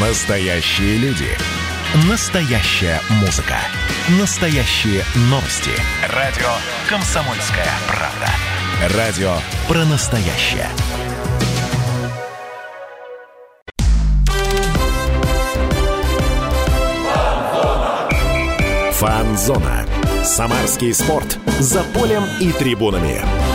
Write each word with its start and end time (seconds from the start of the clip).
Настоящие 0.00 0.96
люди. 0.98 1.26
Настоящая 2.08 3.00
музыка. 3.20 3.56
Настоящие 4.20 5.02
новости. 5.22 5.72
Радио 6.14 6.46
«Комсомольская 6.88 7.66
правда». 7.88 8.96
Радио 8.96 9.34
про 9.66 9.84
настоящее. 9.86 10.68
Фанзона. 18.92 19.84
Самарский 20.22 20.94
спорт. 20.94 21.38
За 21.58 21.82
полем 21.82 22.22
и 22.38 22.52
трибунами. 22.52 23.47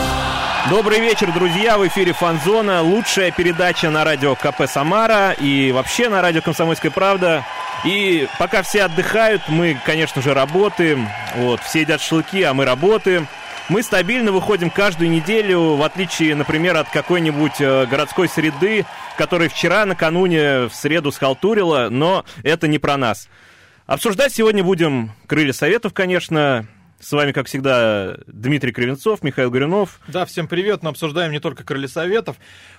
Добрый 0.70 1.02
вечер, 1.02 1.30
друзья! 1.34 1.78
В 1.78 1.86
эфире 1.88 2.14
Фанзона. 2.14 2.82
Лучшая 2.82 3.32
передача 3.32 3.90
на 3.90 4.06
радио 4.06 4.34
КП 4.34 4.64
Самара 4.66 5.32
и 5.34 5.74
вообще 5.74 6.08
на 6.08 6.22
радио 6.22 6.42
Комсомольская 6.42 6.90
правда. 6.90 7.46
И 7.84 8.30
пока 8.40 8.64
все 8.64 8.84
отдыхают, 8.84 9.42
мы, 9.50 9.78
конечно 9.86 10.22
же, 10.22 10.34
работаем. 10.34 11.10
Вот, 11.36 11.60
все 11.62 11.82
едят 11.82 12.00
шашлыки, 12.00 12.44
а 12.44 12.54
мы 12.54 12.64
работаем. 12.64 13.28
Мы 13.68 13.84
стабильно 13.84 14.32
выходим 14.32 14.70
каждую 14.70 15.10
неделю, 15.10 15.76
в 15.76 15.84
отличие, 15.84 16.34
например, 16.34 16.78
от 16.78 16.90
какой-нибудь 16.90 17.60
э, 17.60 17.86
городской 17.86 18.30
среды, 18.30 18.86
которая 19.18 19.50
вчера, 19.50 19.86
накануне, 19.86 20.70
в 20.70 20.72
среду 20.74 21.12
схалтурила, 21.12 21.90
но 21.90 22.24
это 22.42 22.70
не 22.70 22.80
про 22.80 22.96
нас. 22.96 23.28
Обсуждать 23.86 24.34
сегодня 24.34 24.64
будем 24.64 25.12
крылья 25.28 25.52
советов, 25.52 25.94
конечно, 25.94 26.68
с 27.04 27.12
вами, 27.12 27.34
как 27.34 27.48
всегда, 27.48 28.18
Дмитрий 28.28 28.72
Кривенцов, 28.72 29.24
Михаил 29.24 29.52
Горюнов. 29.52 30.00
Да, 30.08 30.26
всем 30.26 30.48
привет. 30.48 30.84
Мы 30.84 30.90
обсуждаем 30.90 31.32
не 31.34 31.40
только 31.40 31.64
крылья 31.64 31.90
советов. 31.90 32.38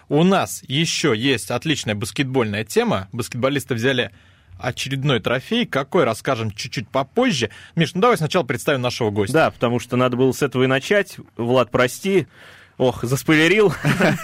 У 0.08 0.24
нас 0.24 0.62
еще 0.66 1.14
есть 1.14 1.50
отличная 1.50 1.94
баскетбольная 1.94 2.64
тема. 2.64 3.08
Баскетболисты 3.12 3.74
взяли 3.74 4.12
очередной 4.58 5.20
трофей. 5.20 5.66
Какой, 5.66 6.04
расскажем 6.04 6.52
чуть-чуть 6.52 6.88
попозже. 6.88 7.50
Миш, 7.76 7.92
ну 7.94 8.00
давай 8.00 8.16
сначала 8.16 8.44
представим 8.44 8.80
нашего 8.80 9.10
гостя. 9.10 9.34
Да, 9.34 9.50
потому 9.50 9.78
что 9.78 9.96
надо 9.96 10.16
было 10.16 10.32
с 10.32 10.42
этого 10.42 10.64
и 10.64 10.68
начать. 10.68 11.18
Влад, 11.36 11.70
прости. 11.70 12.26
Ох, 12.76 13.04
заспойлерил. 13.04 13.72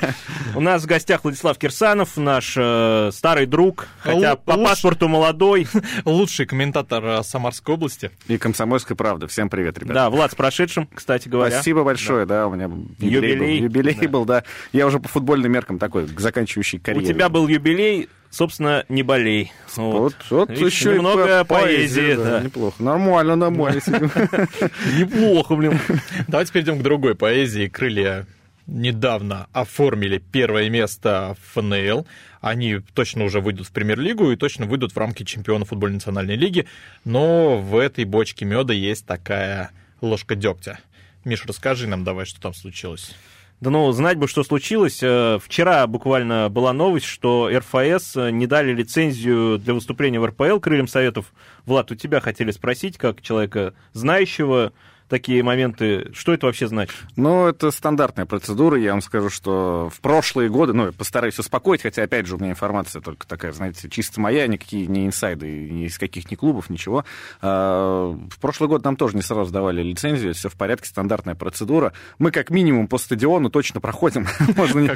У 0.57 0.61
нас 0.61 0.83
в 0.83 0.87
гостях 0.87 1.23
Владислав 1.23 1.57
Кирсанов, 1.57 2.17
наш 2.17 2.55
э, 2.57 3.11
старый 3.13 3.47
друг, 3.47 3.87
хотя 4.01 4.35
по 4.35 4.57
паспорту 4.57 5.07
молодой. 5.07 5.69
Лучший 6.05 6.47
комментатор 6.47 7.05
э, 7.05 7.23
Самарской 7.23 7.77
области. 7.77 8.11
И 8.27 8.39
«Комсомольской 8.39 8.97
правды». 8.97 9.29
Всем 9.29 9.49
привет, 9.51 9.79
ребята. 9.79 9.95
Да, 9.95 10.11
Влад 10.11 10.33
с 10.33 10.35
прошедшим, 10.35 10.89
кстати 10.93 11.29
говоря. 11.29 11.53
Спасибо 11.53 11.85
большое, 11.85 12.27
да, 12.27 12.49
у 12.49 12.55
меня 12.55 12.65
юбилей, 12.99 13.31
Юбилей. 13.31 13.59
был, 13.61 13.65
юбилей 13.67 13.95
Да. 14.01 14.09
был, 14.09 14.25
да. 14.25 14.45
Я 14.73 14.87
уже 14.89 14.99
по 14.99 15.09
футбольным 15.09 15.53
меркам 15.53 15.79
такой, 15.79 16.09
к 16.09 16.19
заканчивающей 16.19 16.79
У 16.79 16.83
карьере. 16.83 17.07
тебя 17.07 17.29
был 17.29 17.47
юбилей, 17.47 18.09
собственно, 18.31 18.85
не 18.89 19.05
болей. 19.05 19.53
Вот, 19.77 20.17
вот 20.29 20.51
Видишь, 20.51 20.73
еще 20.73 20.95
немного 20.95 21.23
и 21.43 21.45
по- 21.45 21.61
поэзии, 21.61 22.15
да, 22.17 22.25
да. 22.25 22.41
Неплохо. 22.41 22.83
Нормально, 22.83 23.37
нормально. 23.37 23.81
Неплохо, 24.99 25.55
блин. 25.55 25.79
Давайте 26.27 26.53
перейдем 26.53 26.81
к 26.81 26.83
другой 26.83 27.15
поэзии. 27.15 27.69
Крылья 27.69 28.27
недавно 28.71 29.49
оформили 29.53 30.23
первое 30.33 30.71
место 30.71 31.37
в 31.41 31.61
ФНЛ. 31.61 32.07
Они 32.41 32.79
точно 32.95 33.25
уже 33.25 33.41
выйдут 33.41 33.67
в 33.67 33.73
премьер-лигу 33.73 34.31
и 34.31 34.37
точно 34.37 34.67
выйдут 34.67 34.93
в 34.93 34.97
рамки 34.97 35.25
чемпиона 35.25 35.65
футбольной 35.65 35.95
национальной 35.97 36.37
лиги. 36.37 36.67
Но 37.05 37.59
в 37.59 37.77
этой 37.77 38.05
бочке 38.05 38.45
меда 38.45 38.73
есть 38.73 39.05
такая 39.05 39.71
ложка 40.01 40.35
дегтя. 40.37 40.79
Миш, 41.25 41.45
расскажи 41.45 41.87
нам 41.87 42.05
давай, 42.05 42.25
что 42.25 42.41
там 42.41 42.55
случилось. 42.55 43.15
Да 43.61 43.69
ну, 43.69 43.93
знать 43.93 44.17
бы, 44.17 44.27
что 44.27 44.43
случилось. 44.43 45.01
Э, 45.03 45.39
Вчера 45.43 45.87
буквально 45.87 46.49
была 46.49 46.73
новость, 46.73 47.05
что 47.05 47.51
РФС 47.53 48.17
э, 48.17 48.31
не 48.31 48.47
дали 48.47 48.73
лицензию 48.73 49.59
для 49.59 49.75
выступления 49.75 50.19
в 50.19 50.25
РПЛ 50.25 50.61
крыльям 50.61 50.89
Советов. 50.89 51.35
Влад, 51.67 51.91
у 51.91 51.95
тебя 51.95 52.21
хотели 52.21 52.53
спросить, 52.53 52.97
как 52.97 53.21
человека 53.21 53.75
знающего 53.93 54.73
такие 55.11 55.43
моменты, 55.43 56.11
что 56.15 56.33
это 56.33 56.47
вообще 56.47 56.69
значит? 56.69 56.95
Ну, 57.17 57.49
это 57.49 57.71
стандартная 57.71 58.25
процедура. 58.25 58.79
Я 58.79 58.93
вам 58.93 59.03
скажу, 59.03 59.29
что 59.29 59.91
в 59.93 60.01
прошлые 60.01 60.49
годы, 60.49 60.73
ну, 60.73 60.87
я 60.87 60.93
постараюсь 60.93 61.39
успокоить, 61.39 61.83
хотя, 61.83 62.05
опять 62.05 62.27
же, 62.27 62.37
у 62.37 62.39
меня 62.39 62.53
информация 62.53 63.03
только 63.03 63.27
такая, 63.27 63.53
знаете, 63.53 63.91
чисто 63.91 64.21
моя, 64.21 64.47
никакие 64.47 64.87
не 64.87 65.07
инсайды, 65.07 65.47
ни 65.47 65.87
из 65.87 65.99
каких 65.99 66.31
ни 66.31 66.37
клубов, 66.37 66.71
ничего. 66.71 67.05
А, 67.43 68.13
В 68.31 68.39
прошлый 68.39 68.69
год 68.69 68.85
нам 68.85 68.97
тоже 68.97 69.17
не 69.17 69.23
сразу 69.23 69.53
давали 69.53 69.83
лицензию, 69.83 70.33
все 70.33 70.49
в 70.49 70.55
порядке, 70.55 70.89
стандартная 70.89 71.35
процедура. 71.35 71.93
Мы 72.19 72.31
как 72.31 72.51
минимум 72.51 72.87
по 72.87 72.97
стадиону 72.97 73.51
точно 73.51 73.81
проходим. 73.81 74.27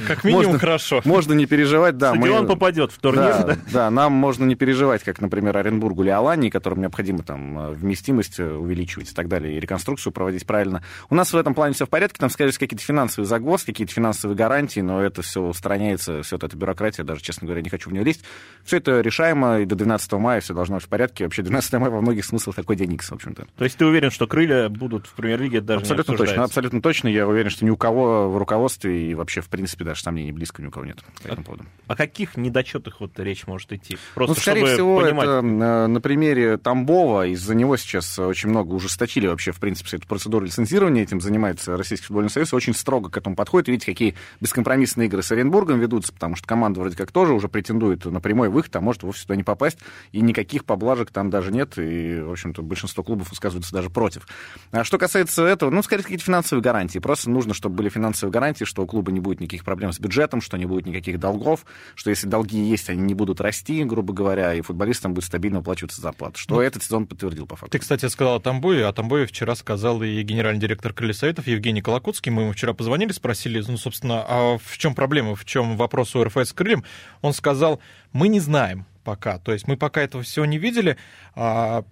Как, 0.06 0.24
минимум 0.24 0.58
хорошо. 0.58 1.02
Можно 1.04 1.32
не 1.32 1.46
переживать, 1.46 1.98
да. 1.98 2.14
Стадион 2.14 2.46
попадет 2.46 2.92
в 2.92 2.98
турнир, 2.98 3.58
да, 3.72 3.90
нам 3.90 4.12
можно 4.12 4.44
не 4.44 4.54
переживать, 4.54 5.02
как, 5.02 5.20
например, 5.20 5.56
Оренбургу 5.56 6.02
или 6.04 6.10
Алании, 6.10 6.50
которым 6.50 6.80
необходимо 6.80 7.22
там 7.22 7.72
вместимость 7.72 8.38
увеличивать 8.38 9.10
и 9.10 9.14
так 9.14 9.28
далее, 9.28 9.56
и 9.56 9.60
реконструкцию 9.60 10.03
проводить 10.10 10.46
правильно. 10.46 10.82
У 11.10 11.14
нас 11.14 11.32
в 11.32 11.36
этом 11.36 11.54
плане 11.54 11.74
все 11.74 11.86
в 11.86 11.88
порядке, 11.88 12.18
там, 12.18 12.30
скорее 12.30 12.50
всего, 12.50 12.60
какие-то 12.60 12.84
финансовые 12.84 13.28
загвоздки, 13.28 13.72
какие-то 13.72 13.92
финансовые 13.92 14.36
гарантии, 14.36 14.80
но 14.80 15.02
это 15.02 15.22
все 15.22 15.42
устраняется, 15.42 16.22
все 16.22 16.36
это 16.36 16.56
бюрократия, 16.56 17.04
даже, 17.04 17.22
честно 17.22 17.46
говоря, 17.46 17.62
не 17.62 17.70
хочу 17.70 17.90
в 17.90 17.92
нее 17.92 18.04
лезть. 18.04 18.24
Все 18.64 18.78
это 18.78 19.00
решаемо, 19.00 19.60
и 19.60 19.64
до 19.66 19.74
12 19.74 20.12
мая 20.12 20.40
все 20.40 20.54
должно 20.54 20.76
быть 20.76 20.84
в 20.84 20.88
порядке. 20.88 21.24
Вообще, 21.24 21.42
12 21.42 21.72
мая 21.74 21.90
во 21.90 22.00
многих 22.00 22.24
смыслах 22.24 22.56
такой 22.56 22.76
день 22.76 22.92
Икс, 22.94 23.10
в 23.10 23.14
общем-то. 23.14 23.46
То 23.56 23.64
есть 23.64 23.76
ты 23.76 23.86
уверен, 23.86 24.10
что 24.10 24.26
крылья 24.26 24.68
будут 24.68 25.06
в 25.06 25.14
премьер-лиге, 25.14 25.60
даже 25.60 25.80
Абсолютно 25.80 26.12
не 26.12 26.18
точно, 26.18 26.44
абсолютно 26.44 26.82
точно. 26.82 27.08
Я 27.08 27.26
уверен, 27.26 27.50
что 27.50 27.64
ни 27.64 27.70
у 27.70 27.76
кого 27.76 28.30
в 28.30 28.38
руководстве 28.38 29.10
и 29.10 29.14
вообще, 29.14 29.40
в 29.40 29.48
принципе, 29.48 29.84
даже 29.84 30.02
сомнений 30.02 30.32
близко 30.32 30.62
ни 30.62 30.66
у 30.66 30.70
кого 30.70 30.86
нет 30.86 30.98
по 31.22 31.28
этому 31.28 31.44
поводу. 31.44 31.64
О 31.86 31.96
каких 31.96 32.36
недочетах 32.36 33.00
вот 33.00 33.18
речь 33.18 33.46
может 33.46 33.72
идти? 33.72 33.98
Просто 34.14 34.36
ну, 34.36 34.40
скорее 34.40 34.60
чтобы 34.60 34.74
всего, 34.74 35.00
понимать. 35.00 35.24
это 35.26 35.38
э, 35.38 35.86
на 35.86 36.00
примере 36.00 36.56
Тамбова. 36.56 37.26
Из-за 37.28 37.54
него 37.54 37.76
сейчас 37.76 38.18
очень 38.18 38.48
много 38.48 38.72
ужесточили 38.74 39.26
вообще, 39.26 39.52
в 39.52 39.60
принципе, 39.60 39.88
всю 39.94 39.96
эту 39.96 40.08
процедуру 40.08 40.44
лицензирования. 40.44 41.02
Этим 41.02 41.20
занимается 41.20 41.76
Российский 41.76 42.06
футбольный 42.06 42.30
союз. 42.30 42.52
Очень 42.52 42.74
строго 42.74 43.10
к 43.10 43.16
этому 43.16 43.36
подходит. 43.36 43.68
Видите, 43.68 43.86
какие 43.86 44.14
бескомпромиссные 44.40 45.06
игры 45.06 45.22
с 45.22 45.30
Оренбургом 45.30 45.80
ведутся, 45.80 46.12
потому 46.12 46.36
что 46.36 46.46
команда 46.46 46.80
вроде 46.80 46.96
как 46.96 47.12
тоже 47.12 47.32
уже 47.32 47.48
претендует 47.48 48.04
на 48.04 48.20
прямой 48.20 48.48
выход, 48.48 48.74
а 48.76 48.80
может 48.80 49.02
вовсе 49.02 49.22
туда 49.22 49.36
не 49.36 49.42
попасть. 49.42 49.78
И 50.12 50.20
никаких 50.20 50.64
поблажек 50.64 51.10
там 51.10 51.30
даже 51.30 51.52
нет. 51.52 51.78
И, 51.78 52.20
в 52.20 52.32
общем-то, 52.32 52.62
большинство 52.62 53.02
клубов 53.02 53.30
высказываются 53.30 53.72
даже 53.72 53.90
против. 53.90 54.26
А 54.72 54.84
что 54.84 54.98
касается 54.98 55.44
этого, 55.44 55.70
ну, 55.70 55.82
скорее, 55.82 56.02
какие-то 56.02 56.24
финансовые 56.24 56.62
гарантии. 56.62 56.98
Просто 56.98 57.30
нужно, 57.30 57.54
чтобы 57.54 57.76
были 57.76 57.88
финансовые 57.88 58.32
гарантии, 58.32 58.64
что 58.64 58.82
у 58.82 58.86
клуба 58.86 59.12
не 59.12 59.20
будет 59.20 59.40
никаких 59.40 59.64
проблем 59.64 59.92
с 59.92 60.00
бюджетом, 60.00 60.40
что 60.40 60.56
не 60.56 60.66
будет 60.66 60.86
никаких 60.86 61.20
долгов, 61.20 61.64
что 61.94 62.10
если 62.10 62.26
долги 62.26 62.58
есть, 62.58 62.88
они 62.90 63.02
не 63.02 63.14
будут 63.14 63.40
расти, 63.40 63.84
грубо 63.84 64.12
говоря, 64.12 64.54
и 64.54 64.60
футболистам 64.60 65.14
будет 65.14 65.24
стабильно 65.24 65.60
уплачиваться 65.60 66.00
зарплата. 66.00 66.38
Что 66.38 66.60
этот 66.62 66.82
сезон 66.82 67.06
подтвердил 67.06 67.46
по 67.46 67.56
факту. 67.56 67.72
Ты, 67.72 67.78
кстати, 67.78 68.06
сказал 68.08 68.36
о 68.36 68.40
Тамбове, 68.40 68.86
о 68.86 68.92
Тамбове 68.92 69.26
вчера 69.26 69.54
сказал 69.54 69.83
и 69.92 70.22
генеральный 70.22 70.60
директор 70.60 70.92
Крылья 70.92 71.14
Советов 71.14 71.46
Евгений 71.46 71.82
Колокутский. 71.82 72.32
Мы 72.32 72.42
ему 72.42 72.52
вчера 72.52 72.72
позвонили, 72.72 73.12
спросили, 73.12 73.62
ну, 73.66 73.76
собственно, 73.76 74.24
а 74.26 74.58
в 74.58 74.78
чем 74.78 74.94
проблема, 74.94 75.34
в 75.34 75.44
чем 75.44 75.76
вопрос 75.76 76.16
у 76.16 76.24
РФС 76.24 76.48
с 76.48 76.52
Крыльем? 76.52 76.84
Он 77.20 77.32
сказал, 77.32 77.80
мы 78.12 78.28
не 78.28 78.40
знаем 78.40 78.86
пока, 79.04 79.38
то 79.38 79.52
есть 79.52 79.68
мы 79.68 79.76
пока 79.76 80.00
этого 80.00 80.22
всего 80.22 80.46
не 80.46 80.58
видели, 80.58 80.96
а, 81.34 81.84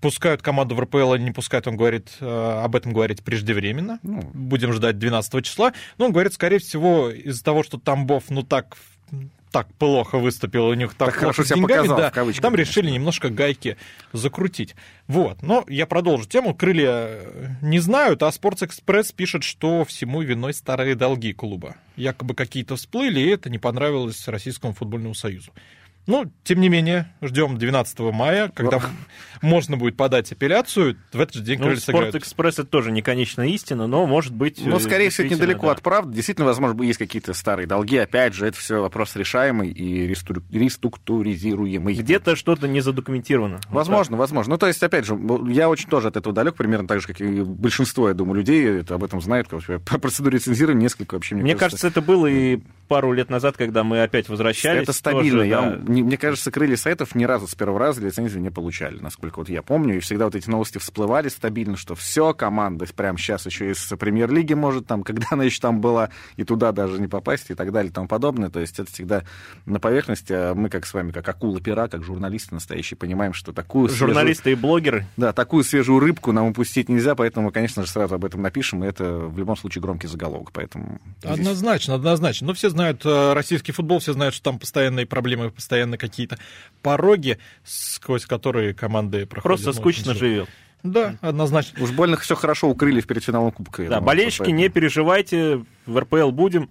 пускают 0.00 0.42
команду 0.42 0.74
в 0.74 0.80
РПЛ 0.80 1.14
или 1.14 1.22
не 1.22 1.30
пускают, 1.32 1.66
он 1.66 1.76
говорит, 1.76 2.10
э, 2.20 2.60
об 2.64 2.74
этом 2.74 2.92
говорить 2.92 3.22
преждевременно. 3.22 4.00
Ну. 4.02 4.22
Будем 4.32 4.72
ждать 4.72 4.98
12 4.98 5.42
числа. 5.42 5.72
Но 5.98 6.06
он 6.06 6.12
говорит, 6.12 6.32
скорее 6.32 6.58
всего, 6.58 7.10
из-за 7.10 7.44
того, 7.44 7.62
что 7.62 7.78
Тамбов, 7.78 8.24
ну, 8.30 8.42
так 8.42 8.76
так 9.50 9.72
плохо 9.74 10.18
выступил, 10.18 10.66
у 10.66 10.74
них 10.74 10.94
так, 10.94 11.10
Так 11.10 11.20
хорошо 11.20 11.44
себя 11.44 11.56
деньгами, 11.56 11.78
показал, 11.78 11.98
да, 11.98 12.10
в 12.10 12.14
кавычках, 12.14 12.42
там 12.42 12.52
конечно. 12.52 12.70
решили 12.70 12.90
немножко 12.90 13.30
гайки 13.30 13.76
закрутить. 14.12 14.74
Вот, 15.06 15.42
но 15.42 15.64
я 15.68 15.86
продолжу 15.86 16.26
тему. 16.26 16.54
Крылья 16.54 17.20
не 17.60 17.78
знают, 17.78 18.22
а 18.22 18.30
Спортс-Экспресс 18.30 19.12
пишет, 19.12 19.42
что 19.42 19.84
всему 19.84 20.22
виной 20.22 20.54
старые 20.54 20.94
долги 20.94 21.32
клуба. 21.32 21.76
Якобы 21.96 22.34
какие-то 22.34 22.76
всплыли, 22.76 23.20
и 23.20 23.26
это 23.28 23.50
не 23.50 23.58
понравилось 23.58 24.28
Российскому 24.28 24.72
футбольному 24.72 25.14
союзу. 25.14 25.52
Ну, 26.10 26.28
тем 26.42 26.60
не 26.60 26.68
менее, 26.68 27.06
ждем 27.22 27.56
12 27.56 28.00
мая, 28.00 28.50
когда 28.52 28.80
можно 29.42 29.76
будет 29.76 29.96
подать 29.96 30.32
апелляцию. 30.32 30.96
В 31.12 31.20
этот 31.20 31.36
же 31.36 31.42
день 31.42 31.58
Ну, 31.58 31.66
крылья 31.66 31.78
сыграют. 31.80 32.08
Спорт-экспресс 32.08 32.54
это 32.58 32.68
тоже 32.68 32.90
не 32.90 33.00
конечная 33.00 33.46
истина, 33.46 33.86
но 33.86 34.06
может 34.06 34.34
быть... 34.34 34.60
Ну, 34.64 34.76
э, 34.76 34.80
скорее 34.80 35.10
всего, 35.10 35.28
это 35.28 35.36
недалеко 35.36 35.66
да. 35.66 35.72
от 35.72 35.82
правды. 35.82 36.12
Действительно, 36.12 36.46
возможно, 36.46 36.82
есть 36.82 36.98
какие-то 36.98 37.32
старые 37.32 37.68
долги. 37.68 37.96
Опять 37.96 38.34
же, 38.34 38.44
это 38.44 38.58
все 38.58 38.80
вопрос 38.80 39.14
решаемый 39.14 39.70
и 39.70 40.08
реструк- 40.08 40.42
реструктуризируемый. 40.50 41.94
Где-то 41.94 42.34
что-то 42.34 42.66
не 42.66 42.80
задокументировано. 42.80 43.60
Вот 43.68 43.76
Возможно, 43.80 44.16
возможно. 44.16 44.54
Ну, 44.54 44.58
то 44.58 44.66
есть, 44.66 44.82
опять 44.82 45.06
же, 45.06 45.16
я 45.48 45.68
очень 45.68 45.88
тоже 45.88 46.08
от 46.08 46.16
этого 46.16 46.34
далек, 46.34 46.56
примерно 46.56 46.88
так 46.88 47.00
же, 47.00 47.06
как 47.06 47.20
и 47.20 47.42
большинство, 47.42 48.08
я 48.08 48.14
думаю, 48.14 48.36
людей 48.38 48.80
это 48.80 48.96
об 48.96 49.04
этом 49.04 49.20
знают. 49.20 49.48
По 49.48 49.98
процедуре 49.98 50.38
лицензирования 50.38 50.82
несколько 50.82 51.14
вообще, 51.14 51.36
мне, 51.36 51.44
Мне 51.44 51.54
кажется, 51.54 51.86
это 51.86 52.00
было 52.02 52.26
и 52.26 52.58
пару 52.88 53.12
лет 53.12 53.30
назад, 53.30 53.56
когда 53.56 53.84
мы 53.84 54.02
опять 54.02 54.28
возвращались. 54.28 54.82
это 54.82 54.92
стабильно. 54.92 55.38
тоже, 55.38 55.46
я 55.46 55.60
да. 55.60 55.78
не 55.86 55.99
мне 56.02 56.16
кажется, 56.16 56.50
крылья 56.50 56.76
сайтов 56.76 57.14
ни 57.14 57.24
разу 57.24 57.46
с 57.46 57.54
первого 57.54 57.78
раза 57.78 58.00
лицензию 58.00 58.42
не 58.42 58.50
получали, 58.50 58.98
насколько 59.00 59.38
вот 59.38 59.48
я 59.48 59.62
помню. 59.62 59.96
И 59.96 60.00
всегда 60.00 60.26
вот 60.26 60.34
эти 60.34 60.48
новости 60.48 60.78
всплывали 60.78 61.28
стабильно, 61.28 61.76
что 61.76 61.94
все, 61.94 62.34
команда 62.34 62.86
прямо 62.94 63.18
сейчас 63.18 63.46
еще 63.46 63.70
из 63.70 63.78
премьер-лиги 63.98 64.54
может, 64.54 64.86
там, 64.86 65.02
когда 65.04 65.26
она 65.30 65.44
еще 65.44 65.60
там 65.60 65.80
была, 65.80 66.10
и 66.36 66.44
туда 66.44 66.72
даже 66.72 67.00
не 67.00 67.08
попасть, 67.08 67.50
и 67.50 67.54
так 67.54 67.72
далее, 67.72 67.90
и 67.90 67.92
тому 67.92 68.08
подобное. 68.08 68.50
То 68.50 68.60
есть 68.60 68.78
это 68.78 68.90
всегда 68.92 69.24
на 69.66 69.80
поверхности. 69.80 70.32
А 70.32 70.54
мы, 70.54 70.68
как 70.68 70.86
с 70.86 70.94
вами, 70.94 71.12
как 71.12 71.28
акула 71.28 71.60
пера, 71.60 71.88
как 71.88 72.02
журналисты 72.02 72.54
настоящие, 72.54 72.96
понимаем, 72.96 73.32
что 73.32 73.52
такую 73.52 73.88
Журналисты 73.88 74.44
свежую, 74.44 74.58
и 74.58 74.60
блогеры. 74.60 75.06
Да, 75.16 75.32
такую 75.32 75.64
свежую 75.64 76.00
рыбку 76.00 76.32
нам 76.32 76.46
упустить 76.46 76.88
нельзя, 76.88 77.14
поэтому, 77.14 77.50
конечно 77.50 77.84
же, 77.84 77.90
сразу 77.90 78.14
об 78.14 78.24
этом 78.24 78.42
напишем, 78.42 78.84
и 78.84 78.86
это 78.86 79.04
в 79.04 79.38
любом 79.38 79.56
случае 79.56 79.82
громкий 79.82 80.06
заголовок. 80.06 80.52
Поэтому 80.52 81.00
однозначно, 81.22 81.94
здесь... 81.94 81.98
однозначно. 81.98 82.46
Но 82.48 82.54
все 82.54 82.70
знают 82.70 83.04
э, 83.04 83.32
российский 83.32 83.72
футбол, 83.72 83.98
все 83.98 84.12
знают, 84.12 84.34
что 84.34 84.44
там 84.44 84.58
постоянные 84.58 85.06
проблемы, 85.06 85.50
постоянно 85.80 85.98
какие-то 85.98 86.38
пороги, 86.82 87.38
сквозь 87.64 88.26
которые 88.26 88.74
команды 88.74 89.26
проходят. 89.26 89.62
Просто 89.62 89.72
скучно 89.72 90.14
живет. 90.14 90.48
Да, 90.82 91.16
однозначно. 91.20 91.82
Уж 91.82 91.90
больно 91.90 92.16
все 92.16 92.34
хорошо 92.34 92.68
укрыли 92.68 93.00
в 93.00 93.06
перед 93.06 93.22
финалом 93.22 93.52
Кубка. 93.52 93.82
Да, 93.82 93.88
думаю, 93.88 94.02
болельщики, 94.04 94.50
не 94.50 94.68
переживайте, 94.68 95.64
в 95.86 95.98
РПЛ 95.98 96.30
будем. 96.30 96.70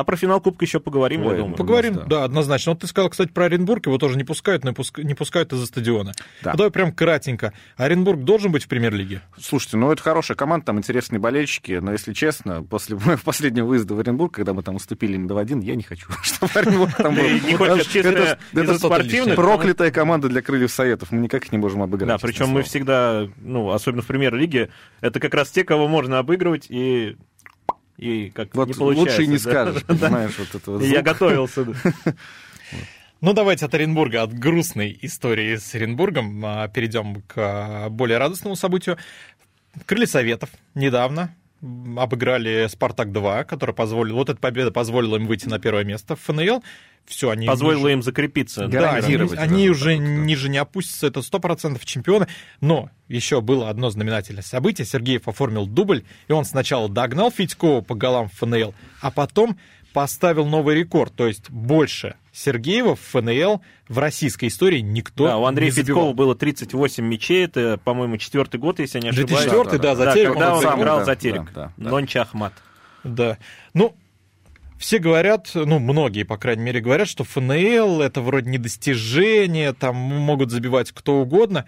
А 0.00 0.04
про 0.04 0.16
финал 0.16 0.40
Кубка 0.40 0.64
еще 0.64 0.80
поговорим, 0.80 1.26
Ой, 1.26 1.32
я 1.32 1.40
думаю. 1.42 1.56
Поговорим, 1.56 1.94
да. 1.94 2.04
да, 2.06 2.24
однозначно. 2.24 2.72
Вот 2.72 2.80
ты 2.80 2.86
сказал, 2.86 3.10
кстати, 3.10 3.28
про 3.28 3.44
Оренбург, 3.44 3.84
его 3.84 3.98
тоже 3.98 4.16
не 4.16 4.24
пускают, 4.24 4.64
но 4.64 4.72
не 4.96 5.12
пускают 5.12 5.52
из-за 5.52 5.66
стадиона. 5.66 6.14
Да. 6.42 6.52
Ну, 6.52 6.56
давай 6.56 6.70
прям 6.70 6.90
кратенько. 6.90 7.52
Оренбург 7.76 8.20
должен 8.24 8.50
быть 8.50 8.64
в 8.64 8.68
премьер-лиге? 8.68 9.20
Слушайте, 9.38 9.76
ну 9.76 9.92
это 9.92 10.02
хорошая 10.02 10.38
команда, 10.38 10.64
там 10.64 10.78
интересные 10.78 11.18
болельщики, 11.18 11.72
но 11.82 11.92
если 11.92 12.14
честно, 12.14 12.62
после 12.62 12.96
последнего 13.24 13.66
выезда 13.66 13.94
в 13.94 14.00
Оренбург, 14.00 14.32
когда 14.32 14.54
мы 14.54 14.62
там 14.62 14.76
уступили 14.76 15.18
на 15.18 15.30
2-1, 15.30 15.64
я 15.64 15.74
не 15.76 15.82
хочу, 15.82 16.06
чтобы 16.22 16.50
Оренбург 16.54 16.96
там 16.96 17.14
был. 17.16 17.22
Не 17.22 17.56
хочешь 17.56 17.86
чисто 17.88 18.38
Это 18.54 18.78
спортивных? 18.78 19.36
Проклятая 19.36 19.90
команда 19.90 20.30
для 20.30 20.40
крыльев 20.40 20.72
Советов, 20.72 21.10
мы 21.10 21.20
никак 21.20 21.44
их 21.44 21.52
не 21.52 21.58
можем 21.58 21.82
обыграть. 21.82 22.08
Да, 22.08 22.16
причем 22.16 22.48
мы 22.48 22.62
всегда, 22.62 23.28
ну, 23.36 23.70
особенно 23.70 24.00
в 24.00 24.06
премьер-лиге, 24.06 24.70
это 25.02 25.20
как 25.20 25.34
раз 25.34 25.50
те, 25.50 25.62
кого 25.62 25.88
можно 25.88 26.18
обыгрывать, 26.18 26.68
и 26.70 27.18
и 28.00 28.30
как 28.30 28.54
вот 28.54 28.68
не 28.68 28.74
получается. 28.74 29.10
Лучше 29.12 29.24
и 29.24 29.26
не 29.26 29.36
да? 29.36 29.40
скажешь, 29.40 29.84
понимаешь, 29.86 30.38
вот 30.38 30.54
это 30.54 30.70
вот 30.70 30.82
Я 30.82 31.02
готовился. 31.02 31.66
Ну, 33.22 33.34
давайте 33.34 33.66
от 33.66 33.74
Оренбурга, 33.74 34.22
от 34.22 34.32
грустной 34.32 34.98
истории 35.02 35.56
с 35.56 35.74
Оренбургом 35.74 36.42
а, 36.42 36.68
перейдем 36.68 37.20
к 37.20 37.34
а, 37.36 37.90
более 37.90 38.16
радостному 38.16 38.56
событию. 38.56 38.96
Крылья 39.84 40.06
Советов 40.06 40.48
недавно 40.74 41.36
обыграли 41.62 42.66
«Спартак-2», 42.68 43.44
который 43.44 43.74
позволил... 43.74 44.16
Вот 44.16 44.30
эта 44.30 44.40
победа 44.40 44.70
позволила 44.70 45.16
им 45.16 45.26
выйти 45.26 45.46
на 45.46 45.58
первое 45.58 45.84
место 45.84 46.16
в 46.16 46.20
ФНЛ. 46.20 46.62
Все, 47.04 47.30
они... 47.30 47.46
Позволило 47.46 47.88
им 47.88 48.02
закрепиться. 48.02 48.66
Да, 48.68 48.92
они, 48.92 49.16
они 49.36 49.68
уже 49.68 49.96
так, 49.96 50.06
ниже 50.06 50.48
не 50.48 50.58
опустятся, 50.58 51.06
это 51.06 51.20
100% 51.20 51.80
чемпионы. 51.84 52.28
Но 52.60 52.90
еще 53.08 53.40
было 53.40 53.68
одно 53.68 53.90
знаменательное 53.90 54.42
событие. 54.42 54.86
Сергеев 54.86 55.28
оформил 55.28 55.66
дубль, 55.66 56.04
и 56.28 56.32
он 56.32 56.44
сначала 56.44 56.88
догнал 56.88 57.30
Федькова 57.30 57.80
по 57.80 57.94
голам 57.94 58.28
в 58.28 58.34
ФНЛ, 58.34 58.74
а 59.00 59.10
потом 59.10 59.58
поставил 59.92 60.46
новый 60.46 60.76
рекорд, 60.76 61.14
то 61.14 61.26
есть 61.26 61.50
больше 61.50 62.14
Сергеева 62.32 62.96
в 62.96 63.00
ФНЛ 63.00 63.60
в 63.88 63.98
российской 63.98 64.48
истории 64.48 64.80
никто 64.80 65.26
Да, 65.26 65.38
у 65.38 65.44
Андрея 65.44 65.70
Федькова 65.70 66.12
было 66.12 66.34
38 66.34 67.04
мячей, 67.04 67.44
это, 67.44 67.78
по-моему, 67.82 68.16
четвертый 68.18 68.60
год, 68.60 68.78
если 68.78 68.98
я 68.98 69.02
не 69.02 69.08
ошибаюсь. 69.10 69.44
2004, 69.48 69.78
да, 69.78 69.94
да, 69.94 70.04
да, 70.04 70.04
за 70.04 70.12
Терек. 70.14 70.32
когда 70.32 70.56
он, 70.56 70.64
он 70.64 70.80
играл 70.80 70.98
да, 71.00 71.04
за 71.04 71.16
Терек. 71.16 71.52
Да, 71.52 71.72
да, 71.76 71.90
Нонча 71.90 72.22
Ахмат. 72.22 72.52
Да. 73.02 73.38
Ну, 73.74 73.96
все 74.78 74.98
говорят, 74.98 75.50
ну, 75.54 75.78
многие, 75.78 76.22
по 76.22 76.38
крайней 76.38 76.62
мере, 76.62 76.80
говорят, 76.80 77.08
что 77.08 77.24
ФНЛ 77.24 78.00
это 78.00 78.20
вроде 78.20 78.48
не 78.50 78.58
достижение, 78.58 79.72
там 79.72 79.96
могут 79.96 80.50
забивать 80.50 80.92
кто 80.92 81.20
угодно 81.20 81.66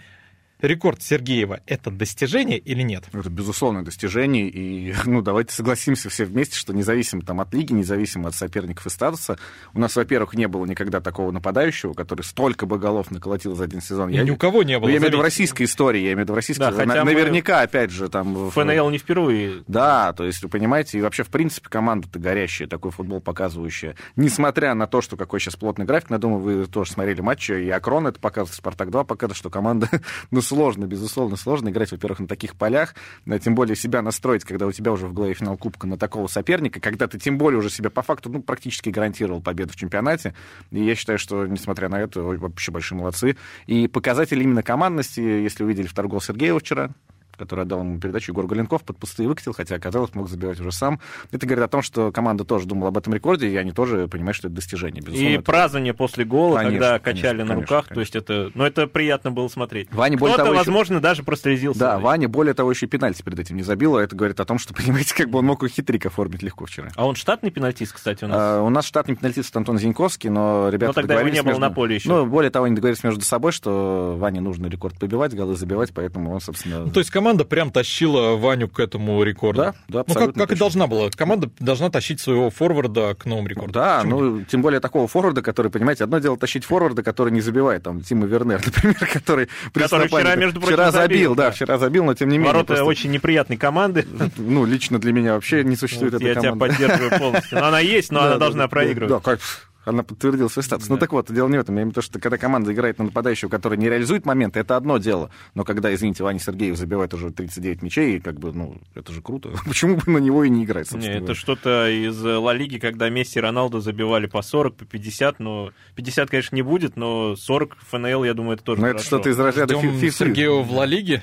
рекорд 0.63 1.03
Сергеева— 1.03 1.61
это 1.67 1.91
достижение 1.91 2.59
или 2.59 2.83
нет? 2.83 3.05
Это 3.13 3.31
безусловное 3.31 3.83
достижение, 3.83 4.49
и 4.49 4.95
ну, 5.05 5.23
давайте 5.23 5.55
согласимся 5.55 6.09
все 6.09 6.25
вместе, 6.25 6.57
что 6.57 6.73
независимо 6.73 7.23
там, 7.23 7.41
от 7.41 7.53
лиги, 7.55 7.73
независимо 7.73 8.29
от 8.29 8.35
соперников 8.35 8.87
и 8.87 8.91
статуса, 8.91 9.39
у 9.75 9.81
нас, 9.81 9.97
во-первых, 9.97 10.35
не 10.35 10.49
было 10.49 10.65
никогда 10.67 11.01
такого 11.01 11.31
нападающего, 11.31 11.95
который 11.95 12.23
столько 12.23 12.67
бы 12.67 12.79
голов 12.79 13.11
наколотил 13.11 13.55
за 13.55 13.65
один 13.65 13.81
сезон. 13.81 14.09
Я, 14.09 14.23
Ни 14.23 14.31
у 14.31 14.37
кого 14.37 14.63
не 14.63 14.79
было. 14.79 14.89
Я 14.89 14.97
имею 14.97 15.07
в 15.07 15.09
виду 15.09 15.19
в 15.19 15.23
российской 15.23 15.65
истории, 15.65 16.01
я 16.01 16.13
имею 16.13 16.19
в 16.19 16.21
виду 16.21 16.33
в 16.33 16.37
российской... 16.37 16.61
Да, 16.61 16.73
хотя 16.73 17.05
наверняка, 17.05 17.59
мы... 17.59 17.63
опять 17.63 17.91
же, 17.91 18.09
там... 18.09 18.51
ФНЛ 18.51 18.91
не 18.91 18.99
впервые. 18.99 19.65
Да, 19.67 20.13
то 20.13 20.25
есть, 20.25 20.43
вы 20.43 20.49
понимаете, 20.49 20.99
и 20.99 21.01
вообще, 21.01 21.23
в 21.25 21.29
принципе, 21.29 21.69
команда-то 21.69 22.19
горящая, 22.19 22.69
такой 22.69 22.91
футбол 22.91 23.21
показывающая. 23.21 23.97
Несмотря 24.17 24.75
на 24.75 24.87
то, 24.87 25.01
что 25.01 25.17
какой 25.17 25.41
сейчас 25.41 25.57
плотный 25.57 25.85
график, 25.85 26.11
я 26.11 26.19
думаю, 26.19 26.41
вы 26.41 26.67
тоже 26.67 26.93
смотрели 26.93 27.21
матчи, 27.21 27.53
и 27.53 27.71
Акрон 27.71 28.07
это 28.07 28.21
показывает, 28.21 28.55
Спартак-2 28.57 29.05
показывает, 29.05 29.37
что 29.37 29.51
команда, 29.51 29.89
ну, 30.31 30.41
сложно, 30.53 30.85
безусловно, 30.85 31.37
сложно 31.37 31.71
играть, 31.71 31.93
во-первых, 31.93 32.21
на 32.21 32.29
таких 32.29 32.57
полях, 32.57 32.95
тем 33.43 33.55
более 33.55 33.75
себя 33.75 34.03
настроить, 34.03 34.45
когда 34.45 34.67
у 34.67 34.73
тебя 34.73 34.93
уже 34.93 35.07
в 35.07 35.15
голове 35.15 35.33
финал 35.33 35.57
Кубка 35.57 35.87
на 35.87 35.97
такого 35.97 36.27
соперника, 36.27 36.79
когда 36.79 37.07
ты 37.07 37.19
тем 37.19 37.39
более 37.39 37.59
уже 37.59 37.71
себя 37.71 37.89
по 37.89 38.03
факту, 38.03 38.29
ну, 38.29 38.43
практически 38.43 38.91
гарантировал 38.91 39.41
победу 39.41 39.73
в 39.73 39.77
чемпионате. 39.77 40.35
И 40.71 40.85
я 40.85 40.95
считаю, 40.95 41.19
что, 41.19 41.47
несмотря 41.47 41.89
на 41.89 42.01
это, 42.03 42.21
вообще 42.21 42.71
большие 42.71 42.99
молодцы. 42.99 43.37
И 43.67 43.89
показатель 43.89 44.43
именно 44.43 44.63
командности, 44.63 45.21
если 45.21 45.65
увидели 45.65 45.87
второй 45.87 46.11
гол 46.11 46.21
Сергеева 46.21 46.61
вчера, 46.61 46.91
который 47.37 47.63
отдал 47.63 47.81
ему 47.81 47.99
передачу, 47.99 48.33
Егор 48.33 48.47
Галенков 48.47 48.83
под 48.83 48.99
пустые 48.99 49.29
выкатил, 49.29 49.53
хотя, 49.53 49.77
оказалось, 49.77 50.15
мог 50.15 50.29
забивать 50.29 50.61
уже 50.61 50.73
сам. 50.73 51.01
Это 51.31 51.47
говорит 51.47 51.65
о 51.65 51.69
том, 51.69 51.83
что 51.83 52.13
команда 52.13 52.45
тоже 52.45 52.67
думала 52.67 52.89
об 52.89 52.99
этом 52.99 53.15
рекорде, 53.15 53.49
и 53.49 53.57
они 53.57 53.73
тоже 53.73 54.09
понимают, 54.09 54.37
что 54.37 54.49
это 54.49 54.57
достижение. 54.57 55.03
Безусловно, 55.03 55.29
и 55.29 55.33
это... 55.35 55.43
празднование 55.43 55.95
после 55.95 56.25
гола, 56.25 56.59
конечно, 56.59 56.79
когда 56.79 56.99
качали 56.99 57.39
конечно, 57.39 57.55
на 57.55 57.61
руках, 57.61 57.87
конечно. 57.87 57.95
то 57.95 58.01
есть 58.01 58.17
это, 58.17 58.51
ну, 58.55 58.65
это 58.65 58.87
приятно 58.87 59.31
было 59.31 59.49
смотреть. 59.49 59.93
Ваня, 59.93 60.17
более 60.17 60.35
Кто-то, 60.35 60.51
того, 60.51 60.59
возможно, 60.59 60.95
еще... 60.95 61.03
даже 61.03 61.23
прослезился. 61.23 61.81
Да, 61.81 61.99
Ваня, 61.99 62.29
более 62.29 62.55
того, 62.55 62.71
еще 62.71 62.87
и 62.87 62.89
пенальти 62.89 63.23
перед 63.23 63.39
этим 63.39 63.57
не 63.57 63.63
забил, 63.63 63.97
а 63.97 64.03
это 64.03 64.15
говорит 64.17 64.41
о 64.41 64.45
том, 64.45 64.59
что, 64.59 64.75
понимаете, 64.75 65.15
как 65.15 65.31
бы 65.31 65.39
он 65.39 65.47
мог 65.47 65.63
и 65.65 65.69
хитрик 65.69 66.07
оформить 66.07 66.43
легко 66.43 66.67
вчера. 66.67 66.91
А 66.97 67.07
он 67.07 67.15
штатный 67.15 67.51
пенальтист, 67.51 67.93
кстати, 67.93 68.25
у 68.25 68.29
нас? 68.29 68.39
А, 68.39 68.63
у 68.63 68.71
нас 68.71 68.85
штатный 68.85 69.17
пенальтист 69.17 69.57
Антон 69.57 69.79
Зиньковский, 69.79 70.31
но 70.31 70.69
ребята 70.69 70.89
но 70.89 70.93
тогда 70.95 71.21
его 71.21 71.29
не 71.29 71.41
было 71.43 71.51
между... 71.51 71.61
на 71.61 71.71
поле 71.71 71.95
еще. 71.97 72.09
Ну, 72.09 72.27
более 72.27 72.51
того, 72.51 72.67
они 72.67 72.75
договорились 72.75 73.05
между 73.05 73.23
собой, 73.23 73.53
что 73.53 74.17
Ване 74.19 74.41
нужно 74.41 74.67
рекорд 74.67 74.99
побивать, 74.99 75.35
голы 75.35 75.57
забивать, 75.57 75.93
поэтому 75.95 76.33
он, 76.33 76.41
собственно... 76.41 76.81
Ну, 76.87 76.91
то 76.91 77.01
есть 77.01 77.11
команда 77.23 77.45
прям 77.45 77.71
тащила 77.71 78.37
Ваню 78.37 78.69
к 78.69 78.81
этому 78.81 79.23
рекорду. 79.23 79.63
Да, 79.63 79.75
да, 79.89 80.01
абсолютно. 80.01 80.27
Ну, 80.27 80.33
как, 80.33 80.49
как 80.49 80.57
и 80.57 80.59
должна 80.59 80.89
была. 80.89 81.09
Команда 81.11 81.51
должна 81.61 81.89
тащить 81.89 82.21
своего 82.21 82.51
форварда 82.51 83.15
к 83.15 83.27
новому 83.27 83.47
рекорду. 83.47 83.73
Да, 83.73 83.99
Почему 83.99 84.21
ну, 84.21 84.37
нет? 84.39 84.49
тем 84.49 84.61
более 84.61 84.81
такого 84.81 85.07
форварда, 85.07 85.41
который, 85.41 85.71
понимаете, 85.71 86.03
одно 86.03 86.19
дело 86.19 86.37
тащить 86.37 86.65
форварда, 86.65 87.05
который 87.05 87.33
не 87.33 87.41
забивает, 87.41 87.85
там, 87.85 88.01
Тима 88.01 88.27
Вернер, 88.27 88.61
например, 88.67 89.09
который... 89.13 89.49
Который 89.73 90.09
вчера, 90.09 90.35
между 90.35 90.61
прочим, 90.61 90.75
вчера 90.75 90.91
забил. 90.91 91.07
забил 91.07 91.35
да, 91.37 91.45
да, 91.45 91.51
вчера 91.53 91.79
забил, 91.79 92.05
но 92.05 92.15
тем 92.15 92.29
не 92.29 92.39
менее. 92.39 92.53
Ворота 92.53 92.67
просто... 92.67 92.85
очень 92.85 93.13
неприятной 93.13 93.57
команды. 93.57 94.05
Ну, 94.37 94.65
лично 94.65 94.99
для 94.99 95.13
меня 95.13 95.35
вообще 95.35 95.63
не 95.63 95.77
существует 95.77 96.15
вот 96.15 96.23
этой 96.23 96.35
я 96.35 96.41
команды. 96.41 96.67
Я 96.67 96.77
тебя 96.77 96.89
поддерживаю 96.89 97.21
полностью. 97.21 97.59
Но 97.61 97.67
она 97.67 97.79
есть, 97.79 98.11
но 98.11 98.23
она 98.25 98.39
должна 98.39 98.67
проигрывать. 98.67 99.13
Да, 99.13 99.21
как 99.21 99.39
она 99.85 100.03
подтвердила 100.03 100.49
свой 100.49 100.63
статус. 100.63 100.89
Ну, 100.89 100.95
да. 100.95 100.97
Ну 100.97 101.01
так 101.01 101.13
вот, 101.13 101.33
дело 101.33 101.49
не 101.49 101.59
в 101.59 101.61
этом. 101.61 101.75
Я 101.75 101.83
имею 101.83 101.93
в 101.93 101.93
виду, 101.93 102.03
что 102.03 102.19
когда 102.19 102.39
команда 102.39 102.73
играет 102.73 102.99
на 102.99 103.05
нападающего, 103.05 103.49
который 103.49 103.79
не 103.79 103.89
реализует 103.89 104.25
моменты, 104.27 104.61
это 104.61 104.77
одно 104.77 104.99
дело. 104.99 105.31
Но 105.55 105.65
когда, 105.65 105.93
извините, 105.95 106.23
Ваня 106.23 106.39
Сергеев 106.39 106.77
забивает 106.77 107.15
уже 107.15 107.31
39 107.31 107.83
мячей, 107.83 108.21
как 108.21 108.39
бы, 108.39 108.53
ну, 108.53 108.79
это 108.95 109.13
же 109.13 109.23
круто. 109.23 109.51
Почему 109.67 109.97
бы 109.97 110.11
на 110.11 110.19
него 110.19 110.45
и 110.45 110.51
не 110.51 110.65
играть, 110.65 110.89
собственно? 110.89 111.19
Не, 111.19 111.25
это 111.25 111.35
что-то 111.35 111.89
из 111.89 112.21
Ла 112.23 112.53
Лиги, 112.53 112.79
когда 112.79 113.09
Месси 113.09 113.39
и 113.39 113.43
Роналду 113.43 113.81
забивали 113.81 114.27
по 114.27 114.43
40, 114.43 114.77
по 114.77 114.85
50, 114.85 115.41
но 115.41 115.73
50, 115.95 116.31
конечно, 116.31 116.55
не 116.55 116.63
будет, 116.63 116.97
но 116.97 117.37
40 117.37 117.77
ФНЛ, 117.91 118.25
я 118.25 118.35
думаю, 118.35 118.55
это 118.55 118.65
тоже 118.65 118.81
Но 118.81 118.89
это 118.89 119.03
что-то 119.03 119.31
из 119.31 119.39
разряда 119.39 119.75
FIFA. 119.75 120.11
Сергеева 120.11 120.63
в 120.63 120.73
Ла 120.73 120.87
Лиге? 120.87 121.23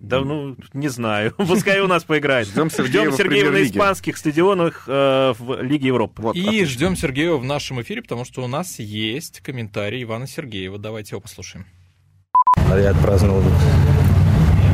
Да, 0.00 0.22
ну, 0.22 0.56
не 0.72 0.88
знаю. 0.88 1.34
Пускай 1.36 1.80
у 1.80 1.86
нас 1.86 2.04
поиграет. 2.04 2.48
Ждем 2.48 2.70
Сергеева, 2.70 3.12
ждем 3.12 3.16
Сергеева 3.16 3.50
на 3.50 3.62
испанских 3.62 4.16
стадионах 4.16 4.84
э, 4.86 5.34
в 5.38 5.62
Лиге 5.62 5.88
Европы. 5.88 6.22
Вот, 6.22 6.36
и 6.36 6.40
отлично. 6.40 6.66
ждем 6.66 6.96
Сергеева 6.96 7.36
в 7.36 7.44
нашем 7.44 7.82
эфире, 7.82 8.00
потому 8.00 8.24
что 8.24 8.42
у 8.42 8.46
нас 8.46 8.78
есть 8.78 9.40
комментарий 9.40 10.02
Ивана 10.02 10.26
Сергеева. 10.26 10.78
Давайте 10.78 11.10
его 11.14 11.20
послушаем. 11.20 11.66
Я 12.70 12.90
отпраздновал 12.90 13.42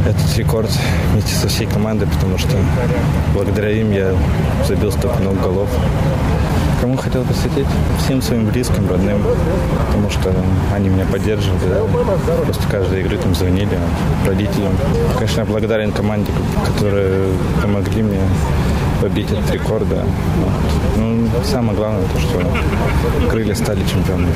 этот 0.06 0.38
рекорд 0.38 0.70
вместе 1.10 1.34
со 1.34 1.48
всей 1.48 1.66
командой, 1.66 2.06
потому 2.06 2.38
что 2.38 2.56
благодаря 3.34 3.72
им 3.72 3.90
я 3.90 4.16
забил 4.64 4.92
столько 4.92 5.18
много 5.18 5.42
голов. 5.42 5.70
Кому 6.80 6.96
хотел 6.96 7.24
посвятить? 7.24 7.66
Всем 7.98 8.20
своим 8.22 8.46
близким, 8.46 8.88
родным, 8.88 9.22
потому 9.86 10.10
что 10.10 10.34
они 10.72 10.88
меня 10.88 11.06
поддерживали. 11.06 11.68
Да? 11.68 12.36
Просто 12.44 12.68
каждой 12.68 13.00
игры 13.00 13.16
там 13.18 13.34
звонили, 13.34 13.78
родителям. 14.26 14.76
Конечно, 15.14 15.40
я 15.40 15.46
благодарен 15.46 15.92
команде, 15.92 16.30
которые 16.64 17.32
помогли 17.62 18.02
мне 18.02 18.20
побить 19.00 19.30
этот 19.30 19.50
рекорд. 19.50 19.88
Да. 19.88 20.04
Вот. 20.04 20.96
Ну, 20.96 21.28
самое 21.44 21.76
главное, 21.76 22.06
то, 22.08 22.18
что 22.18 23.28
крылья 23.30 23.54
стали 23.54 23.80
чемпионами. 23.86 24.34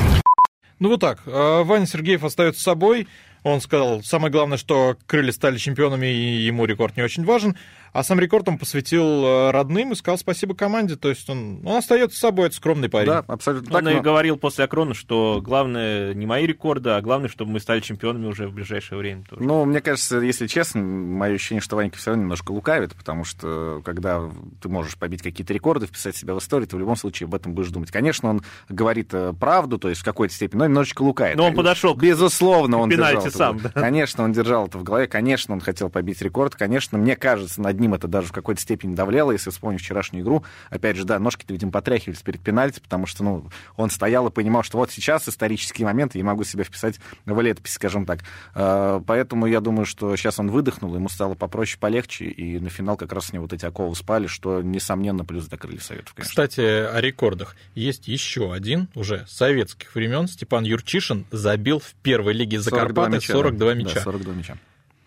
Ну 0.79 0.89
вот 0.89 0.99
так, 0.99 1.19
а 1.27 1.63
Ваня 1.63 1.85
Сергеев 1.85 2.23
остается 2.23 2.61
собой. 2.61 3.07
Он 3.43 3.59
сказал, 3.59 4.03
самое 4.03 4.31
главное, 4.31 4.57
что 4.57 4.95
крылья 5.07 5.31
стали 5.31 5.57
чемпионами, 5.57 6.07
и 6.07 6.41
ему 6.43 6.65
рекорд 6.65 6.95
не 6.97 7.03
очень 7.03 7.25
важен. 7.25 7.55
А 7.93 8.03
сам 8.03 8.19
рекорд 8.19 8.47
он 8.47 8.57
посвятил 8.57 9.25
э, 9.25 9.51
родным 9.51 9.91
и 9.91 9.95
сказал 9.95 10.17
спасибо 10.17 10.55
команде. 10.55 10.95
То 10.95 11.09
есть 11.09 11.29
он, 11.29 11.61
он 11.65 11.75
остается 11.77 12.17
собой, 12.17 12.47
это 12.47 12.55
скромный 12.55 12.87
парень. 12.89 13.07
Да, 13.09 13.25
абсолютно 13.27 13.77
Он 13.77 13.83
так. 13.83 13.93
и 13.93 13.97
но- 13.97 14.01
говорил 14.01 14.37
после 14.37 14.63
Акрона, 14.63 14.93
что 14.93 15.41
главное 15.43 16.13
не 16.13 16.25
мои 16.25 16.45
рекорды, 16.45 16.91
а 16.91 17.01
главное, 17.01 17.27
чтобы 17.29 17.51
мы 17.51 17.59
стали 17.59 17.81
чемпионами 17.81 18.27
уже 18.27 18.47
в 18.47 18.53
ближайшее 18.53 18.97
время. 18.97 19.23
тоже. 19.29 19.43
Ну, 19.43 19.65
мне 19.65 19.81
кажется, 19.81 20.19
если 20.19 20.47
честно, 20.47 20.81
мое 20.81 21.35
ощущение, 21.35 21.61
что 21.61 21.75
Ванька 21.75 21.97
все 21.97 22.11
равно 22.11 22.23
немножко 22.23 22.51
лукавит, 22.51 22.95
потому 22.95 23.23
что 23.25 23.81
когда 23.83 24.21
ты 24.61 24.69
можешь 24.69 24.95
побить 24.97 25.21
какие-то 25.21 25.53
рекорды, 25.53 25.85
вписать 25.87 26.15
себя 26.15 26.33
в 26.33 26.39
историю, 26.39 26.67
ты 26.67 26.77
в 26.77 26.79
любом 26.79 26.95
случае 26.95 27.27
об 27.27 27.35
этом 27.35 27.53
будешь 27.53 27.69
думать. 27.71 27.91
Конечно, 27.91 28.29
он 28.29 28.41
говорит 28.69 29.09
э, 29.13 29.33
правду, 29.37 29.77
то 29.77 29.89
есть 29.89 29.99
в 30.01 30.05
какой-то 30.05 30.33
степени, 30.33 30.59
но 30.59 30.65
немножечко 30.67 31.01
лукает. 31.01 31.35
Но 31.35 31.47
он 31.47 31.55
подошел 31.55 31.93
к- 31.95 31.99
Безусловно, 32.01 32.77
он 32.79 32.89
пенальти 32.89 33.15
держал 33.15 33.27
это 33.27 33.37
сам, 33.37 33.57
в- 33.57 33.61
да. 33.63 33.69
Конечно, 33.71 34.23
он 34.23 34.31
держал 34.31 34.67
это 34.67 34.77
в 34.77 34.83
голове, 34.83 35.07
конечно, 35.07 35.53
он 35.53 35.59
хотел 35.59 35.89
побить 35.89 36.21
рекорд, 36.21 36.55
конечно, 36.55 36.97
мне 36.97 37.17
кажется, 37.17 37.61
над 37.61 37.80
ним 37.81 37.93
это 37.93 38.07
даже 38.07 38.27
в 38.27 38.31
какой-то 38.31 38.61
степени 38.61 38.95
давлело, 38.95 39.31
если 39.31 39.49
вспомнить 39.49 39.81
вчерашнюю 39.81 40.23
игру. 40.23 40.43
Опять 40.69 40.95
же, 40.95 41.03
да, 41.03 41.19
ножки-то, 41.19 41.51
видимо, 41.51 41.71
потряхивались 41.71 42.21
перед 42.21 42.39
пенальти, 42.39 42.79
потому 42.79 43.05
что, 43.05 43.23
ну, 43.23 43.45
он 43.75 43.89
стоял 43.89 44.27
и 44.27 44.31
понимал, 44.31 44.63
что 44.63 44.77
вот 44.77 44.91
сейчас 44.91 45.27
исторический 45.27 45.83
момент, 45.83 46.15
и 46.15 46.19
я 46.19 46.23
могу 46.23 46.43
себя 46.43 46.63
вписать 46.63 46.99
в 47.25 47.41
летопись, 47.41 47.73
скажем 47.73 48.05
так. 48.05 48.19
Э, 48.55 49.01
Поэтому 49.05 49.45
я 49.45 49.59
думаю, 49.59 49.85
что 49.85 50.15
сейчас 50.15 50.39
он 50.39 50.49
выдохнул, 50.49 50.95
ему 50.95 51.09
стало 51.09 51.35
попроще, 51.35 51.77
полегче, 51.79 52.25
и 52.25 52.59
на 52.59 52.69
финал 52.69 52.97
как 52.97 53.11
раз 53.11 53.27
с 53.27 53.33
него 53.33 53.43
вот 53.43 53.53
эти 53.53 53.65
оковы 53.65 53.95
спали, 53.95 54.27
что, 54.27 54.61
несомненно, 54.61 55.25
плюс 55.25 55.47
для 55.47 55.57
крыльев 55.57 55.83
советов, 55.83 56.13
конечно. 56.13 56.29
Кстати, 56.29 56.61
о 56.61 56.99
рекордах. 57.01 57.55
Есть 57.75 58.07
еще 58.07 58.53
один 58.53 58.87
уже 58.95 59.25
советских 59.27 59.93
времен. 59.95 60.27
Степан 60.27 60.63
Юрчишин 60.63 61.25
забил 61.31 61.79
в 61.79 61.93
первой 62.03 62.33
лиге 62.33 62.61
42 62.61 62.79
Закарпатья 62.79 63.15
мяча, 63.15 63.33
42 63.33 63.67
да. 63.67 63.73
мяча. 63.73 63.95
Да, 63.95 64.01
42 64.01 64.33
мяча. 64.33 64.57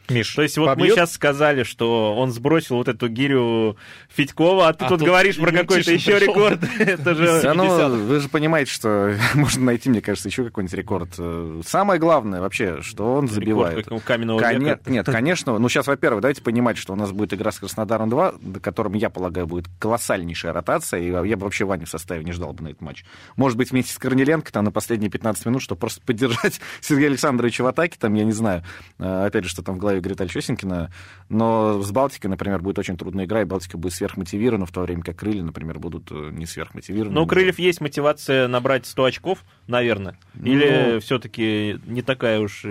Миш, 0.09 0.35
То 0.35 0.43
есть 0.43 0.59
вот 0.59 0.69
мы 0.71 0.77
побьет? 0.77 0.95
сейчас 0.95 1.13
сказали, 1.13 1.63
что 1.63 2.15
он 2.17 2.31
сбросил 2.31 2.77
вот 2.77 2.89
эту 2.89 3.09
гирю 3.09 3.77
Федькова, 4.09 4.69
а 4.69 4.73
ты 4.73 4.85
А 4.85 4.89
тут 4.89 4.99
тут 4.99 5.07
говоришь 5.09 5.37
про 5.37 5.51
какой-то 5.51 5.93
еще 5.93 6.17
пришел. 6.19 6.35
рекорд. 6.35 6.61
Это 6.79 7.15
же 7.15 7.41
Да, 7.43 7.55
ну, 7.55 7.65
70-х. 7.65 7.89
вы 7.89 8.21
же 8.21 8.29
понимаете, 8.29 8.71
что 8.71 9.15
можно 9.35 9.65
найти, 9.65 9.89
мне 9.89 10.01
кажется, 10.01 10.29
еще 10.29 10.45
какой-нибудь 10.45 10.75
рекорд. 10.75 11.67
Самое 11.67 11.99
главное 11.99 12.41
вообще, 12.41 12.83
что 12.83 13.15
он 13.15 13.29
забивает. 13.29 13.79
Рекорд 13.79 13.85
какого 13.85 14.01
каменного 14.01 14.39
Коне-. 14.41 14.79
Нет, 14.87 15.07
конечно. 15.07 15.59
Ну, 15.59 15.69
сейчас, 15.69 15.87
во-первых, 15.87 16.21
давайте 16.23 16.43
понимать, 16.43 16.77
что 16.77 16.93
у 16.93 16.97
нас 16.97 17.11
будет 17.13 17.33
игра 17.35 17.51
с 17.51 17.59
Краснодаром 17.59 18.11
2, 18.11 18.35
до 18.41 18.61
которым, 18.61 18.95
я 18.95 19.11
полагаю, 19.11 19.47
будет 19.47 19.67
колоссальнейшая 19.79 20.53
ротация, 20.53 21.01
и 21.01 21.07
я 21.29 21.37
бы 21.37 21.45
вообще 21.45 21.65
Ваню 21.65 21.87
в 21.87 21.91
составе 21.91 22.25
не 22.25 22.33
ждал 22.33 22.53
бы 22.53 22.63
на 22.65 22.69
этот 22.69 22.83
матч. 22.83 23.05
Может 23.37 23.57
быть, 23.57 23.71
вместе 23.71 23.93
с 23.93 23.99
Корнеленко 23.99 24.53
там 24.53 24.65
на 24.65 24.71
последние 24.71 25.11
15 25.11 25.47
минут, 25.47 25.63
чтобы 25.63 25.79
просто 25.81 26.01
поддержать 26.05 26.61
Сергея 26.81 27.09
Александровича 27.09 27.65
в 27.65 27.67
атаке, 27.67 27.97
там, 27.99 28.15
я 28.15 28.25
не 28.25 28.33
знаю, 28.33 28.63
э, 28.99 29.27
опять 29.27 29.45
же, 29.45 29.51
что 29.51 29.63
там 29.63 29.77
в 29.77 29.79
голове 29.79 29.94
Гриталь 30.01 30.29
Чесенкина, 30.29 30.91
но 31.29 31.83
с 31.83 31.91
Балтикой, 31.91 32.31
например, 32.31 32.61
будет 32.61 32.79
очень 32.79 32.97
трудная 32.97 33.25
игра, 33.25 33.43
и 33.43 33.45
Балтика 33.45 33.79
будет 33.79 33.95
сверхмотивирована, 33.95 34.67
в 34.67 34.73
то 34.73 34.81
время 34.83 35.03
как 35.03 35.17
Крылья, 35.17 35.43
например, 35.43 35.79
будут 35.79 36.11
э, 36.11 36.31
не 36.33 36.47
сверхмотивированы. 36.47 37.15
Но 37.15 37.25
у 37.25 37.27
Крыльев 37.27 37.59
есть 37.59 37.81
мотивация 37.81 38.49
набрать 38.49 38.87
100 38.87 39.05
очков, 39.05 39.45
наверное. 39.67 40.19
Или 40.43 40.99
все-таки 41.01 41.79
не 41.87 42.03
такая 42.03 42.41
уж 42.41 42.65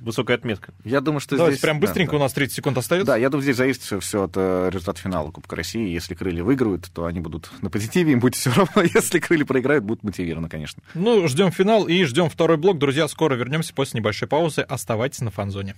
высокая 0.00 0.36
отметка? 0.36 0.72
Я 0.84 1.00
думаю, 1.00 1.20
что 1.20 1.36
Давайте 1.36 1.56
здесь... 1.56 1.62
прям 1.62 1.80
быстренько, 1.80 2.12
да. 2.12 2.18
у 2.18 2.20
нас 2.20 2.32
30 2.32 2.54
секунд 2.54 2.78
остается. 2.78 3.06
Да, 3.12 3.16
я 3.16 3.28
думаю, 3.30 3.42
здесь 3.42 3.56
зависит 3.56 3.82
все, 3.82 4.00
все 4.00 4.24
от 4.24 4.32
э, 4.36 4.70
результата 4.70 5.00
финала 5.00 5.30
Кубка 5.30 5.56
России. 5.56 5.92
Если 5.92 6.14
крылья 6.14 6.44
выиграют, 6.44 6.90
то 6.92 7.06
они 7.06 7.20
будут 7.20 7.50
на 7.62 7.70
позитиве, 7.70 8.12
им 8.12 8.20
будет 8.20 8.34
все 8.34 8.52
равно. 8.52 8.82
Если 8.94 9.18
крылья 9.18 9.44
проиграют, 9.44 9.84
будут 9.84 10.02
мотивированы, 10.04 10.48
конечно. 10.48 10.82
Ну, 10.94 11.26
ждем 11.28 11.50
финал 11.50 11.86
и 11.88 12.04
ждем 12.04 12.28
второй 12.28 12.56
блок. 12.56 12.78
Друзья, 12.78 13.08
скоро 13.08 13.34
вернемся 13.34 13.74
после 13.74 14.00
небольшой 14.00 14.28
паузы. 14.28 14.62
Оставайтесь 14.62 15.20
на 15.20 15.30
фанзоне. 15.30 15.74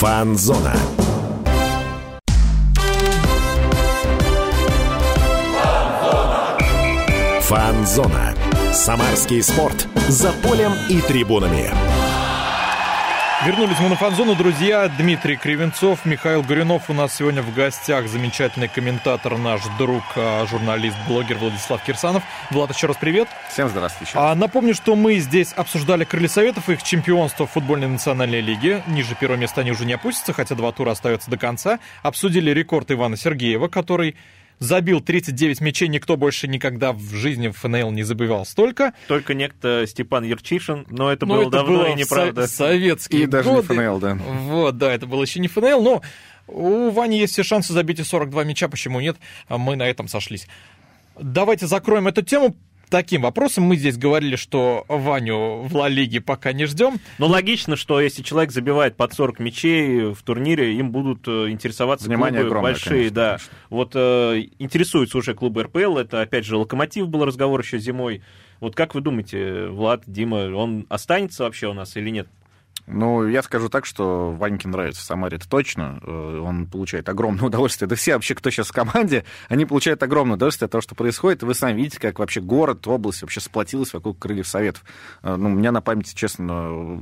Фанзона. 0.00 0.74
Фанзона. 7.42 8.34
Самарский 8.72 9.42
спорт. 9.42 9.86
За 10.08 10.32
полем 10.42 10.72
и 10.88 11.02
трибунами. 11.02 11.89
Вернулись 13.46 13.80
мы 13.80 13.88
на 13.88 13.96
фанзону, 13.96 14.36
друзья. 14.36 14.86
Дмитрий 14.98 15.34
Кривенцов, 15.34 16.04
Михаил 16.04 16.42
Горюнов 16.42 16.90
у 16.90 16.92
нас 16.92 17.14
сегодня 17.14 17.40
в 17.40 17.54
гостях. 17.54 18.06
Замечательный 18.06 18.68
комментатор, 18.68 19.38
наш 19.38 19.62
друг, 19.78 20.02
а, 20.14 20.44
журналист, 20.46 20.94
блогер 21.08 21.38
Владислав 21.38 21.82
Кирсанов. 21.82 22.22
Влад, 22.50 22.70
еще 22.74 22.86
раз 22.86 22.98
привет. 22.98 23.28
Всем 23.48 23.70
здравствуйте. 23.70 24.12
А 24.14 24.34
напомню, 24.34 24.74
что 24.74 24.94
мы 24.94 25.18
здесь 25.20 25.54
обсуждали 25.56 26.04
Крылья 26.04 26.28
Советов, 26.28 26.68
их 26.68 26.82
чемпионство 26.82 27.46
в 27.46 27.52
футбольной 27.52 27.88
национальной 27.88 28.42
лиге. 28.42 28.82
Ниже 28.86 29.14
первого 29.14 29.38
места 29.38 29.62
они 29.62 29.70
уже 29.70 29.86
не 29.86 29.94
опустятся, 29.94 30.34
хотя 30.34 30.54
два 30.54 30.70
тура 30.72 30.90
остается 30.90 31.30
до 31.30 31.38
конца. 31.38 31.78
Обсудили 32.02 32.50
рекорд 32.50 32.90
Ивана 32.90 33.16
Сергеева, 33.16 33.68
который 33.68 34.16
забил 34.60 35.00
39 35.00 35.60
мячей. 35.60 35.88
Никто 35.88 36.16
больше 36.16 36.46
никогда 36.46 36.92
в 36.92 37.00
жизни 37.12 37.48
в 37.48 37.52
ФНЛ 37.58 37.90
не 37.90 38.04
забивал 38.04 38.44
столько. 38.46 38.92
Только 39.08 39.34
некто 39.34 39.84
Степан 39.88 40.22
Ярчишин, 40.22 40.86
но 40.90 41.10
это 41.10 41.26
Но 41.26 41.34
было 41.34 41.42
это 41.42 41.50
давно 41.50 41.78
было 41.78 41.86
и 41.86 41.94
неправда. 41.94 42.46
со- 42.46 42.54
советские 42.56 43.22
И 43.22 43.26
даже 43.26 43.48
не 43.48 43.56
годы. 43.56 43.66
ФНЛ, 43.74 43.98
да. 43.98 44.14
Вот, 44.14 44.78
да, 44.78 44.92
это 44.92 45.06
было 45.06 45.22
еще 45.22 45.40
не 45.40 45.48
ФНЛ, 45.48 45.82
но 45.82 46.02
у 46.46 46.90
Вани 46.90 47.18
есть 47.18 47.32
все 47.32 47.42
шансы 47.42 47.72
забить 47.72 47.98
и 47.98 48.04
42 48.04 48.44
мяча, 48.44 48.68
почему 48.68 49.00
нет? 49.00 49.16
А 49.48 49.58
Мы 49.58 49.74
на 49.76 49.88
этом 49.88 50.06
сошлись. 50.06 50.46
Давайте 51.20 51.66
закроем 51.66 52.06
эту 52.08 52.22
тему 52.22 52.56
таким 52.90 53.22
вопросом. 53.22 53.64
Мы 53.64 53.76
здесь 53.76 53.96
говорили, 53.96 54.36
что 54.36 54.84
Ваню 54.88 55.62
в 55.62 55.74
Ла 55.74 55.88
Лиге 55.88 56.20
пока 56.20 56.52
не 56.52 56.66
ждем. 56.66 57.00
Ну, 57.18 57.26
логично, 57.26 57.76
что 57.76 58.00
если 58.00 58.22
человек 58.22 58.52
забивает 58.52 58.96
под 58.96 59.14
40 59.14 59.38
мячей 59.38 60.12
в 60.12 60.22
турнире, 60.22 60.74
им 60.76 60.90
будут 60.90 61.26
э, 61.26 61.50
интересоваться 61.50 62.06
Внимание 62.06 62.40
клубы 62.40 62.48
огромное, 62.48 62.72
большие, 62.72 62.90
конечно, 62.90 63.14
да. 63.14 63.28
конечно. 63.28 63.52
Вот 63.70 63.92
э, 63.94 64.42
интересуются 64.58 65.18
уже 65.18 65.34
клубы 65.34 65.62
РПЛ, 65.62 65.96
это, 65.96 66.20
опять 66.20 66.44
же, 66.44 66.56
Локомотив 66.56 67.08
был 67.08 67.24
разговор 67.24 67.60
еще 67.60 67.78
зимой. 67.78 68.22
Вот 68.58 68.74
как 68.74 68.94
вы 68.94 69.00
думаете, 69.00 69.66
Влад, 69.68 70.02
Дима, 70.06 70.54
он 70.54 70.84
останется 70.90 71.44
вообще 71.44 71.68
у 71.68 71.72
нас 71.72 71.96
или 71.96 72.10
нет? 72.10 72.28
Ну, 72.86 73.26
я 73.26 73.42
скажу 73.42 73.68
так, 73.68 73.86
что 73.86 74.32
Ваньке 74.32 74.68
нравится 74.68 75.00
в 75.00 75.04
Самаре, 75.04 75.36
это 75.36 75.48
точно. 75.48 76.00
Э, 76.02 76.40
Он 76.44 76.66
получает 76.66 77.08
огромное 77.08 77.44
удовольствие. 77.46 77.88
Да 77.88 77.94
все 77.96 78.14
вообще, 78.14 78.34
кто 78.34 78.50
сейчас 78.50 78.68
в 78.68 78.72
команде, 78.72 79.24
они 79.48 79.64
получают 79.64 80.02
огромное 80.02 80.34
удовольствие 80.36 80.66
от 80.66 80.72
того, 80.72 80.82
что 80.82 80.94
происходит. 80.94 81.42
Вы 81.42 81.54
сами 81.54 81.76
видите, 81.76 82.00
как 82.00 82.18
вообще 82.18 82.40
город, 82.40 82.86
область 82.86 83.22
вообще 83.22 83.40
сплотилась 83.40 83.92
вокруг 83.92 84.18
Крыльев 84.18 84.48
Советов. 84.48 84.84
Э, 85.22 85.36
Ну, 85.36 85.50
у 85.50 85.52
меня 85.54 85.72
на 85.72 85.80
памяти, 85.80 86.14
честно, 86.14 87.00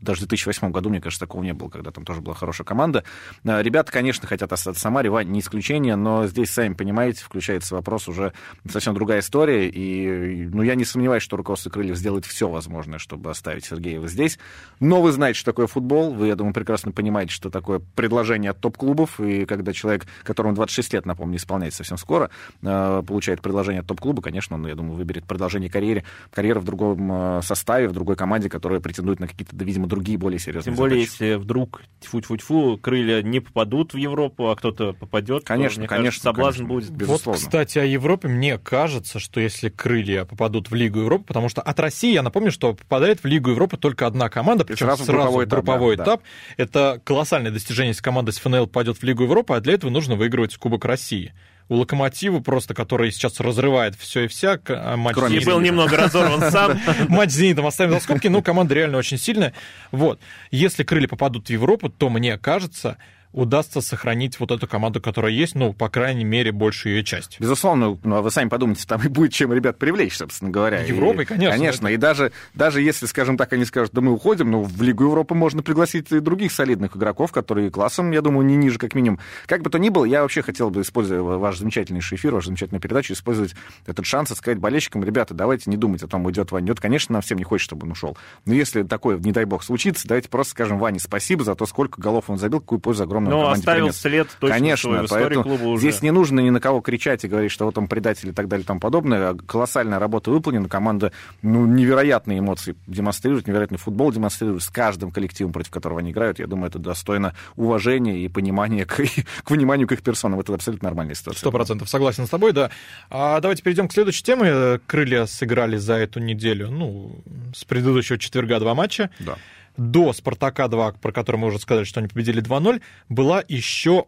даже 0.00 0.18
в 0.18 0.28
2008 0.28 0.70
году, 0.70 0.90
мне 0.90 1.00
кажется, 1.00 1.24
такого 1.26 1.42
не 1.42 1.52
было, 1.52 1.68
когда 1.68 1.90
там 1.90 2.04
тоже 2.04 2.20
была 2.20 2.34
хорошая 2.34 2.64
команда. 2.64 3.04
Э, 3.44 3.62
Ребята, 3.62 3.92
конечно, 3.92 4.26
хотят 4.26 4.52
остаться 4.52 4.78
в 4.78 4.82
Самаре, 4.82 5.10
Вань 5.10 5.28
не 5.28 5.40
исключение, 5.40 5.96
но 5.96 6.26
здесь, 6.26 6.50
сами 6.50 6.74
понимаете, 6.74 7.22
включается 7.24 7.74
вопрос 7.74 8.08
уже 8.08 8.32
совсем 8.68 8.94
другая 8.94 9.20
история. 9.20 9.68
И, 9.68 10.46
ну, 10.46 10.62
я 10.62 10.74
не 10.74 10.84
сомневаюсь, 10.84 11.22
что 11.22 11.36
руководство 11.36 11.70
Крыльев 11.70 11.96
сделает 11.96 12.24
все 12.24 12.48
возможное, 12.48 12.98
чтобы 12.98 13.30
оставить 13.30 13.64
Сергеева 13.64 14.08
здесь. 14.08 14.38
Но 14.80 15.00
вы 15.02 15.12
знаете, 15.18 15.38
что 15.38 15.50
такое 15.50 15.66
футбол. 15.66 16.14
Вы, 16.14 16.28
я 16.28 16.36
думаю, 16.36 16.54
прекрасно 16.54 16.92
понимаете, 16.92 17.32
что 17.32 17.50
такое 17.50 17.80
предложение 17.94 18.52
от 18.52 18.60
топ-клубов. 18.60 19.20
И 19.20 19.44
когда 19.46 19.72
человек, 19.72 20.06
которому 20.22 20.54
26 20.54 20.94
лет, 20.94 21.06
напомню, 21.06 21.36
исполняется 21.36 21.78
совсем 21.78 21.98
скоро, 21.98 22.30
э, 22.62 23.02
получает 23.06 23.42
предложение 23.42 23.80
от 23.80 23.86
топ-клуба, 23.86 24.22
конечно, 24.22 24.56
он, 24.56 24.66
я 24.66 24.74
думаю, 24.74 24.96
выберет 24.96 25.24
продолжение 25.24 25.68
карьеры, 25.68 26.04
карьеры 26.30 26.60
в 26.60 26.64
другом 26.64 27.10
э, 27.12 27.40
составе, 27.42 27.88
в 27.88 27.92
другой 27.92 28.16
команде, 28.16 28.48
которая 28.48 28.80
претендует 28.80 29.20
на 29.20 29.26
какие-то, 29.26 29.56
видимо, 29.56 29.86
другие 29.88 30.18
более 30.18 30.38
серьезные 30.38 30.72
Тем 30.72 30.76
более, 30.76 31.00
задачи. 31.00 31.10
если 31.10 31.34
вдруг 31.34 31.82
тьфу-тьфу-тьфу, 32.00 32.78
крылья 32.78 33.20
не 33.22 33.40
попадут 33.40 33.94
в 33.94 33.96
Европу, 33.96 34.48
а 34.50 34.56
кто-то 34.56 34.92
попадет, 34.92 35.44
Конечно, 35.44 35.74
то, 35.74 35.80
мне 35.80 35.88
конечно, 35.88 36.04
кажется, 36.04 36.22
соблазн 36.22 36.58
конечно. 36.58 36.74
будет. 36.74 36.90
Безусловно. 36.90 37.38
Вот, 37.38 37.46
кстати, 37.46 37.78
о 37.78 37.84
Европе 37.84 38.28
мне 38.28 38.58
кажется, 38.58 39.18
что 39.18 39.40
если 39.40 39.68
крылья 39.68 40.24
попадут 40.24 40.70
в 40.70 40.74
Лигу 40.74 41.00
Европы, 41.00 41.24
потому 41.24 41.48
что 41.48 41.60
от 41.60 41.80
России, 41.80 42.12
я 42.12 42.22
напомню, 42.22 42.50
что 42.50 42.74
попадает 42.74 43.22
в 43.22 43.26
Лигу 43.26 43.50
Европы 43.50 43.76
только 43.76 44.06
одна 44.06 44.28
команда, 44.28 44.64
причем 44.64 44.86
сразу 44.86 45.04
сразу, 45.12 45.22
групповой 45.22 45.44
этап, 45.44 45.64
групповой 45.64 45.96
да, 45.96 46.04
этап. 46.04 46.22
Это 46.56 47.00
колоссальное 47.04 47.50
достижение, 47.50 47.90
если 47.90 48.02
команда 48.02 48.32
с 48.32 48.38
ФНЛ 48.38 48.66
попадет 48.66 48.98
в 48.98 49.02
Лигу 49.02 49.24
Европы, 49.24 49.54
а 49.54 49.60
для 49.60 49.74
этого 49.74 49.90
нужно 49.90 50.16
выигрывать 50.16 50.56
Кубок 50.56 50.84
России. 50.84 51.34
У 51.68 51.76
Локомотива 51.76 52.40
просто, 52.40 52.72
который 52.72 53.10
сейчас 53.10 53.40
разрывает 53.40 53.94
все 53.94 54.24
и 54.24 54.26
вся, 54.28 54.58
а 54.68 54.96
матч 54.96 55.14
Кроме 55.14 55.40
с 55.40 55.44
был 55.44 55.60
немного 55.60 55.96
разорван 55.98 56.50
сам. 56.50 56.80
Матч 57.08 57.30
с 57.30 57.34
«Зенитом» 57.34 57.66
оставим 57.66 57.92
за 57.92 58.00
скобки, 58.00 58.26
но 58.28 58.40
команда 58.40 58.74
реально 58.74 58.96
очень 58.96 59.18
сильная. 59.18 59.52
Вот. 59.92 60.18
Если 60.50 60.82
крылья 60.82 61.08
попадут 61.08 61.48
в 61.48 61.50
Европу, 61.50 61.90
то, 61.90 62.08
мне 62.08 62.38
кажется, 62.38 62.96
удастся 63.32 63.80
сохранить 63.80 64.38
вот 64.38 64.50
эту 64.50 64.66
команду, 64.66 65.00
которая 65.00 65.32
есть, 65.32 65.54
ну, 65.54 65.72
по 65.72 65.88
крайней 65.88 66.24
мере, 66.24 66.52
большую 66.52 66.96
ее 66.96 67.04
часть. 67.04 67.40
Безусловно, 67.40 67.98
ну, 68.02 68.16
а 68.16 68.22
вы 68.22 68.30
сами 68.30 68.48
подумайте, 68.48 68.84
там 68.86 69.02
и 69.02 69.08
будет 69.08 69.32
чем 69.32 69.52
ребят 69.52 69.78
привлечь, 69.78 70.16
собственно 70.16 70.50
говоря. 70.50 70.82
Европой, 70.82 71.24
и, 71.24 71.26
конечно. 71.26 71.56
Конечно, 71.56 71.86
это... 71.86 71.94
и 71.94 71.96
даже, 71.96 72.32
даже 72.54 72.80
если, 72.80 73.06
скажем 73.06 73.36
так, 73.36 73.52
они 73.52 73.64
скажут, 73.64 73.92
да 73.92 74.00
мы 74.00 74.12
уходим, 74.12 74.50
ну, 74.50 74.62
в 74.62 74.80
Лигу 74.80 75.04
Европы 75.04 75.34
можно 75.34 75.62
пригласить 75.62 76.10
и 76.12 76.20
других 76.20 76.52
солидных 76.52 76.96
игроков, 76.96 77.32
которые 77.32 77.70
классом, 77.70 78.10
я 78.12 78.22
думаю, 78.22 78.46
не 78.46 78.56
ниже, 78.56 78.78
как 78.78 78.94
минимум. 78.94 79.18
Как 79.46 79.62
бы 79.62 79.70
то 79.70 79.78
ни 79.78 79.88
было, 79.88 80.04
я 80.04 80.22
вообще 80.22 80.42
хотел 80.42 80.70
бы, 80.70 80.82
используя 80.82 81.20
ваш 81.22 81.58
замечательнейший 81.58 82.16
эфир, 82.16 82.34
вашу 82.34 82.46
замечательную 82.46 82.80
передачу, 82.80 83.12
использовать 83.12 83.54
этот 83.86 84.06
шанс 84.06 84.30
и 84.30 84.34
сказать 84.34 84.58
болельщикам, 84.58 85.02
ребята, 85.02 85.34
давайте 85.34 85.70
не 85.70 85.76
думать 85.76 86.02
о 86.02 86.06
том, 86.06 86.24
уйдет 86.24 86.52
Ваня, 86.52 86.68
идет. 86.68 86.80
Конечно, 86.80 87.14
нам 87.14 87.22
всем 87.22 87.38
не 87.38 87.44
хочется, 87.44 87.70
чтобы 87.70 87.86
он 87.86 87.92
ушел. 87.92 88.16
Но 88.44 88.54
если 88.54 88.82
такое, 88.82 89.18
не 89.18 89.32
дай 89.32 89.44
бог, 89.44 89.62
случится, 89.62 90.06
давайте 90.06 90.28
просто 90.28 90.52
скажем 90.52 90.78
Ване 90.78 91.00
спасибо 91.00 91.44
за 91.44 91.54
то, 91.54 91.66
сколько 91.66 92.00
голов 92.00 92.30
он 92.30 92.38
забил, 92.38 92.60
какую 92.60 92.78
пользу 92.78 93.02
огромную 93.04 93.17
Но 93.24 93.40
команде 93.40 93.60
оставил 93.60 93.84
принес. 93.86 94.00
след 94.00 94.28
точно 94.40 94.56
Конечно, 94.56 95.04
истории 95.04 95.08
поэтому 95.08 95.42
клуба 95.42 95.62
уже. 95.64 95.80
здесь 95.80 96.02
не 96.02 96.10
нужно 96.10 96.40
ни 96.40 96.50
на 96.50 96.60
кого 96.60 96.80
кричать 96.80 97.24
и 97.24 97.28
говорить, 97.28 97.50
что 97.50 97.64
вот 97.64 97.76
он 97.78 97.88
предатель 97.88 98.28
и 98.30 98.32
так 98.32 98.48
далее 98.48 98.64
и 98.64 98.66
тому 98.66 98.80
подобное. 98.80 99.34
Колоссальная 99.34 99.98
работа 99.98 100.30
выполнена, 100.30 100.68
команда 100.68 101.12
ну, 101.42 101.66
невероятные 101.66 102.38
эмоции 102.38 102.76
демонстрирует, 102.86 103.46
невероятный 103.46 103.78
футбол 103.78 104.12
демонстрирует 104.12 104.62
с 104.62 104.68
каждым 104.68 105.10
коллективом, 105.10 105.52
против 105.52 105.70
которого 105.70 106.00
они 106.00 106.10
играют. 106.10 106.38
Я 106.38 106.46
думаю, 106.46 106.68
это 106.68 106.78
достойно 106.78 107.34
уважения 107.56 108.18
и 108.18 108.28
понимания 108.28 108.84
к, 108.84 109.00
к 109.44 109.50
вниманию 109.50 109.86
к 109.88 109.92
их 109.92 110.02
персонам. 110.02 110.40
Это 110.40 110.54
абсолютно 110.54 110.88
нормальная 110.88 111.14
ситуация. 111.14 111.40
Сто 111.40 111.50
процентов 111.50 111.88
согласен 111.88 112.26
с 112.26 112.30
тобой, 112.30 112.52
да. 112.52 112.70
А 113.10 113.40
давайте 113.40 113.62
перейдем 113.62 113.88
к 113.88 113.92
следующей 113.92 114.22
теме. 114.22 114.80
Крылья 114.86 115.26
сыграли 115.26 115.76
за 115.76 115.94
эту 115.94 116.20
неделю, 116.20 116.70
ну, 116.70 117.20
с 117.54 117.64
предыдущего 117.64 118.18
четверга 118.18 118.58
два 118.60 118.74
матча. 118.74 119.10
Да. 119.20 119.36
До 119.78 120.12
«Спартака-2», 120.12 120.96
про 121.00 121.12
который 121.12 121.36
мы 121.36 121.46
уже 121.46 121.58
сказали, 121.58 121.84
что 121.84 122.00
они 122.00 122.08
победили 122.08 122.42
2-0, 122.42 122.82
была 123.08 123.42
еще 123.48 124.04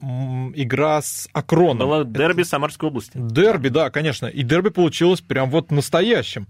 игра 0.55 1.01
с 1.01 1.29
Акроном. 1.33 1.79
Было 1.79 2.05
дерби 2.05 2.43
Самарской 2.43 2.89
области. 2.89 3.13
Дерби, 3.15 3.69
да, 3.69 3.89
конечно. 3.91 4.27
И 4.27 4.43
дерби 4.43 4.69
получилось 4.69 5.21
прям 5.21 5.49
вот 5.49 5.71
настоящим. 5.71 6.49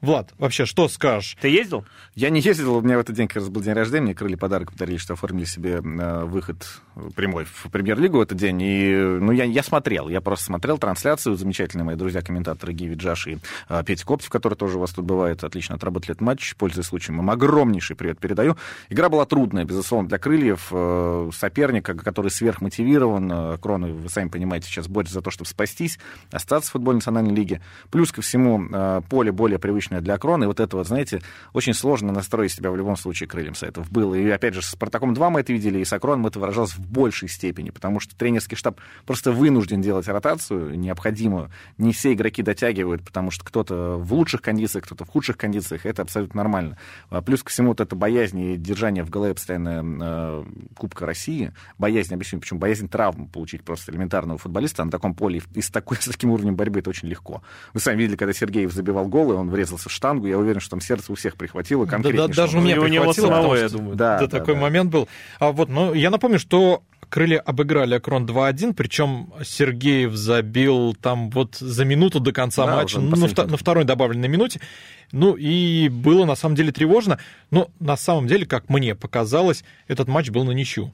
Влад, 0.00 0.32
вообще, 0.38 0.64
что 0.64 0.88
скажешь? 0.88 1.36
Ты 1.40 1.48
ездил? 1.48 1.84
Я 2.14 2.30
не 2.30 2.40
ездил, 2.40 2.76
у 2.76 2.80
меня 2.80 2.96
в 2.96 3.00
этот 3.00 3.16
день 3.16 3.28
как 3.28 3.36
раз 3.36 3.48
был 3.50 3.60
день 3.60 3.74
рождения, 3.74 4.06
мне 4.06 4.14
крылья 4.14 4.38
подарок 4.38 4.72
подарили, 4.72 4.96
что 4.96 5.12
оформили 5.12 5.44
себе 5.44 5.82
э, 5.82 6.24
выход 6.24 6.66
прямой 7.14 7.44
в 7.44 7.68
премьер-лигу 7.70 8.18
в 8.18 8.20
этот 8.22 8.38
день. 8.38 8.60
И, 8.62 8.94
ну, 8.94 9.30
я, 9.32 9.44
я 9.44 9.62
смотрел, 9.62 10.08
я 10.08 10.20
просто 10.20 10.46
смотрел 10.46 10.78
трансляцию. 10.78 11.36
Замечательные 11.36 11.84
мои 11.84 11.96
друзья-комментаторы 11.96 12.72
Гиви 12.72 12.94
Джаш 12.94 13.26
и 13.26 13.38
э, 13.68 13.82
Петя 13.84 14.06
Коптев, 14.06 14.30
который 14.30 14.54
тоже 14.54 14.78
у 14.78 14.80
вас 14.80 14.92
тут 14.92 15.04
бывает, 15.04 15.44
отлично 15.44 15.74
отработали 15.74 16.12
этот 16.12 16.22
матч. 16.22 16.54
Пользуясь 16.56 16.86
случаем, 16.86 17.20
им 17.20 17.30
огромнейший 17.30 17.94
привет 17.94 18.18
передаю. 18.18 18.56
Игра 18.88 19.08
была 19.10 19.26
трудная, 19.26 19.64
безусловно, 19.64 20.08
для 20.08 20.18
крыльев. 20.18 20.68
Э, 20.70 21.30
соперника, 21.32 21.94
который 21.94 22.30
сверхмотивирован. 22.30 23.32
Э, 23.32 23.58
Кроны, 23.58 23.92
вы 23.92 24.08
сами 24.08 24.28
понимаете, 24.28 24.66
сейчас 24.66 24.88
борется 24.88 25.14
за 25.14 25.22
то, 25.22 25.30
чтобы 25.30 25.48
спастись, 25.48 25.98
остаться 26.32 26.70
в 26.70 26.72
футбольной 26.72 26.98
национальной 26.98 27.34
лиге. 27.34 27.60
Плюс 27.90 28.12
ко 28.12 28.22
всему, 28.22 28.66
э, 28.70 29.02
поле 29.08 29.32
более 29.32 29.58
привычное 29.90 30.00
для 30.00 30.18
Крона. 30.18 30.44
И 30.44 30.46
вот 30.46 30.60
это 30.60 30.76
вот, 30.76 30.86
знаете, 30.86 31.20
очень 31.52 31.74
сложно 31.74 32.12
настроить 32.12 32.52
себя 32.52 32.70
в 32.70 32.76
любом 32.76 32.96
случае 32.96 33.28
крыльям 33.28 33.54
Сайтов 33.54 33.90
было. 33.90 34.14
И 34.14 34.28
опять 34.30 34.54
же, 34.54 34.62
с 34.62 34.66
Спартаком 34.66 35.14
2 35.14 35.30
мы 35.30 35.40
это 35.40 35.52
видели, 35.52 35.80
и 35.80 35.84
с 35.84 35.92
Акроном 35.92 36.26
это 36.26 36.38
выражалось 36.38 36.72
в 36.72 36.80
большей 36.80 37.28
степени, 37.28 37.70
потому 37.70 38.00
что 38.00 38.16
тренерский 38.16 38.56
штаб 38.56 38.80
просто 39.06 39.32
вынужден 39.32 39.82
делать 39.82 40.08
ротацию 40.08 40.78
необходимую. 40.78 41.50
Не 41.78 41.92
все 41.92 42.12
игроки 42.12 42.42
дотягивают, 42.42 43.02
потому 43.02 43.30
что 43.30 43.44
кто-то 43.44 43.96
в 43.98 44.12
лучших 44.12 44.42
кондициях, 44.42 44.84
кто-то 44.84 45.04
в 45.04 45.08
худших 45.08 45.36
кондициях. 45.36 45.86
Это 45.86 46.02
абсолютно 46.02 46.38
нормально. 46.38 46.78
А 47.10 47.20
Плюс 47.22 47.42
ко 47.42 47.50
всему 47.50 47.68
вот 47.68 47.80
это 47.80 47.96
боязнь 47.96 48.38
и 48.38 48.56
держание 48.56 49.04
в 49.04 49.10
голове 49.10 49.34
постоянно 49.34 49.82
э, 50.02 50.44
Кубка 50.76 51.06
России, 51.06 51.52
боязнь, 51.78 52.14
объясню, 52.14 52.40
почему, 52.40 52.60
боязнь 52.60 52.88
травм 52.88 53.28
получить 53.28 53.62
просто 53.62 53.92
элементарного 53.92 54.38
футболиста 54.38 54.84
на 54.84 54.90
таком 54.90 55.14
поле 55.14 55.42
и 55.54 55.60
с, 55.60 55.70
такой, 55.70 55.96
с 56.00 56.06
таким 56.06 56.30
уровнем 56.30 56.56
борьбы 56.56 56.80
это 56.80 56.90
очень 56.90 57.08
легко. 57.08 57.42
Вы 57.74 57.80
сами 57.80 57.98
видели, 57.98 58.16
когда 58.16 58.32
Сергеев 58.32 58.72
забивал 58.72 59.06
гол, 59.06 59.32
и 59.32 59.34
он 59.34 59.50
врезался 59.50 59.79
в 59.88 59.92
штангу, 59.92 60.26
я 60.26 60.38
уверен, 60.38 60.60
что 60.60 60.70
там 60.70 60.80
сердце 60.80 61.12
у 61.12 61.14
всех 61.14 61.36
прихватило 61.36 61.86
Да, 61.86 61.92
конкретнее. 61.92 62.28
да, 62.28 62.34
даже 62.34 62.58
у 62.58 62.60
меня 62.60 62.80
прихватило, 62.80 63.26
самого, 63.26 63.36
потому 63.36 63.54
я 63.54 63.68
что 63.68 63.78
думаю. 63.78 63.96
Да, 63.96 64.18
да, 64.18 64.26
да, 64.26 64.38
такой 64.38 64.54
да. 64.54 64.60
момент 64.60 64.90
был. 64.90 65.08
А 65.38 65.52
вот, 65.52 65.68
ну, 65.68 65.94
я 65.94 66.10
напомню, 66.10 66.38
что 66.38 66.82
крылья 67.08 67.40
обыграли 67.40 67.94
Акрон 67.94 68.26
2-1, 68.26 68.74
причем 68.74 69.32
Сергеев 69.44 70.14
забил 70.14 70.94
там 70.94 71.30
вот 71.30 71.56
за 71.56 71.84
минуту 71.84 72.20
до 72.20 72.32
конца 72.32 72.66
Да, 72.66 72.76
матча, 72.76 73.00
на 73.00 73.16
ну, 73.16 73.26
на 73.26 73.56
второй 73.56 73.84
добавленной 73.84 74.28
минуте. 74.28 74.60
Ну, 75.12 75.34
и 75.34 75.88
было 75.88 76.24
на 76.24 76.36
самом 76.36 76.54
деле 76.54 76.72
тревожно. 76.72 77.18
Но 77.50 77.70
на 77.80 77.96
самом 77.96 78.26
деле, 78.26 78.46
как 78.46 78.68
мне 78.68 78.94
показалось, 78.94 79.64
этот 79.88 80.08
матч 80.08 80.30
был 80.30 80.44
на 80.44 80.52
ничью. 80.52 80.92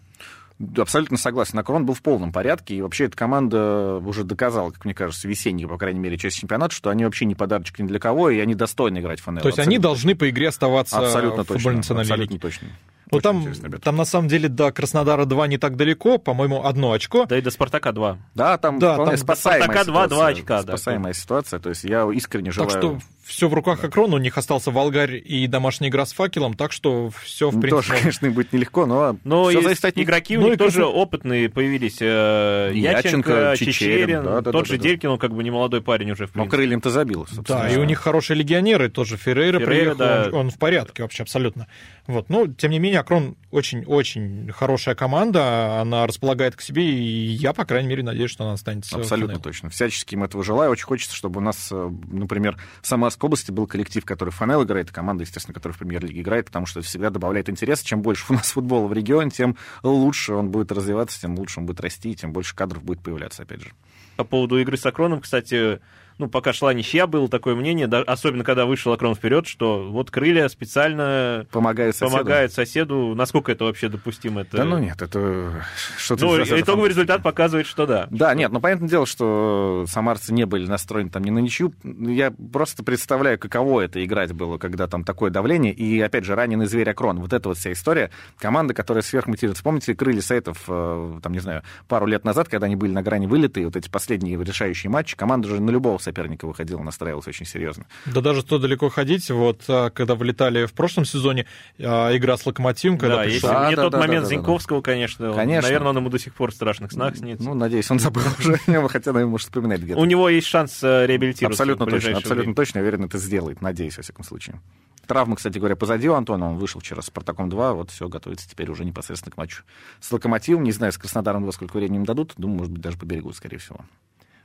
Да, 0.59 0.83
Абсолютно 0.83 1.19
согласен. 1.19 1.59
Акрон 1.59 1.85
был 1.85 1.95
в 1.95 2.03
полном 2.03 2.33
порядке, 2.33 2.77
и 2.77 2.83
вообще 2.83 3.05
эта 3.05 3.17
команда 3.17 3.97
уже 3.99 4.25
доказала, 4.25 4.71
как 4.71 4.85
мне 4.85 4.95
кажется, 4.95 5.29
весенней, 5.29 5.67
по 5.67 5.77
крайней 5.77 6.01
мере, 6.01 6.17
часть 6.17 6.39
чемпионата, 6.39 6.75
что 6.75 6.91
они 6.91 7.05
вообще 7.05 7.27
не 7.27 7.35
подарочек 7.35 7.79
ни 7.79 7.87
для 7.87 7.99
кого, 7.99 8.31
и 8.31 8.39
они 8.39 8.55
достойны 8.55 8.99
играть 8.99 9.21
в 9.21 9.25
ФНЛ. 9.25 9.41
То 9.41 9.49
есть 9.49 9.59
они 9.59 9.77
Абсолютно 9.77 9.83
должны 9.83 10.15
по 10.15 10.31
игре 10.31 10.49
оставаться 10.49 10.99
Абсолютно 10.99 11.43
в 11.43 11.47
точно. 11.47 11.55
футбольной 11.55 11.77
национальной 11.79 12.13
Абсолютно 12.13 12.39
точно. 12.39 12.69
Ну, 13.13 13.21
там, 13.21 13.47
там 13.83 13.97
на 13.97 14.05
самом 14.05 14.29
деле 14.29 14.49
до 14.49 14.73
Краснодара 14.73 15.27
2 15.27 15.47
не 15.47 15.59
так 15.59 15.77
далеко, 15.77 16.19
по-моему, 16.19 16.65
одно 16.65 16.91
очко. 16.93 17.27
Да 17.27 17.39
и 17.39 17.41
до 17.41 17.51
Спартака 17.51 17.93
2. 17.93 18.19
Да, 18.35 18.59
там, 18.59 18.79
Да, 18.79 18.97
там 18.97 19.17
спасаемая 19.17 19.63
Спартака 19.63 19.85
два, 19.85 20.05
ситуация. 20.05 20.17
два 20.17 20.27
очка, 20.27 20.63
да. 20.63 20.77
Спасаемая 20.77 21.13
ситуация. 21.13 21.61
То 21.61 21.69
есть 21.69 21.85
я 21.85 22.11
искренне 22.13 22.51
желаю... 22.51 22.71
Так 22.71 22.81
что 22.81 22.99
все 23.27 23.49
в 23.49 23.55
руках 23.55 23.83
Акрона, 23.83 24.15
у 24.15 24.19
них 24.19 24.39
остался 24.39 24.71
Волгарь 24.71 25.21
и 25.25 25.47
домашняя 25.49 25.91
игра 25.91 26.07
с 26.07 26.13
факелом, 26.13 26.55
так 26.55 26.71
что 26.73 27.11
все, 27.23 27.51
в 27.51 27.57
Ну, 27.57 27.61
Тоже, 27.61 27.71
принципе... 27.89 27.99
конечно, 27.99 28.31
будет 28.31 28.53
нелегко, 28.53 28.87
но, 28.87 29.19
Но 29.25 29.49
все 29.51 29.59
и 29.59 29.63
зависит 29.63 29.85
от 29.85 29.97
них. 29.97 30.07
игроки 30.07 30.37
у 30.39 30.41
Ну, 30.41 30.47
них 30.47 30.55
и 30.55 30.59
тоже 30.59 30.85
опытные 30.85 31.49
появились. 31.51 31.97
э, 32.01 32.71
Яченко, 32.73 33.09
Яченко, 33.09 33.55
Чичерин, 33.57 33.73
Чечерин, 33.73 34.23
да, 34.25 34.41
да, 34.41 34.53
тот 34.53 34.65
да, 34.65 34.71
же 34.71 34.77
да. 34.79 34.83
Делькин, 34.85 35.09
он 35.11 35.19
как 35.19 35.35
бы 35.35 35.43
не 35.43 35.51
молодой 35.51 35.83
парень 35.83 36.13
уже, 36.13 36.27
в 36.29 36.35
Но 36.37 36.47
крыльям-то 36.47 36.91
забил, 36.91 37.27
собственно. 37.27 37.61
Да, 37.63 37.69
и 37.69 37.77
у 37.77 37.85
них 37.85 37.99
хорошие 37.99 38.37
легионеры, 38.37 38.89
тоже 38.89 39.17
Феррейра, 39.17 39.59
Феррейра, 39.59 39.95
приехал, 39.95 39.99
да. 39.99 40.25
он, 40.33 40.47
он 40.47 40.51
в 40.51 40.59
порядке 40.59 41.03
вообще 41.03 41.23
абсолютно. 41.25 41.67
Вот. 42.07 42.29
Но, 42.31 42.47
тем 42.47 42.71
не 42.71 42.79
менее, 42.79 43.01
Акрон 43.01 43.37
очень-очень 43.51 44.51
хорошая 44.53 44.95
команда, 44.95 45.81
она 45.81 46.07
располагает 46.07 46.57
к 46.57 46.61
себе, 46.61 46.85
и 46.85 46.95
я, 47.33 47.53
по 47.53 47.65
крайней 47.65 47.89
мере, 47.89 48.03
надеюсь, 48.03 48.31
что 48.31 48.45
она 48.45 48.53
останется 48.55 48.97
Абсолютно 48.97 49.41
точно. 49.41 49.71
Всячески 49.71 50.15
им 50.15 50.25
этого 50.25 50.45
желаю. 50.45 50.71
Очень 50.71 50.87
хочется, 50.87 51.17
чтобы 51.17 51.41
у 51.41 51.43
нас, 51.43 51.69
э, 51.73 51.91
например, 52.11 52.57
в 52.83 52.87
Самарской 53.17 53.29
области 53.29 53.51
был 53.51 53.67
коллектив, 53.67 54.05
который 54.05 54.31
в 54.31 54.35
ФНЛ 54.35 54.65
играет, 54.65 54.93
команда, 54.93 55.23
естественно, 55.23 55.55
которая 55.55 55.75
в 55.75 55.79
премьер-лиге 55.79 56.21
играет, 56.21 56.47
потому 56.47 56.67
что 56.67 56.81
это 56.81 56.89
всегда 56.89 57.09
добавляет 57.09 57.49
интереса. 57.49 57.85
Чем 57.85 58.03
больше 58.03 58.25
у 58.29 58.35
нас 58.35 58.53
футбола 58.53 58.87
в 58.89 58.93
регионе, 58.93 59.31
тем 59.31 59.57
лучше 59.83 60.35
он 60.35 60.51
будет 60.51 60.71
развиваться, 60.71 61.21
тем 61.21 61.39
лучше 61.39 61.61
он 61.61 61.67
будет 61.67 61.81
расти, 61.81 62.15
тем 62.15 62.33
больше 62.33 62.55
кадров 62.55 62.83
будет 62.83 63.01
появляться, 63.01 63.43
опять 63.43 63.63
же. 63.63 63.73
По 64.17 64.25
поводу 64.25 64.59
игры 64.59 64.77
с 64.77 64.85
Акроном, 64.85 65.21
кстати, 65.21 65.81
ну, 66.19 66.29
пока 66.29 66.53
шла 66.53 66.73
ничья, 66.73 67.07
было 67.07 67.29
такое 67.29 67.55
мнение, 67.55 67.87
да, 67.87 68.01
особенно 68.01 68.45
когда 68.45 68.67
вышел 68.67 68.93
Акрон 68.93 69.15
вперед, 69.15 69.47
что 69.47 69.89
вот 69.91 70.11
крылья 70.11 70.49
специально 70.49 71.47
Помогает 71.51 71.97
соседу. 71.97 72.13
помогают 72.13 72.53
соседу. 72.53 73.15
Насколько 73.15 73.53
это 73.53 73.65
вообще 73.65 73.89
допустимо? 73.89 74.43
Это... 74.43 74.59
Да 74.59 74.65
ну 74.65 74.79
нет, 74.79 75.01
это 75.03 75.65
что-то... 75.99 76.27
Ну, 76.27 76.43
итоговый 76.43 76.89
результат 76.89 77.23
показывает, 77.23 77.67
что 77.67 77.87
да. 77.87 78.07
Да, 78.11 78.35
нет, 78.35 78.53
ну 78.53 78.61
понятное 78.61 78.89
дело, 78.89 79.07
что 79.07 79.85
самарцы 79.89 80.33
не 80.33 80.47
были 80.47 80.67
настроены 80.67 81.11
там 81.11 81.25
ни 81.25 81.31
на 81.31 81.39
ничью. 81.39 81.73
Я 81.85 82.33
просто 82.53 82.83
представляю, 82.83 83.39
каково 83.39 83.83
это 83.83 84.05
играть 84.05 84.33
было, 84.33 84.59
когда 84.59 84.87
там 84.87 85.05
такое 85.05 85.31
давление. 85.31 85.73
И, 85.73 86.01
опять 86.01 86.25
же, 86.25 86.35
раненый 86.35 86.67
зверь 86.67 86.91
Акрон. 86.91 87.21
Вот 87.21 87.33
эта 87.33 87.49
вот 87.49 87.59
вся 87.59 87.73
история. 87.73 88.11
Команда, 88.39 88.75
которая 88.75 89.03
сверхмотивирует. 89.03 89.57
Вспомните 89.57 89.95
крылья 89.95 90.21
Сайтов, 90.21 90.65
э, 90.69 91.21
там, 91.23 91.33
не 91.33 91.41
знаю, 91.41 91.63
пару 91.89 92.07
лет 92.07 92.25
назад, 92.25 92.49
когда 92.49 92.67
они 92.67 92.77
были 92.77 92.93
на 92.93 93.03
грани 93.03 93.27
вылета, 93.27 93.61
и 93.61 93.65
вот 93.65 93.77
эти 93.77 93.89
последние 93.89 94.43
решающие 94.43 94.91
матчи, 94.91 95.17
команда 95.17 95.49
же 95.49 95.61
на 95.61 95.71
любого 95.71 95.99
соперника 96.07 96.47
выходила, 96.47 96.83
настраивалась 96.83 97.27
очень 97.27 97.47
серьезно. 97.47 97.87
Да 98.07 98.21
даже 98.21 98.41
что 98.41 98.59
далеко 98.59 98.89
ходить, 98.89 99.29
вот 99.31 99.63
а, 99.69 99.91
когда 99.91 100.15
вылетали 100.15 100.67
в 100.67 100.73
прошлом 100.73 101.05
сезоне, 101.05 101.47
а, 101.79 102.17
игра 102.17 102.37
с 102.37 102.47
Локомотивом, 102.47 102.99
когда 102.99 103.17
да, 103.17 103.23
пришел... 103.25 103.35
если 103.35 103.47
Да, 103.49 103.67
мне 103.67 103.77
да, 103.77 103.83
тот 103.83 103.93
да, 103.93 103.99
момент 103.99 104.25
да, 104.25 104.29
да, 104.31 104.35
Зиньковского, 104.37 104.81
конечно, 104.81 105.31
он- 105.31 105.37
Конечно. 105.37 105.63
наверное, 105.69 105.91
он 105.91 105.97
ему 105.99 106.09
до 106.09 106.19
сих 106.19 106.35
пор 106.35 106.53
в 106.53 106.55
страшных 106.55 106.93
снах 106.93 107.17
снится. 107.17 107.45
Ну, 107.45 107.55
надеюсь, 107.55 107.91
он 107.91 107.99
забыл 107.99 108.23
уже, 108.39 108.57
хотя, 108.89 109.13
наверное, 109.13 109.33
может, 109.33 109.49
вспоминать 109.49 109.81
где-то. 109.81 109.99
У 110.01 110.05
него 110.05 110.29
есть 110.29 110.47
шанс 110.47 110.83
э, 110.83 111.07
реабилитироваться. 111.07 111.63
Абсолютно 111.63 111.87
точно, 111.87 112.11
абсолютно 112.17 112.35
время. 112.37 112.55
точно, 112.55 112.79
я 112.79 112.83
уверен, 112.83 113.05
это 113.05 113.19
сделает, 113.19 113.61
надеюсь, 113.61 113.97
во 113.97 114.03
всяком 114.03 114.25
случае. 114.25 114.61
Травма, 115.07 115.37
кстати 115.37 115.59
говоря, 115.59 115.77
позади 115.77 116.09
у 116.09 116.15
Антона, 116.15 116.51
он 116.51 116.57
вышел 116.59 116.81
вчера 116.81 117.01
с 117.01 117.07
Спартаком 117.07 117.49
2, 117.49 117.75
вот 117.75 117.91
все, 117.91 118.09
готовится 118.09 118.49
теперь 118.51 118.71
уже 118.71 118.85
непосредственно 118.85 119.33
к 119.33 119.37
матчу 119.37 119.63
с 120.01 120.11
Локомотивом, 120.11 120.65
не 120.65 120.73
знаю, 120.73 120.93
с 120.93 120.99
Краснодаром 120.99 121.43
2 121.45 121.53
сколько 121.53 121.77
времени 121.77 121.99
им 121.99 122.05
дадут, 122.05 122.35
думаю, 122.37 122.59
может 122.59 122.73
быть, 122.73 122.83
даже 122.83 122.99
поберегут, 122.99 123.37
скорее 123.37 123.59
всего. 123.59 123.81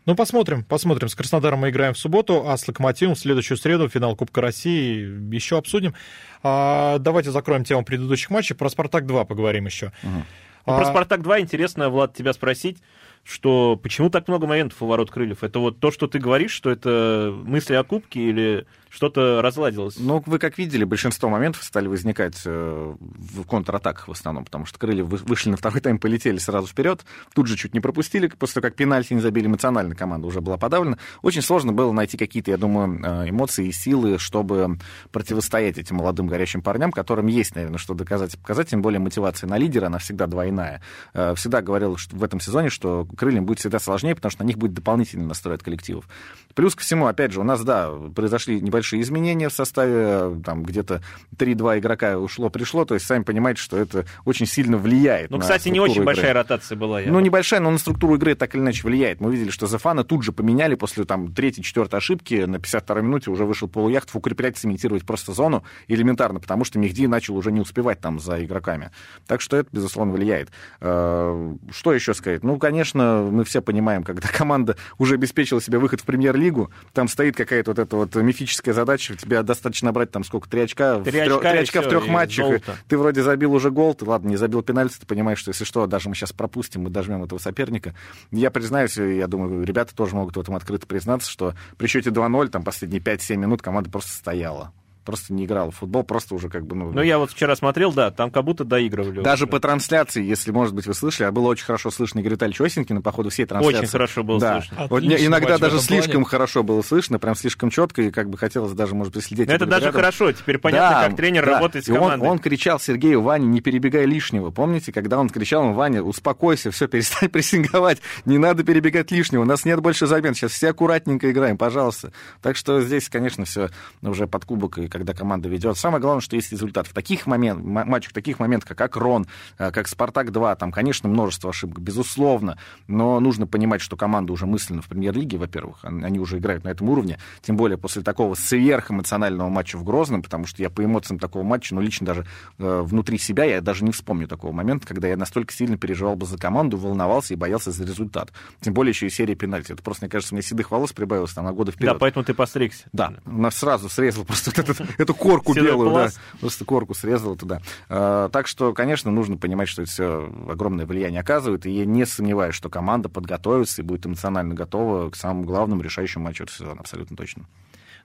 Ну, 0.08 0.16
посмотрим, 0.16 0.64
посмотрим. 0.64 1.10
С 1.10 1.16
Краснодаром 1.16 1.60
мы 1.60 1.70
играем 1.70 1.94
в 1.94 1.98
субботу, 1.98 2.50
а 2.50 2.58
с 2.58 2.68
Локомотивом 2.68 3.14
в 3.16 3.20
следующую 3.20 3.58
среду, 3.58 3.88
финал 3.88 4.16
Кубка 4.16 4.42
России, 4.42 5.34
еще 5.34 5.58
обсудим. 5.58 5.94
А, 6.42 6.98
давайте 6.98 7.30
закроем 7.30 7.64
тему 7.64 7.86
предыдущих 7.86 8.32
матчей, 8.32 8.56
про 8.56 8.68
«Спартак-2» 8.70 9.26
поговорим 9.26 9.66
еще. 9.66 9.92
Ну, 10.04 10.24
А, 10.66 10.78
Про 10.78 10.86
Спартак 10.86 11.22
2 11.22 11.42
интересно, 11.42 11.90
Влад, 11.90 12.16
тебя 12.16 12.34
спросить, 12.34 12.78
что 13.24 13.76
почему 13.82 14.10
так 14.10 14.28
много 14.28 14.48
моментов 14.48 14.82
у 14.82 14.88
ворот 14.88 15.12
крыльев? 15.12 15.44
Это 15.44 15.60
вот 15.60 15.80
то, 15.80 15.92
что 15.92 16.08
ты 16.08 16.18
говоришь, 16.20 16.52
что 16.52 16.70
это 16.72 17.32
мысли 17.46 17.76
о 17.76 17.84
кубке 17.84 18.22
или 18.22 18.66
что-то 18.92 19.42
разладилось. 19.42 19.96
Ну, 19.98 20.22
вы 20.26 20.38
как 20.38 20.58
видели, 20.58 20.84
большинство 20.84 21.30
моментов 21.30 21.64
стали 21.64 21.88
возникать 21.88 22.42
э, 22.46 22.96
в 23.00 23.44
контратаках 23.46 24.10
в 24.10 24.12
основном, 24.12 24.44
потому 24.44 24.66
что 24.66 24.78
крылья 24.78 25.04
вышли 25.06 25.50
на 25.50 25.58
второй 25.58 25.80
тайм, 25.80 25.98
полетели 25.98 26.38
сразу 26.38 26.68
вперед, 26.68 27.06
тут 27.34 27.48
же 27.48 27.56
чуть 27.56 27.74
не 27.74 27.80
пропустили, 27.80 28.28
после 28.28 28.56
того, 28.56 28.68
как 28.68 28.76
пенальти 28.76 29.14
не 29.14 29.22
забили, 29.22 29.48
эмоционально 29.48 29.96
команда 29.96 30.28
уже 30.28 30.42
была 30.42 30.58
подавлена. 30.58 30.98
Очень 31.22 31.42
сложно 31.42 31.72
было 31.72 31.94
найти 31.94 32.18
какие-то, 32.18 32.52
я 32.52 32.58
думаю, 32.58 33.02
э, 33.02 33.30
эмоции 33.30 33.68
и 33.68 33.72
силы, 33.72 34.20
чтобы 34.20 34.78
противостоять 35.12 35.78
этим 35.78 35.96
молодым 35.96 36.28
горячим 36.28 36.62
парням, 36.62 36.92
которым 36.92 37.28
есть, 37.28 37.56
наверное, 37.56 37.78
что 37.78 37.94
доказать 37.94 38.34
и 38.34 38.38
показать, 38.38 38.70
тем 38.70 38.82
более 38.82 39.00
мотивация 39.00 39.48
на 39.48 39.58
лидера, 39.58 39.86
она 39.86 40.00
всегда 40.00 40.28
двойная. 40.28 40.82
Э, 41.14 41.34
всегда 41.36 41.62
говорил 41.62 41.96
что 41.96 42.16
в 42.16 42.24
этом 42.24 42.40
сезоне, 42.40 42.70
что 42.70 43.08
крыльям 43.18 43.46
будет 43.46 43.60
всегда 43.60 43.80
сложнее, 43.80 44.16
потому 44.16 44.32
что 44.32 44.44
на 44.44 44.48
них 44.48 44.58
будет 44.58 44.74
дополнительный 44.74 45.26
настрой 45.26 45.56
от 45.56 45.64
коллективов. 45.64 46.08
Плюс 46.54 46.76
ко 46.76 46.82
всему, 46.82 47.08
опять 47.08 47.32
же, 47.32 47.40
у 47.40 47.44
нас, 47.44 47.64
да, 47.64 47.90
произошли 48.14 48.60
небольшие 48.60 48.81
изменения 48.82 49.50
в 49.50 49.54
составе, 49.54 50.42
там 50.44 50.64
где-то 50.64 51.02
3-2 51.36 51.80
игрока 51.80 52.18
ушло-пришло, 52.18 52.86
то 52.86 52.94
есть 52.94 53.06
сами 53.06 53.24
понимаете, 53.24 53.62
что 53.62 53.78
это 53.78 54.06
очень 54.26 54.46
сильно 54.46 54.78
влияет 54.78 55.30
Ну, 55.30 55.38
на 55.38 55.42
кстати, 55.42 55.70
не 55.70 55.80
очень 55.80 55.96
игры. 55.96 56.06
большая 56.06 56.34
ротация 56.34 56.78
была. 56.78 57.02
Ну, 57.06 57.20
небольшая, 57.20 57.60
но 57.60 57.72
на 57.72 57.78
структуру 57.78 58.16
игры 58.16 58.36
так 58.36 58.56
или 58.56 58.62
иначе 58.62 58.82
влияет. 58.84 59.22
Мы 59.22 59.32
видели, 59.32 59.50
что 59.50 59.68
Зафана 59.68 60.04
тут 60.04 60.24
же 60.24 60.32
поменяли 60.32 60.76
после 60.76 61.06
там 61.06 61.34
третьей, 61.34 61.64
четвертой 61.64 62.00
ошибки, 62.00 62.46
на 62.46 62.58
52-й 62.58 63.02
минуте 63.02 63.32
уже 63.32 63.46
вышел 63.46 63.68
полуяхтов 63.68 64.16
укреплять, 64.16 64.58
цементировать 64.58 65.06
просто 65.06 65.34
зону 65.34 65.64
элементарно, 65.88 66.40
потому 66.40 66.64
что 66.64 66.80
Мехди 66.80 67.06
начал 67.06 67.36
уже 67.38 67.52
не 67.52 67.60
успевать 67.62 68.00
там 68.00 68.20
за 68.20 68.44
игроками. 68.44 68.92
Так 69.28 69.42
что 69.42 69.58
это, 69.58 69.70
безусловно, 69.72 70.14
влияет. 70.14 70.50
Э, 70.80 71.56
что 71.72 71.94
еще 71.94 72.14
сказать? 72.14 72.44
Ну, 72.44 72.58
конечно, 72.58 73.28
мы 73.30 73.44
все 73.44 73.62
понимаем, 73.62 74.04
когда 74.04 74.28
команда 74.34 74.76
уже 74.98 75.16
обеспечила 75.16 75.62
себе 75.62 75.80
выход 75.80 76.02
в 76.02 76.06
премьер-лигу, 76.06 76.72
там 76.94 77.08
стоит 77.08 77.36
какая-то 77.36 77.72
вот 77.72 77.80
эта 77.80 77.96
вот 77.96 78.16
мифическая 78.16 78.71
задача, 78.74 79.16
тебе 79.16 79.42
достаточно 79.44 79.92
брать 79.92 80.12
там 80.12 80.24
сколько, 80.24 80.50
три 80.50 80.62
очка, 80.62 81.00
Три 81.02 81.20
в, 81.20 81.24
очка, 81.24 81.50
три 81.52 81.60
и 81.60 81.62
очка 81.62 81.80
в 81.80 81.84
всё, 81.84 81.90
трех 81.90 82.08
матчах, 82.08 82.62
ты 82.88 82.98
вроде 82.98 83.24
забил 83.24 83.54
уже 83.54 83.72
гол, 83.72 83.94
ты, 83.94 84.06
ладно, 84.06 84.30
не 84.30 84.38
забил 84.38 84.62
пенальти, 84.62 84.98
ты 85.00 85.06
понимаешь, 85.06 85.40
что 85.40 85.50
если 85.50 85.64
что, 85.64 85.88
даже 85.88 86.10
мы 86.10 86.16
сейчас 86.16 86.34
пропустим, 86.34 86.84
мы 86.84 86.90
дожмем 86.90 87.24
этого 87.24 87.40
соперника. 87.40 87.94
Я 88.32 88.52
признаюсь, 88.52 88.98
я 88.98 89.28
думаю, 89.28 89.64
ребята 89.64 89.96
тоже 89.96 90.16
могут 90.16 90.38
в 90.38 90.40
этом 90.40 90.56
открыто 90.56 90.88
признаться, 90.88 91.30
что 91.30 91.56
при 91.78 91.88
счете 91.88 92.10
2-0, 92.10 92.50
там 92.50 92.64
последние 92.64 93.02
5-7 93.02 93.36
минут 93.36 93.62
команда 93.62 93.90
просто 93.90 94.12
стояла. 94.12 94.72
Просто 95.04 95.34
не 95.34 95.46
играла 95.46 95.72
в 95.72 95.76
футбол, 95.78 96.04
просто 96.04 96.36
уже 96.36 96.48
как 96.48 96.66
бы, 96.68 96.76
ну... 96.76 96.92
Ну, 96.92 97.02
я 97.02 97.18
вот 97.18 97.32
вчера 97.32 97.56
смотрел, 97.56 97.92
да, 97.92 98.12
там 98.12 98.30
как 98.30 98.44
будто 98.44 98.64
доигрывали. 98.64 99.22
Даже 99.22 99.46
уже. 99.46 99.52
по 99.52 99.60
трансляции, 99.60 100.24
если, 100.24 100.52
может 100.52 100.76
быть, 100.76 100.86
вы 100.86 100.94
слышали, 100.94 101.28
а 101.28 101.32
было 101.32 101.48
очень 101.48 101.66
хорошо 101.66 101.90
слышно 101.90 102.20
Игорь 102.20 102.34
Витальевич 102.34 102.62
Осенькина 102.62 103.02
по 103.02 103.12
ходу 103.12 103.30
всей 103.32 103.46
трансляции. 103.46 103.80
Очень 103.80 103.90
хорошо 103.90 104.24
было 104.24 104.40
да. 104.40 104.62
слышно. 104.62 104.88
Вот 104.90 105.02
не- 105.02 105.08
Отличный 105.08 105.26
иногда 105.28 105.58
даже 105.58 105.80
слишком 105.80 106.12
плане. 106.12 106.26
хорошо 106.26 106.62
было 106.64 106.82
слышно, 106.84 107.18
прям 107.18 107.34
слишком 107.34 107.72
четко, 107.72 108.04
и 108.04 108.12
как 108.12 108.30
бы 108.30 108.38
хотелось 108.38 108.74
даже, 108.74 108.94
может 108.94 109.14
быть, 109.14 109.24
следить. 109.26 109.48
Но 109.48 109.54
это 109.54 109.66
даже 109.66 109.86
рядом. 109.86 110.00
хорошо, 110.02 110.32
теперь 110.34 110.60
понятно, 110.60 110.90
Да, 111.02 111.08
как 111.08 111.16
тренер 111.18 111.46
да. 111.46 111.52
работает 111.54 111.86
с 111.86 111.88
И 111.90 111.92
он- 111.94 111.98
командой. 112.00 112.30
Он, 112.30 112.38
кричал 112.40 112.80
Сергею 112.80 113.22
Ване, 113.24 113.48
не 113.48 113.62
перебегай 113.62 114.06
лишнего. 114.06 114.52
Помните, 114.52 114.92
когда 114.92 115.18
он 115.20 115.30
кричал 115.30 115.64
ему, 115.64 115.74
Ваня, 115.74 116.04
успокойся, 116.04 116.70
все, 116.70 116.88
перестань 116.88 117.30
прессинговать, 117.32 118.02
не 118.26 118.38
надо 118.38 118.64
перебегать 118.64 119.10
лишнего, 119.10 119.42
у 119.42 119.46
нас 119.46 119.66
нет 119.66 119.80
больше 119.80 120.06
замен, 120.06 120.36
сейчас 120.36 120.52
все 120.52 120.70
аккуратненько 120.70 121.32
играем, 121.32 121.58
пожалуйста. 121.58 122.12
Так 122.44 122.56
что 122.56 122.82
здесь, 122.82 123.10
конечно, 123.10 123.46
все 123.46 123.70
уже 124.04 124.28
под 124.28 124.46
кубок, 124.46 124.78
и 124.78 124.88
когда 124.92 125.14
команда 125.14 125.50
ведет. 125.50 125.78
Самое 125.78 126.02
главное, 126.02 126.22
что 126.22 126.36
есть 126.36 126.52
результат. 126.52 126.86
В 126.88 126.94
таких 126.94 127.26
моментах, 127.26 127.66
матчах, 127.66 128.14
таких 128.14 128.40
моментах, 128.40 128.70
как 128.70 128.82
Акрон, 128.82 129.26
э, 129.58 129.72
как 129.72 129.88
Спартак-2, 129.88 130.58
там, 130.58 130.72
конечно, 130.72 131.10
множество 131.10 131.50
ошибок, 131.50 131.80
безусловно, 131.80 132.58
но 132.88 133.20
нужно 133.20 133.48
понимать, 133.48 133.82
что 133.82 133.96
команда 133.96 134.34
уже 134.34 134.46
мысленно 134.46 134.82
в 134.82 134.88
премьер-лиге, 134.88 135.38
во-первых, 135.38 135.80
они 135.84 136.20
уже 136.20 136.38
играют 136.38 136.64
на 136.64 136.70
этом 136.70 136.90
уровне, 136.90 137.18
тем 137.42 137.58
более 137.58 137.78
после 137.78 138.02
такого 138.04 138.36
сверхэмоционального 138.36 139.50
матча 139.50 139.78
в 139.78 139.84
Грозном, 139.84 140.22
потому 140.22 140.46
что 140.46 140.62
я 140.62 140.70
по 140.70 140.84
эмоциям 140.84 141.20
такого 141.20 141.44
матча, 141.44 141.74
ну, 141.76 141.82
лично 141.82 142.06
даже 142.06 142.26
э, 142.60 142.82
внутри 142.84 143.18
себя, 143.18 143.46
я 143.46 143.62
даже 143.62 143.84
не 143.84 143.92
вспомню 143.92 144.28
такого 144.28 144.52
момента, 144.52 144.88
когда 144.88 145.08
я 145.08 145.18
настолько 145.18 145.54
сильно 145.54 145.78
переживал 145.78 146.16
бы 146.16 146.26
за 146.26 146.38
команду, 146.38 146.78
волновался 146.78 147.34
и 147.34 147.38
боялся 147.38 147.72
за 147.72 147.86
результат. 147.86 148.32
Тем 148.60 148.74
более 148.74 148.92
еще 148.92 149.08
и 149.08 149.10
серия 149.10 149.36
пенальти. 149.36 149.72
Это 149.72 149.82
просто, 149.82 150.06
мне 150.06 150.10
кажется, 150.10 150.34
мне 150.36 150.42
седых 150.42 150.72
волос 150.72 150.94
прибавилось 150.94 151.32
там 151.34 151.46
на 151.46 151.54
годы 151.54 151.72
вперед. 151.72 151.94
Да, 151.94 152.00
поэтому 152.00 152.26
ты 152.26 152.34
постригся. 152.34 152.86
Да, 152.92 153.14
у 153.26 153.38
нас 153.42 153.56
сразу 153.56 153.90
срезал 153.90 154.26
просто 154.26 154.52
вот 154.56 154.60
этот- 154.60 154.81
эту 154.98 155.14
корку 155.14 155.54
белую, 155.54 155.94
да, 155.94 156.10
просто 156.40 156.66
корку 156.66 156.94
срезал 156.94 157.36
туда. 157.36 157.62
А, 157.90 158.30
Так 158.30 158.48
что, 158.48 158.74
конечно, 158.74 159.12
нужно 159.12 159.38
понимать, 159.38 159.68
что 159.70 159.82
это 159.84 159.92
все 159.92 160.32
огромное 160.50 160.86
влияние 160.86 161.22
оказывает, 161.22 161.66
и 161.66 161.72
я 161.72 161.86
не 161.86 162.06
сомневаюсь, 162.06 162.56
что 162.56 162.70
команда 162.70 163.10
подготовится 163.10 163.82
и 163.82 163.86
будет 163.86 164.06
эмоционально 164.06 164.54
готова 164.54 165.10
к 165.10 165.16
самому 165.16 165.44
главному 165.44 165.82
решающему 165.82 166.24
матчу 166.26 166.44
этого 166.44 166.58
сезона, 166.58 166.80
абсолютно 166.82 167.16
точно. 167.18 167.46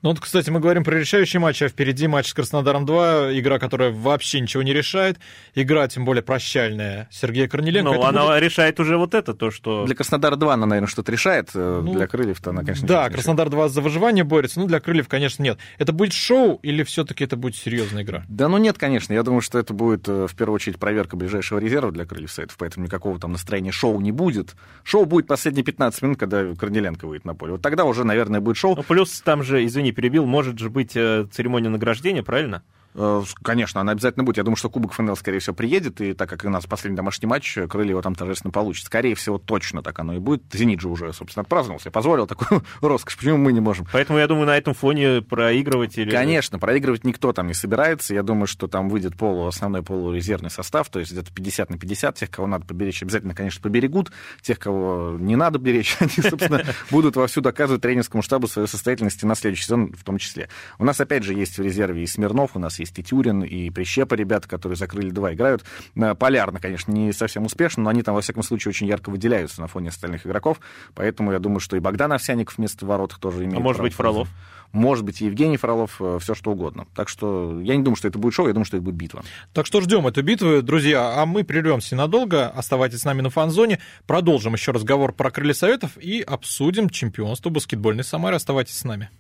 Ну 0.03 0.11
вот, 0.11 0.21
кстати, 0.21 0.51
мы 0.51 0.61
говорим 0.61 0.85
про 0.85 0.97
решающий 0.99 1.39
матч, 1.39 1.63
а 1.63 1.69
впереди 1.69 2.07
матч 2.07 2.29
с 2.31 2.35
Краснодаром-2, 2.35 3.39
игра, 3.39 3.59
которая 3.59 3.91
вообще 3.91 4.41
ничего 4.41 4.63
не 4.63 4.73
решает, 4.73 5.19
игра, 5.55 5.89
тем 5.89 6.05
более, 6.05 6.23
прощальная 6.23 7.09
Сергея 7.11 7.49
Корнеленко. 7.49 7.93
Ну, 7.93 8.03
она 8.03 8.27
будет- 8.27 8.43
решает 8.43 8.79
уже 8.81 8.97
вот 8.97 9.15
это, 9.15 9.35
то, 9.35 9.51
что... 9.51 9.85
Для 9.87 9.95
Краснодара 9.95 10.37
2 10.37 10.55
она, 10.55 10.67
наверное, 10.67 10.89
что-то 10.89 11.13
решает, 11.13 11.51
э, 11.55 11.81
Ну, 11.83 11.95
для 11.95 12.07
Крыльев-то 12.07 12.51
она, 12.51 12.63
конечно, 12.63 12.87
Да, 12.87 13.05
ничего 13.09 13.09
не 13.09 13.15
Краснодар-2 13.23 13.69
за 13.69 13.81
выживание 13.81 14.25
борется, 14.25 14.61
ну, 14.61 14.67
для 14.67 14.81
Крыльев, 14.81 15.09
конечно, 15.09 15.43
нет. 15.43 15.59
Это 15.79 15.93
будет 15.93 16.13
шоу 16.13 16.59
или 16.63 16.83
все-таки 16.83 17.25
это 17.25 17.37
будет 17.37 17.57
серьезная 17.57 18.03
игра? 18.03 18.25
Да 18.29 18.49
ну 18.49 18.59
нет, 18.59 18.79
конечно. 18.79 19.13
Я 19.13 19.23
думаю, 19.23 19.41
что 19.41 19.59
это 19.59 19.73
будет 19.75 20.09
э, 20.09 20.27
в 20.27 20.35
первую 20.37 20.57
очередь 20.57 20.79
проверка 20.79 21.17
ближайшего 21.17 21.59
резерва 21.59 21.91
для 21.91 22.05
крыльев 22.05 22.31
Советов, 22.31 22.57
поэтому 22.59 22.87
никакого 22.87 23.19
там 23.19 23.33
настроения 23.33 23.73
шоу 23.73 24.01
не 24.01 24.13
будет. 24.13 24.55
Шоу 24.85 25.05
будет 25.07 25.27
последние 25.27 25.65
15 25.65 26.03
минут, 26.03 26.19
когда 26.19 26.55
Корнеленко 26.55 27.07
выйдет 27.07 27.25
на 27.25 27.35
поле. 27.35 27.53
Вот 27.53 27.63
тогда 27.63 27.85
уже, 27.85 28.05
наверное, 28.05 28.41
будет 28.41 28.57
шоу. 28.57 28.77
Ну, 28.77 28.83
плюс 28.83 29.21
там 29.23 29.43
же, 29.43 29.65
извини, 29.65 29.86
перебил, 29.93 30.27
может 30.27 30.59
же 30.59 30.71
быть 30.71 30.97
э, 30.97 31.27
церемония 31.31 31.69
награждения, 31.69 32.23
правильно? 32.23 32.63
Э, 32.97 33.23
Конечно, 33.43 33.81
она 33.81 33.93
обязательно 33.93 34.25
будет. 34.25 34.39
Я 34.39 34.43
думаю, 34.43 34.57
что 34.57 34.71
Кубок 34.71 34.93
ФНЛ, 34.93 35.17
скорее 35.17 35.39
всего, 35.39 35.55
приедет, 35.55 36.01
и 36.01 36.15
так 36.15 36.29
как 36.29 36.45
у 36.45 36.51
нас 36.51 36.67
последний 36.67 36.97
домашний 36.97 37.27
матч, 37.27 37.57
э, 37.59 37.69
крылья 37.69 37.91
его 37.91 38.03
там 38.03 38.15
торжественно 38.15 38.51
получат. 38.51 38.87
Скорее 38.87 39.15
всего, 39.15 39.39
точно 39.39 39.83
так 39.83 39.99
оно 39.99 40.15
и 40.15 40.19
будет. 40.19 40.43
Зенит 40.53 40.81
же 40.81 40.89
уже, 40.89 41.13
собственно, 41.13 41.43
отпраздновал 41.43 41.79
себе, 41.79 41.91
позволил 41.91 42.27
такую 42.27 42.65
роскошь. 42.81 43.17
Почему 43.17 43.37
мы 43.37 43.53
не 43.53 43.61
можем? 43.61 43.87
Поэтому 43.93 44.19
я 44.19 44.27
думаю, 44.27 44.47
на 44.47 44.57
этом 44.57 44.75
фоне 44.75 45.21
проигрывать 45.21 45.99
или... 45.99 46.11
Конечно, 46.11 46.59
проигрывать 46.59 47.05
никто 47.05 47.33
там 47.33 47.47
не 47.47 47.55
собирается. 47.55 48.15
Я 48.15 48.23
думаю, 48.23 48.47
что 48.47 48.67
там 48.67 48.89
выйдет 48.89 49.17
полу, 49.17 49.47
основной 49.47 49.83
полурезервный 49.83 50.51
состав, 50.51 50.89
то 50.89 50.99
есть 50.99 51.13
где-то 51.13 51.33
50 51.33 51.71
на 51.71 51.79
50. 51.79 52.17
Тех, 52.17 52.31
кого 52.31 52.47
надо 52.47 52.65
поберечь, 52.65 53.03
обязательно, 53.03 53.35
конечно, 53.35 53.61
поберегут. 53.61 54.11
Тех, 54.41 54.59
кого 54.59 55.17
не 55.19 55.37
надо 55.37 55.59
беречь, 55.59 55.97
они, 56.01 56.29
собственно, 56.29 56.65
будут 56.91 57.17
вовсю 57.17 57.41
доказывать 57.43 57.83
тренерскому 57.83 58.23
штабу 58.23 58.49
свою 58.49 58.67
состоятельность 58.67 59.23
на 59.23 59.35
следующий 59.35 59.65
сезон 59.65 59.93
в 59.93 60.03
том 60.05 60.19
числе. 60.19 60.49
У 60.79 60.85
нас, 60.85 61.01
опять 61.01 61.25
же, 61.25 61.35
есть 61.35 61.59
в 61.59 61.63
резерве 61.63 62.03
и 62.03 62.07
Смирнов, 62.07 62.53
у 62.55 62.59
нас 62.59 62.79
есть 62.79 62.86
и 62.99 63.03
Тюрин, 63.03 63.43
и 63.43 63.71
Прищепа, 63.71 64.15
ребята, 64.15 64.49
которые 64.49 64.77
закрыли 64.77 65.11
два, 65.11 65.35
играют 65.35 65.65
э, 65.95 66.15
полярно, 66.15 66.61
конечно, 66.61 66.93
не 66.93 67.13
совсем 67.13 67.45
успешно, 67.45 67.85
но 67.85 67.91
они 67.91 68.03
там, 68.03 68.15
во 68.15 68.21
всяком 68.21 68.43
случае, 68.43 68.71
очень 68.71 68.87
ярко 68.87 69.11
выделяются 69.11 69.61
на 69.61 69.67
фоне 69.67 69.89
остальных 69.89 70.27
игроков. 70.27 70.61
Поэтому 70.95 71.33
я 71.33 71.39
думаю, 71.39 71.61
что 71.61 71.77
и 71.77 71.81
Богдан 71.81 72.13
Овсяников 72.13 72.59
вместо 72.59 72.87
ворот 72.87 73.17
тоже 73.21 73.45
имеет 73.45 73.59
А 73.59 73.61
может 73.61 73.83
быть, 73.83 73.95
Фролов? 73.95 74.29
может 74.73 75.05
быть, 75.05 75.23
и 75.23 75.27
Евгений 75.27 75.57
Фролов, 75.57 76.01
все 76.21 76.35
что 76.35 76.53
угодно. 76.53 76.87
Так 76.95 77.09
что 77.09 77.61
я 77.61 77.77
не 77.77 77.83
думаю, 77.83 77.97
что 77.97 78.09
это 78.09 78.19
будет 78.19 78.35
шоу, 78.35 78.47
я 78.47 78.53
думаю, 78.53 78.67
что 78.67 78.77
это 78.77 78.85
будет 78.85 78.97
битва. 78.97 79.23
Так 79.53 79.67
что 79.67 79.81
ждем 79.81 80.07
эту 80.07 80.23
битву, 80.23 80.63
друзья. 80.63 81.15
А 81.21 81.27
мы 81.27 81.45
прервемся 81.45 81.95
ненадолго. 81.95 82.49
Оставайтесь 82.49 83.01
с 83.01 83.05
нами 83.05 83.23
на 83.23 83.31
фан-зоне. 83.31 83.81
Продолжим 84.07 84.55
еще 84.55 84.73
разговор 84.73 85.13
про 85.13 85.31
крылья 85.31 85.55
советов 85.55 85.97
и 85.97 86.21
обсудим 86.21 86.91
чемпионство 86.91 87.51
баскетбольной 87.51 88.05
Самары. 88.05 88.37
Оставайтесь 88.37 88.79
с 88.79 88.85
нами. 88.85 89.11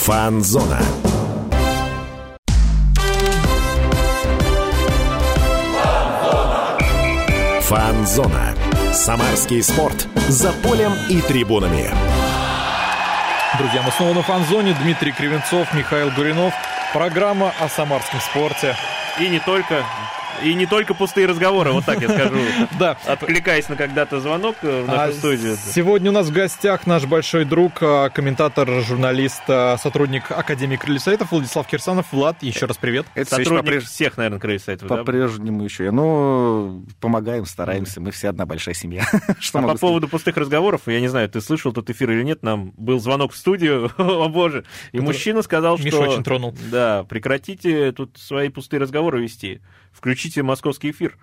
Фанзона. 0.00 0.80
Фанзона. 7.60 8.54
Самарский 8.94 9.62
спорт. 9.62 10.08
За 10.28 10.52
полем 10.62 10.94
и 11.10 11.20
трибунами. 11.20 11.90
Друзья, 13.58 13.82
мы 13.82 13.90
снова 13.92 14.14
на 14.14 14.22
фан-зоне. 14.22 14.74
Дмитрий 14.82 15.12
Кривенцов, 15.12 15.74
Михаил 15.74 16.10
Гуринов. 16.12 16.54
Программа 16.94 17.52
о 17.60 17.68
самарском 17.68 18.20
спорте. 18.20 18.76
И 19.18 19.28
не 19.28 19.38
только... 19.38 19.84
И 20.44 20.54
не 20.54 20.66
только 20.66 20.94
пустые 20.94 21.26
разговоры, 21.26 21.72
вот 21.72 21.84
так 21.84 22.00
я 22.00 22.08
скажу. 22.08 22.36
Да. 22.78 22.96
Откликаясь 23.06 23.68
на 23.68 23.76
когда-то 23.76 24.20
звонок 24.20 24.56
э, 24.62 24.84
в 24.84 24.86
нашу 24.86 25.10
А 25.10 25.12
студию. 25.12 25.56
Сегодня 25.56 26.10
у 26.10 26.14
нас 26.14 26.28
в 26.28 26.32
гостях 26.32 26.86
наш 26.86 27.04
большой 27.04 27.44
друг, 27.44 27.74
а, 27.82 28.08
комментатор, 28.08 28.68
журналист, 28.82 29.42
а, 29.48 29.76
сотрудник 29.76 30.30
Академии 30.30 30.76
Крыльев 30.76 31.02
Советов 31.02 31.32
Владислав 31.32 31.66
Кирсанов. 31.66 32.12
Влад, 32.12 32.42
еще 32.42 32.66
раз 32.66 32.76
привет. 32.76 33.06
Это 33.14 33.36
Сотрудник 33.36 33.82
всех, 33.84 34.16
наверное, 34.16 34.38
крыльев 34.38 34.62
сайтов, 34.62 34.88
да? 34.88 34.96
по-прежнему 34.96 35.64
еще. 35.64 35.90
Ну, 35.90 36.84
помогаем, 37.00 37.44
стараемся. 37.44 38.00
Мы 38.00 38.10
все 38.10 38.28
одна 38.28 38.46
большая 38.46 38.74
семья. 38.74 39.04
Что 39.40 39.58
А 39.58 39.62
по 39.62 39.76
поводу 39.76 40.08
пустых 40.08 40.36
разговоров, 40.36 40.82
я 40.86 41.00
не 41.00 41.08
знаю, 41.08 41.28
ты 41.28 41.40
слышал 41.40 41.72
тот 41.72 41.90
эфир 41.90 42.10
или 42.10 42.22
нет, 42.22 42.42
нам 42.42 42.72
был 42.76 42.98
звонок 43.00 43.32
в 43.32 43.36
студию, 43.36 43.90
о 43.98 44.28
боже, 44.28 44.64
и 44.92 45.00
мужчина 45.00 45.42
сказал, 45.42 45.76
что... 45.76 45.86
Миша 45.86 45.98
очень 45.98 46.24
тронул. 46.24 46.54
Да, 46.70 47.04
прекратите 47.04 47.92
тут 47.92 48.16
свои 48.16 48.48
пустые 48.48 48.80
разговоры 48.80 49.22
вести, 49.22 49.60
включите 49.92 50.42
московский 50.42 50.90
эфир. 50.90 51.16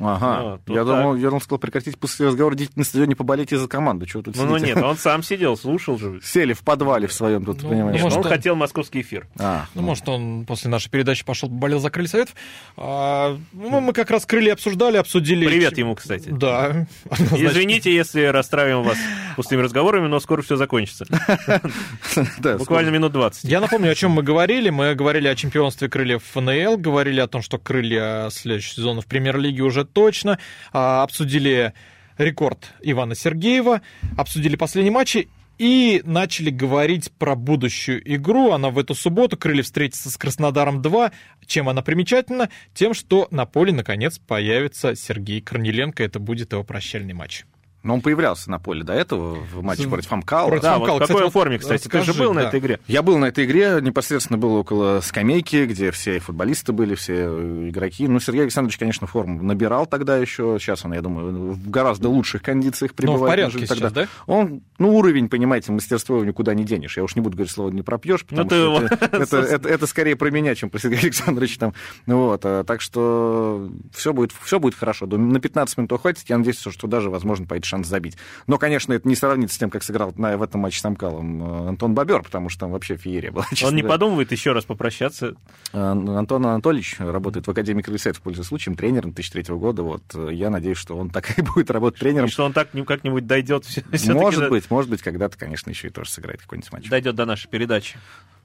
Ага. 0.00 0.42
Вот 0.42 0.60
я, 0.68 0.84
так. 0.84 0.86
думал, 0.86 1.16
я 1.16 1.26
думал, 1.28 1.40
сказал, 1.40 1.58
прекратить 1.58 1.98
после 1.98 2.26
разговора 2.28 2.54
дети 2.54 2.72
на 2.76 2.84
стадионе 2.84 3.16
поболеть 3.16 3.52
из-за 3.52 3.66
команды. 3.68 4.06
Чего 4.06 4.22
тут 4.22 4.36
Ну, 4.36 4.46
ну 4.46 4.56
нет, 4.58 4.76
он 4.76 4.96
сам 4.98 5.22
сидел, 5.22 5.56
слушал 5.56 5.98
же. 5.98 6.20
Сели 6.22 6.52
в 6.52 6.60
подвале 6.60 7.06
в 7.08 7.12
своем 7.12 7.44
тут, 7.44 7.62
Ну, 7.62 7.70
понимаешь? 7.70 7.94
Нет, 7.94 8.02
может, 8.04 8.18
он 8.18 8.24
он- 8.24 8.30
хотел 8.30 8.54
московский 8.56 9.00
эфир. 9.00 9.26
А, 9.38 9.66
Ну, 9.74 9.82
может, 9.82 10.08
он 10.08 10.44
после 10.46 10.70
нашей 10.70 10.90
передачи 10.90 11.24
пошел, 11.24 11.48
болел 11.48 11.80
за 11.80 11.90
крылья 11.90 12.08
советов. 12.08 12.34
А, 12.76 13.36
ну, 13.52 13.80
мы 13.80 13.92
как 13.92 14.10
раз 14.10 14.24
крылья 14.26 14.52
обсуждали, 14.52 14.96
обсудили. 14.96 15.46
Привет 15.46 15.76
ему, 15.78 15.94
кстати. 15.94 16.28
Да. 16.30 16.86
Извините, 17.10 17.94
если 17.94 18.22
расстраиваем 18.24 18.84
вас 18.84 18.98
пустыми 19.36 19.62
разговорами, 19.62 20.06
но 20.08 20.20
скоро 20.20 20.42
все 20.42 20.56
закончится. 20.56 21.06
да, 22.38 22.56
Буквально 22.58 22.90
минут 22.90 23.12
20. 23.12 23.44
Я 23.44 23.60
напомню, 23.60 23.90
о 23.90 23.94
чем 23.94 24.12
мы 24.12 24.22
говорили. 24.22 24.70
Мы 24.70 24.94
говорили 24.94 25.28
о 25.28 25.34
чемпионстве 25.34 25.88
крыльев 25.88 26.22
ФНЛ, 26.32 26.76
говорили 26.78 27.20
о 27.20 27.26
том, 27.28 27.42
что 27.42 27.58
крылья 27.58 28.28
следующего 28.30 28.74
сезона 28.76 29.00
в 29.00 29.06
премьер-лиге 29.06 29.62
уже 29.62 29.84
точно, 29.92 30.38
а, 30.72 31.02
обсудили 31.02 31.72
рекорд 32.18 32.72
Ивана 32.82 33.14
Сергеева, 33.14 33.82
обсудили 34.16 34.56
последние 34.56 34.92
матчи 34.92 35.28
и 35.58 36.02
начали 36.04 36.50
говорить 36.50 37.10
про 37.12 37.34
будущую 37.34 38.00
игру. 38.14 38.52
Она 38.52 38.70
в 38.70 38.78
эту 38.78 38.94
субботу. 38.94 39.36
Крылья 39.36 39.62
встретятся 39.62 40.10
с 40.10 40.16
Краснодаром 40.16 40.80
2. 40.80 41.12
Чем 41.46 41.68
она 41.68 41.82
примечательна? 41.82 42.48
Тем, 42.74 42.94
что 42.94 43.26
на 43.30 43.44
поле, 43.44 43.72
наконец, 43.72 44.18
появится 44.18 44.94
Сергей 44.94 45.40
Корнеленко. 45.40 46.02
Это 46.02 46.20
будет 46.20 46.52
его 46.52 46.62
прощальный 46.62 47.12
матч. 47.12 47.44
Но 47.84 47.94
он 47.94 48.00
появлялся 48.00 48.50
на 48.50 48.58
поле 48.58 48.82
до 48.82 48.92
этого 48.92 49.34
в 49.36 49.62
матче 49.62 49.84
С- 49.84 49.86
против 49.86 50.12
Амкала. 50.12 50.48
против 50.48 50.62
Да, 50.62 50.74
Амкала. 50.74 50.92
вот 50.94 50.98
в 50.98 51.02
Кстати, 51.02 51.08
какой 51.12 51.24
вот 51.24 51.32
форме, 51.32 51.58
кстати? 51.58 51.88
Ты 51.88 52.02
же 52.02 52.12
был 52.12 52.34
на 52.34 52.42
да. 52.42 52.48
этой 52.48 52.58
игре. 52.60 52.80
Я 52.88 53.02
был 53.02 53.18
на 53.18 53.26
этой 53.26 53.44
игре, 53.44 53.78
непосредственно 53.80 54.36
был 54.36 54.56
около 54.56 55.00
скамейки, 55.00 55.64
где 55.64 55.90
все 55.92 56.18
футболисты 56.18 56.72
были, 56.72 56.94
все 56.96 57.14
э, 57.28 57.68
игроки. 57.70 58.08
Ну, 58.08 58.18
Сергей 58.18 58.42
Александрович, 58.42 58.78
конечно, 58.78 59.06
форму 59.06 59.42
набирал 59.42 59.86
тогда 59.86 60.16
еще. 60.16 60.58
Сейчас 60.60 60.84
он, 60.84 60.92
я 60.92 61.02
думаю, 61.02 61.52
в 61.52 61.70
гораздо 61.70 62.08
лучших 62.08 62.42
кондициях 62.42 62.90
Но 62.92 62.96
пребывает. 62.96 63.22
в 63.22 63.26
порядке 63.26 63.58
сейчас, 63.60 63.68
тогда. 63.78 63.90
да? 63.90 64.08
Он, 64.26 64.60
ну, 64.78 64.96
уровень, 64.96 65.28
понимаете, 65.28 65.70
мастерство 65.70 66.16
его 66.16 66.24
никуда 66.24 66.54
не 66.54 66.64
денешь. 66.64 66.96
Я 66.96 67.04
уж 67.04 67.14
не 67.14 67.22
буду 67.22 67.36
говорить 67.36 67.52
слово 67.52 67.70
«не 67.70 67.82
пропьешь», 67.82 68.22
потому 68.24 68.42
Ну, 68.42 68.48
ты 68.48 68.54
что 68.56 68.64
его- 68.64 68.78
это, 68.86 68.94
это, 69.16 69.36
это- 69.38 69.68
это 69.68 69.86
скорее 69.86 70.16
про 70.16 70.30
меня, 70.30 70.54
чем 70.56 70.68
про 70.68 70.78
Сергея 70.80 71.00
Александровича. 71.02 71.58
Там. 71.60 71.74
Ну, 72.06 72.18
Вот, 72.26 72.40
а, 72.44 72.64
так 72.64 72.80
что 72.80 73.70
все 73.94 74.12
будет, 74.12 74.32
все 74.42 74.58
будет 74.58 74.74
хорошо. 74.74 75.06
На 75.06 75.40
15 75.40 75.78
минут 75.78 75.92
хватит, 76.00 76.24
я 76.28 76.36
надеюсь, 76.38 76.58
что 76.60 76.86
даже, 76.88 77.08
возможно, 77.08 77.46
появится 77.46 77.67
шанс 77.68 77.86
забить. 77.86 78.16
Но, 78.46 78.58
конечно, 78.58 78.92
это 78.92 79.06
не 79.08 79.14
сравнится 79.14 79.56
с 79.56 79.58
тем, 79.58 79.70
как 79.70 79.82
сыграл 79.82 80.12
на, 80.16 80.36
в 80.36 80.42
этом 80.42 80.62
матче 80.62 80.80
с 80.80 80.84
Амкалом 80.84 81.66
э, 81.66 81.68
Антон 81.68 81.94
Бобер, 81.94 82.22
потому 82.22 82.48
что 82.48 82.60
там 82.60 82.72
вообще 82.72 82.96
феерия 82.96 83.30
была. 83.30 83.44
Он 83.64 83.74
не 83.74 83.82
говоря. 83.82 83.98
подумывает 83.98 84.32
еще 84.32 84.52
раз 84.52 84.64
попрощаться. 84.64 85.34
А, 85.72 85.92
Антон 85.92 86.46
Анатольевич 86.46 86.96
работает 86.98 87.46
в 87.46 87.50
Академии 87.50 87.82
Крыльсетов, 87.82 88.22
пользуясь 88.22 88.48
случаем, 88.48 88.76
тренером 88.76 89.12
2003 89.12 89.54
года. 89.56 89.82
Вот, 89.82 90.02
э, 90.14 90.30
я 90.32 90.50
надеюсь, 90.50 90.78
что 90.78 90.96
он 90.96 91.10
так 91.10 91.38
и 91.38 91.42
будет 91.42 91.70
работать 91.70 92.00
тренером. 92.00 92.26
И 92.26 92.30
что 92.30 92.44
он 92.44 92.52
так 92.52 92.70
как-нибудь 92.70 93.26
дойдет. 93.26 93.64
Может 94.06 94.48
быть, 94.50 94.70
может 94.70 94.90
быть, 94.90 95.02
когда-то, 95.02 95.36
конечно, 95.36 95.70
еще 95.70 95.88
и 95.88 95.90
тоже 95.90 96.10
сыграет 96.10 96.40
какой-нибудь 96.40 96.72
матч. 96.72 96.88
Дойдет 96.88 97.14
до 97.14 97.24
нашей 97.24 97.48
передачи. 97.48 97.98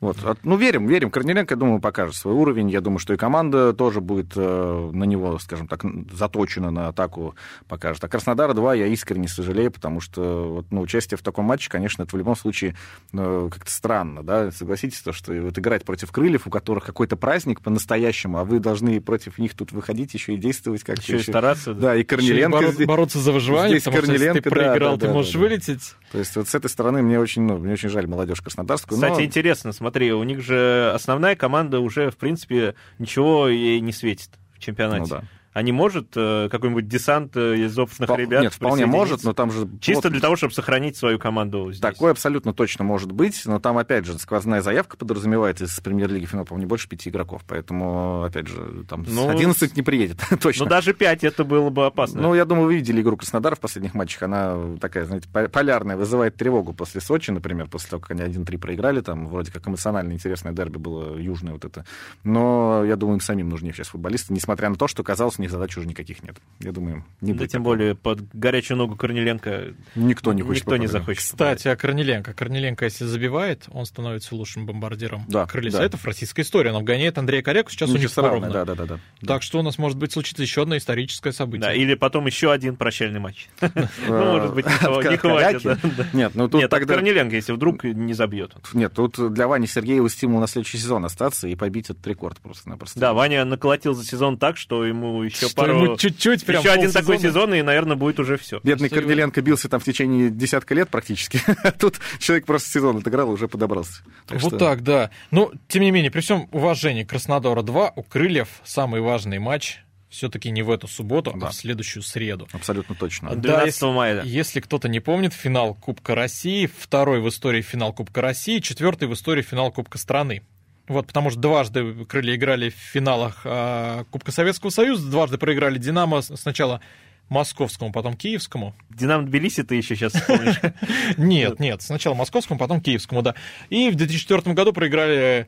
Вот. 0.04 0.24
От- 0.24 0.39
Ну, 0.44 0.56
верим, 0.58 0.86
верим. 0.88 1.10
Корнеленко, 1.10 1.54
я 1.54 1.60
думаю, 1.60 1.80
покажет 1.80 2.16
свой 2.16 2.34
уровень. 2.34 2.70
Я 2.70 2.82
думаю, 2.82 3.00
что 3.00 3.13
и 3.13 3.18
команда 3.18 3.74
тоже 3.74 4.02
будет 4.02 4.34
э, 4.36 4.89
на 4.94 5.04
него, 5.06 5.39
скажем 5.39 5.68
так, 5.68 5.84
заточена 6.12 6.72
на 6.72 6.89
атаку, 6.89 7.36
покажет. 7.68 8.04
А 8.04 8.08
Краснодара 8.08 8.54
2 8.54 8.76
я 8.76 8.88
искренне 8.88 9.28
сожалею, 9.28 9.72
потому 9.72 10.00
что 10.02 10.54
вот, 10.56 10.66
ну, 10.72 10.82
участие 10.82 11.18
в 11.18 11.22
таком 11.22 11.46
матче, 11.46 11.70
конечно, 11.70 12.04
это 12.04 12.16
в 12.16 12.20
любом 12.20 12.36
случае 12.36 12.76
э, 13.13 13.50
как-то 13.52 13.72
странно, 13.72 14.24
да, 14.24 14.52
согласитесь, 14.52 15.02
то, 15.02 15.13
что 15.13 15.34
вот 15.34 15.58
играть 15.58 15.86
против 15.86 16.12
крыльев, 16.12 16.48
у 16.48 16.50
которых 16.50 16.84
какой-то 16.86 17.16
праздник 17.16 17.62
по-настоящему, 17.62 18.38
а 18.39 18.44
вы 18.44 18.60
должны 18.60 19.00
против 19.02 19.38
них 19.38 19.54
тут 19.56 19.72
выходить 19.72 20.13
еще 20.13 20.34
и 20.34 20.38
действовать 20.38 20.84
как-то. 20.84 21.02
Еще 21.02 21.18
и 21.18 21.20
стараться. 21.24 21.74
Да, 21.74 21.96
и 21.96 22.04
Корнеленко 22.04 22.58
Ещё 22.58 22.72
и 22.72 22.76
боро- 22.84 22.86
бороться 22.88 23.20
за 23.20 23.32
выживание, 23.32 23.80
здесь 23.80 23.84
потому 23.84 24.04
что 24.04 24.12
если 24.13 24.26
ты 24.34 24.42
Корниленко, 24.42 24.50
да, 24.50 24.56
проиграл, 24.72 24.94
да, 24.98 25.00
ты 25.02 25.08
да, 25.08 25.13
можешь 25.13 25.32
да, 25.34 25.39
да. 25.39 25.46
вылететь. 25.46 25.96
То 26.13 26.19
есть 26.19 26.36
вот 26.36 26.47
с 26.47 26.54
этой 26.54 26.69
стороны 26.69 27.02
мне 27.02 27.19
очень, 27.19 27.41
ну, 27.41 27.58
мне 27.58 27.73
очень 27.73 27.89
жаль 27.89 28.06
молодежь 28.06 28.39
краснодарскую. 28.39 28.97
Кстати, 28.97 29.13
но- 29.19 29.23
интересно, 29.23 29.71
смотри, 29.71 30.13
у 30.13 30.21
них 30.21 30.41
же 30.41 30.91
основная 30.93 31.36
команда 31.36 31.80
уже, 31.80 32.12
в 32.12 32.17
принципе, 32.17 32.76
ничего 32.99 33.47
ей 33.47 33.80
не 33.80 33.91
светит 33.91 34.30
в 34.54 34.60
чемпионате. 34.60 35.02
Ну 35.02 35.08
да. 35.08 35.23
А 35.54 35.62
не 35.62 35.72
может 35.72 36.10
э, 36.16 36.50
какой-нибудь 36.50 36.88
десант 36.88 37.38
э, 37.38 37.56
из 37.58 37.78
опытных 37.78 38.10
Впол- 38.10 38.18
ребят 38.18 38.42
Нет, 38.44 38.54
вполне 38.54 38.86
может, 38.86 39.24
но 39.24 39.34
там 39.34 39.52
же... 39.52 39.68
Чисто 39.80 40.08
вот- 40.08 40.12
для 40.13 40.22
того, 40.22 40.36
чтобы 40.36 40.54
сохранить 40.54 40.98
свою 40.98 41.20
команду 41.20 41.72
здесь. 41.72 41.80
Такое 41.82 42.12
абсолютно 42.12 42.54
точно 42.54 42.84
может 42.84 43.12
быть, 43.12 43.42
но 43.46 43.60
там, 43.60 43.78
опять 43.78 44.06
же, 44.06 44.18
сквозная 44.18 44.62
заявка 44.62 44.98
подразумевается 44.98 45.66
из 45.66 45.80
премьер-лиги 45.80 46.26
финала, 46.26 46.46
по-моему, 46.46 46.66
не 46.66 46.70
больше 46.70 46.89
пяти 46.89 47.10
игроков, 47.10 47.44
поэтому, 47.48 48.24
опять 48.24 48.48
же, 48.48 48.84
там 48.89 49.06
Ну, 49.08 49.30
11 49.30 49.76
не 49.78 49.82
приедет, 49.84 50.20
точно. 50.42 50.66
Ну, 50.66 50.70
даже 50.70 50.94
5 50.94 51.24
это 51.24 51.44
было 51.44 51.70
бы 51.70 51.86
опасно. 51.86 52.22
Ну, 52.22 52.34
я 52.34 52.46
думаю, 52.46 52.68
вы 52.68 52.76
видели 52.76 53.02
игру 53.02 53.16
Краснодара 53.18 53.56
в 53.56 53.60
последних 53.60 53.94
матчах. 53.94 54.24
Она 54.24 54.58
такая, 54.82 55.06
знаете, 55.06 55.30
по- 55.32 55.48
полярная, 55.50 55.98
вызывает 55.98 56.36
тревогу 56.36 56.74
после 56.74 57.00
Сочи, 57.02 57.32
например, 57.32 57.68
после 57.68 57.89
того, 57.92 58.02
как 58.02 58.12
они 58.12 58.22
1-3 58.22 58.58
проиграли. 58.58 59.02
Там 59.02 59.28
вроде 59.28 59.52
как 59.52 59.68
эмоционально 59.68 60.13
интересное 60.13 60.52
дерби 60.54 60.78
было 60.78 61.18
южное 61.18 61.54
вот 61.54 61.66
это. 61.66 61.86
Но 62.24 62.84
я 62.86 62.96
думаю, 62.96 63.16
им 63.18 63.22
самим 63.22 63.50
нужнее 63.50 63.74
сейчас 63.74 63.89
футболисты, 63.89 64.34
несмотря 64.34 64.70
на 64.70 64.76
то, 64.76 64.88
что, 64.88 65.04
казалось, 65.04 65.38
них 65.43 65.51
задач 65.51 65.77
уже 65.77 65.88
никаких 65.88 66.23
нет. 66.23 66.36
Я 66.60 66.71
думаю, 66.71 67.06
не 67.21 67.34
да 67.34 67.39
будет. 67.39 67.51
тем 67.51 67.62
такого. 67.62 67.75
более 67.75 67.95
под 67.95 68.19
горячую 68.34 68.77
ногу 68.77 68.95
Корнеленко 68.95 69.73
Никто 69.95 70.34
не 70.34 70.41
хочет 70.41 70.63
никто 70.63 70.77
не 70.77 70.88
попадать. 70.88 71.01
захочет. 71.01 71.21
Кстати, 71.23 71.67
о 71.67 71.75
Корнеленко. 71.75 72.34
Корнеленко, 72.34 72.86
если 72.86 73.06
забивает, 73.06 73.65
он 73.71 73.86
становится 73.86 74.36
лучшим 74.36 74.65
бомбардиром 74.65 75.25
Да, 75.27 75.45
крылья 75.45 75.71
да. 75.71 75.77
Советов. 75.77 76.06
Российская 76.06 76.41
история. 76.41 76.71
Он 76.71 76.77
обгоняет 76.77 77.17
Андрея 77.17 77.41
Коряку, 77.41 77.69
сейчас 77.71 77.89
у 77.89 77.97
них 77.97 78.12
поровну. 78.13 78.51
да, 78.51 78.65
да, 78.65 78.75
да, 78.75 78.86
да. 78.86 78.99
Так 79.25 79.43
что 79.43 79.60
у 79.60 79.62
нас 79.62 79.77
может 79.77 79.97
быть 79.97 80.12
случиться 80.12 80.41
еще 80.41 80.63
одно 80.63 80.77
историческое 80.77 81.32
событие. 81.32 81.62
Да, 81.69 81.73
или 81.73 81.93
потом 81.95 82.25
еще 82.25 82.51
один 82.51 82.75
прощальный 82.75 83.19
матч. 83.19 83.47
Ну, 84.08 84.32
может 84.38 84.53
быть, 84.53 84.65
не 84.65 85.17
хватит. 85.17 85.79
Нет, 86.13 86.32
ну 86.36 86.47
тут 86.47 86.69
тогда... 86.69 86.95
Корнеленко, 86.95 87.36
если 87.36 87.51
вдруг 87.53 87.84
не 87.84 88.13
забьет. 88.13 88.53
Нет, 88.73 88.93
тут 88.93 89.34
для 89.34 89.47
Вани 89.47 89.67
Сергеева 89.67 90.10
стимул 90.10 90.39
на 90.39 90.47
следующий 90.47 90.77
сезон 90.77 91.06
остаться 91.06 91.47
и 91.47 91.56
побить 91.56 91.89
этот 91.89 92.06
рекорд 92.08 92.39
просто-напросто. 92.39 92.99
Да, 92.99 93.13
Ваня 93.13 93.45
наколотил 93.45 93.93
за 93.93 94.06
сезон 94.06 94.38
так, 94.38 94.58
что 94.58 94.86
ему 94.86 95.25
еще 95.34 95.48
Что 95.48 95.56
пару... 95.56 95.84
ему 95.84 95.98
чуть-чуть 95.98 96.46
прям 96.46 96.62
Еще 96.62 96.72
один 96.72 96.91
такой 96.91 97.15
полсезона. 97.15 97.30
сезон, 97.34 97.54
и, 97.56 97.62
наверное, 97.62 97.96
будет 97.96 98.19
уже 98.19 98.38
все. 98.38 98.60
Бедный 98.63 98.88
Что 98.88 98.98
Корнеленко 98.98 99.41
бился 99.41 99.69
там 99.69 99.80
в 99.80 99.84
течение 99.84 100.30
десятка 100.30 100.74
лет 100.76 100.89
практически. 100.89 101.41
А 101.63 101.72
Тут 101.72 102.00
человек 102.19 102.46
просто 102.46 102.69
сезон 102.69 102.98
отыграл 102.98 103.30
и 103.30 103.34
уже 103.34 103.48
подобрался. 103.48 104.04
Так 104.28 104.41
вот 104.41 104.50
что- 104.52 104.58
так, 104.58 104.84
да. 104.84 105.10
Но, 105.32 105.52
тем 105.67 105.84
не 105.84 105.91
менее, 105.91 106.12
при 106.12 106.22
всем 106.22 106.48
уважении 106.52 107.04
к 107.04 107.12
Краснодара-2, 107.13 107.91
у 107.96 108.04
Крыльев 108.04 108.48
самый 108.63 109.02
важный 109.02 109.39
матч 109.39 109.80
все-таки 110.10 110.52
не 110.52 110.62
в 110.62 110.69
эту 110.69 110.88
субботу, 110.88 111.34
Да. 111.36 111.48
а 111.48 111.50
в 111.50 111.56
следующую 111.56 112.04
среду. 112.04 112.48
Абсолютно 112.52 112.93
точно. 112.93 113.30
От 113.32 113.41
Да, 113.41 113.58
12 113.58 113.82
мая. 113.93 114.22
Если 114.24 114.60
кто-то 114.60 114.88
не 114.88 115.00
помнит, 115.00 115.34
финал 115.34 115.74
Кубка 115.74 116.13
России, 116.13 116.67
второй 116.78 117.19
в 117.19 117.28
истории 117.30 117.62
финал 117.63 117.93
Кубка 117.93 118.22
России, 118.22 118.60
четвертый 118.60 119.08
в 119.08 119.13
истории 119.13 119.41
финал 119.41 119.72
Кубка 119.72 119.98
страны. 119.98 120.43
Вот, 120.88 121.08
потому 121.08 121.30
что 121.30 121.39
дважды 121.39 122.06
крылья 122.06 122.36
играли 122.36 122.69
в 122.69 122.76
финалах 122.76 123.41
а, 123.46 124.04
Кубка 124.12 124.32
Советского 124.32 124.69
Союза, 124.69 125.10
дважды 125.10 125.38
проиграли 125.38 125.78
Динамо 125.78 126.22
сначала 126.22 126.82
московскому, 127.30 127.91
потом 127.91 128.15
киевскому. 128.15 128.76
Динамо 128.89 129.26
Тбилиси 129.26 129.63
ты 129.63 129.76
еще 129.76 129.96
сейчас 129.96 130.13
вспомнишь. 130.13 130.60
Нет, 131.17 131.60
нет, 131.60 131.82
сначала 131.82 132.13
московскому, 132.15 132.60
потом 132.60 132.82
киевскому, 132.82 133.22
да. 133.22 133.36
И 133.69 133.89
в 133.89 133.96
2004 133.96 134.54
году 134.54 134.74
проиграли 134.74 135.48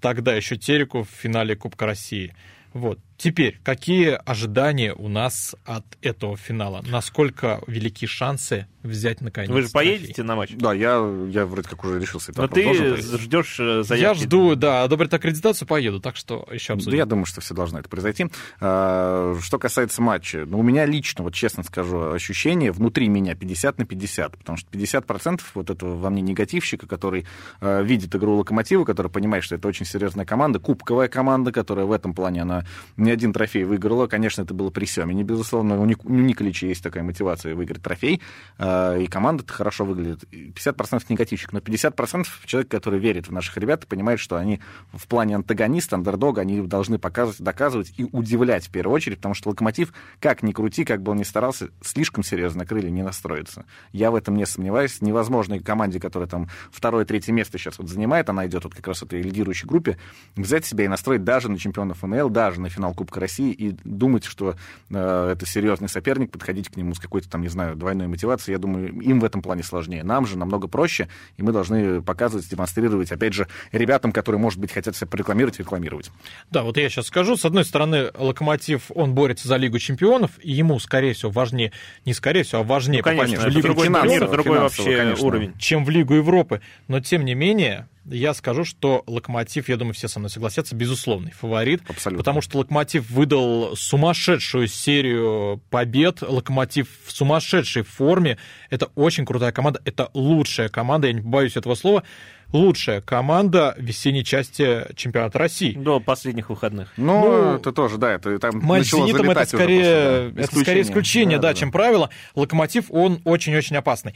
тогда 0.00 0.34
еще 0.34 0.56
Тереку 0.56 1.02
в 1.02 1.08
финале 1.08 1.56
Кубка 1.56 1.86
России. 1.86 2.34
Вот. 2.72 2.98
Теперь, 3.16 3.58
какие 3.64 4.18
ожидания 4.24 4.92
у 4.94 5.08
нас 5.08 5.54
от 5.64 5.84
этого 6.02 6.36
финала? 6.36 6.82
Насколько 6.86 7.60
велики 7.66 8.06
шансы 8.06 8.66
взять 8.82 9.20
наконец 9.20 9.50
Вы 9.50 9.62
же 9.62 9.68
поедете 9.70 10.22
на 10.22 10.36
матч? 10.36 10.50
Да, 10.54 10.72
я, 10.72 10.96
я 11.28 11.46
вроде 11.46 11.68
как 11.68 11.82
уже 11.84 11.98
решился. 11.98 12.32
Но 12.36 12.46
ты 12.46 12.96
ждешь 12.96 13.56
э, 13.58 13.78
Я 13.78 13.82
заявки. 13.82 14.24
жду, 14.24 14.54
да, 14.54 14.84
одобрить 14.84 15.12
аккредитацию, 15.12 15.66
поеду, 15.66 15.98
так 16.00 16.16
что 16.16 16.46
еще 16.52 16.74
Да, 16.74 16.74
обсудим. 16.74 16.98
я 16.98 17.06
думаю, 17.06 17.24
что 17.24 17.40
все 17.40 17.54
должно 17.54 17.78
это 17.80 17.88
произойти. 17.88 18.26
А, 18.60 19.36
Что 19.40 19.58
касается 19.58 20.02
матча, 20.02 20.44
ну, 20.46 20.58
у 20.60 20.62
меня 20.62 20.84
лично, 20.84 21.24
вот 21.24 21.34
честно 21.34 21.62
скажу, 21.62 22.12
ощущение 22.12 22.70
внутри 22.70 23.08
меня 23.08 23.34
50 23.34 23.78
на 23.78 23.86
50, 23.86 24.36
потому 24.38 24.58
что 24.58 24.70
50% 24.70 25.40
вот 25.54 25.70
этого 25.70 25.96
во 25.96 26.10
мне 26.10 26.22
негативщика, 26.22 26.86
который 26.86 27.26
э, 27.60 27.82
видит 27.82 28.14
игру 28.14 28.36
Локомотива, 28.36 28.84
который 28.84 29.10
понимает, 29.10 29.42
что 29.42 29.54
это 29.54 29.66
очень 29.68 29.86
серьезная 29.86 30.26
команда, 30.26 30.58
кубковая 30.58 31.08
команда, 31.08 31.50
которая 31.50 31.86
в 31.86 31.92
этом 31.92 32.14
плане, 32.14 32.42
она 32.42 32.64
не 33.06 33.12
один 33.12 33.32
трофей 33.32 33.64
выиграла. 33.64 34.06
Конечно, 34.06 34.42
это 34.42 34.52
было 34.52 34.70
при 34.70 34.84
Семене, 34.84 35.22
безусловно. 35.22 35.80
У, 35.80 35.86
Ник- 35.86 36.04
у 36.04 36.12
Николича 36.12 36.66
есть 36.66 36.82
такая 36.82 37.02
мотивация 37.02 37.54
выиграть 37.54 37.82
трофей, 37.82 38.20
э, 38.58 39.02
и 39.02 39.06
команда 39.06 39.44
хорошо 39.46 39.84
выглядит. 39.84 40.24
И 40.32 40.50
50% 40.50 41.04
негативщик, 41.08 41.52
но 41.52 41.60
50% 41.60 42.26
человек, 42.44 42.70
который 42.70 42.98
верит 42.98 43.28
в 43.28 43.32
наших 43.32 43.56
ребят, 43.56 43.86
понимает, 43.86 44.20
что 44.20 44.36
они 44.36 44.60
в 44.92 45.06
плане 45.06 45.36
антагониста, 45.36 45.96
андердога, 45.96 46.42
они 46.42 46.60
должны 46.62 46.98
показывать, 46.98 47.40
доказывать 47.40 47.94
и 47.96 48.04
удивлять 48.04 48.66
в 48.66 48.70
первую 48.70 48.94
очередь, 48.94 49.18
потому 49.18 49.34
что 49.34 49.50
Локомотив, 49.50 49.92
как 50.20 50.42
ни 50.42 50.52
крути, 50.52 50.84
как 50.84 51.02
бы 51.02 51.12
он 51.12 51.18
ни 51.18 51.22
старался, 51.22 51.70
слишком 51.82 52.24
серьезно 52.24 52.66
крылья 52.66 52.90
не 52.90 53.02
настроится. 53.02 53.64
Я 53.92 54.10
в 54.10 54.16
этом 54.16 54.36
не 54.36 54.46
сомневаюсь. 54.46 55.00
Невозможно 55.00 55.60
команде, 55.60 56.00
которая 56.00 56.28
там 56.28 56.48
второе, 56.70 57.04
третье 57.04 57.32
место 57.32 57.58
сейчас 57.58 57.78
вот 57.78 57.88
занимает, 57.88 58.28
она 58.30 58.46
идет 58.46 58.64
вот 58.64 58.74
как 58.74 58.86
раз 58.86 58.98
в 58.98 59.02
этой 59.04 59.22
лидирующей 59.22 59.68
группе, 59.68 59.98
взять 60.34 60.66
себя 60.66 60.84
и 60.84 60.88
настроить 60.88 61.24
даже 61.24 61.50
на 61.50 61.58
чемпионов 61.58 61.98
ФНЛ, 61.98 62.30
даже 62.30 62.60
на 62.60 62.68
финал 62.68 62.94
Кубка 62.96 63.20
России 63.20 63.52
и 63.52 63.76
думать, 63.84 64.24
что 64.24 64.56
э, 64.90 65.30
это 65.32 65.46
серьезный 65.46 65.88
соперник, 65.88 66.32
подходить 66.32 66.68
к 66.68 66.76
нему 66.76 66.94
с 66.94 66.98
какой-то 66.98 67.28
там, 67.30 67.42
не 67.42 67.48
знаю, 67.48 67.76
двойной 67.76 68.08
мотивацией, 68.08 68.54
я 68.54 68.58
думаю, 68.58 68.98
им 69.00 69.20
в 69.20 69.24
этом 69.24 69.42
плане 69.42 69.62
сложнее. 69.62 70.02
Нам 70.02 70.26
же 70.26 70.36
намного 70.36 70.66
проще, 70.66 71.08
и 71.36 71.42
мы 71.42 71.52
должны 71.52 72.02
показывать, 72.02 72.48
демонстрировать, 72.48 73.12
опять 73.12 73.32
же, 73.32 73.48
ребятам, 73.72 74.12
которые, 74.12 74.40
может 74.40 74.58
быть, 74.58 74.72
хотят 74.72 74.96
себя 74.96 75.06
порекламировать, 75.06 75.58
рекламировать. 75.58 76.10
Да, 76.50 76.62
вот 76.62 76.76
я 76.76 76.88
сейчас 76.88 77.06
скажу. 77.06 77.36
С 77.36 77.44
одной 77.44 77.64
стороны, 77.64 78.10
Локомотив, 78.14 78.90
он 78.94 79.14
борется 79.14 79.46
за 79.46 79.56
Лигу 79.56 79.78
чемпионов, 79.78 80.32
и 80.42 80.52
ему, 80.52 80.78
скорее 80.78 81.12
всего, 81.12 81.30
важнее, 81.30 81.72
не 82.04 82.14
скорее 82.14 82.42
всего, 82.42 82.62
а 82.62 82.64
важнее 82.64 82.98
Ну, 82.98 83.04
конечно, 83.04 83.36
попасть 83.36 83.44
в 83.44 83.56
Лигу 83.56 83.68
другой 83.68 83.86
чемпионов, 83.86 84.10
мир, 84.10 84.30
другой 84.30 84.58
вообще 84.60 84.96
конечно. 84.96 85.26
уровень. 85.26 85.52
чем 85.58 85.84
в 85.84 85.90
Лигу 85.90 86.14
Европы. 86.14 86.60
Но, 86.88 87.00
тем 87.00 87.24
не 87.24 87.34
менее, 87.34 87.88
я 88.08 88.34
скажу, 88.34 88.64
что 88.64 89.02
Локомотив, 89.06 89.68
я 89.68 89.76
думаю, 89.76 89.94
все 89.94 90.08
со 90.08 90.18
мной 90.18 90.30
согласятся, 90.30 90.74
безусловный 90.74 91.32
фаворит. 91.32 91.82
Абсолютно. 91.88 92.18
Потому 92.18 92.40
что 92.40 92.58
Локомотив 92.58 93.10
выдал 93.10 93.76
сумасшедшую 93.76 94.68
серию 94.68 95.60
побед. 95.70 96.22
Локомотив 96.22 96.88
в 97.04 97.12
сумасшедшей 97.12 97.82
форме. 97.82 98.38
Это 98.70 98.86
очень 98.94 99.24
крутая 99.24 99.52
команда. 99.52 99.80
Это 99.84 100.10
лучшая 100.14 100.68
команда, 100.68 101.08
я 101.08 101.14
не 101.14 101.20
побоюсь 101.20 101.56
этого 101.56 101.74
слова. 101.74 102.04
Лучшая 102.52 103.00
команда 103.00 103.74
весенней 103.76 104.22
части 104.22 104.86
чемпионата 104.94 105.36
России. 105.38 105.72
До 105.72 105.98
последних 105.98 106.48
выходных. 106.48 106.92
Ну, 106.96 107.22
Ну, 107.22 107.56
это 107.56 107.72
тоже, 107.72 107.98
да, 107.98 108.12
это 108.12 108.38
там 108.38 108.60
Матч 108.60 108.92
начало 108.92 109.08
«Зенитом» 109.08 109.30
это 109.30 109.44
скорее, 109.46 109.80
просто, 109.80 110.30
да. 110.32 110.42
это 110.42 110.60
скорее 110.60 110.82
исключение, 110.82 111.38
да, 111.38 111.54
чем 111.54 111.72
правило. 111.72 112.10
Локомотив, 112.36 112.84
он 112.90 113.20
очень-очень 113.24 113.76
опасный. 113.76 114.14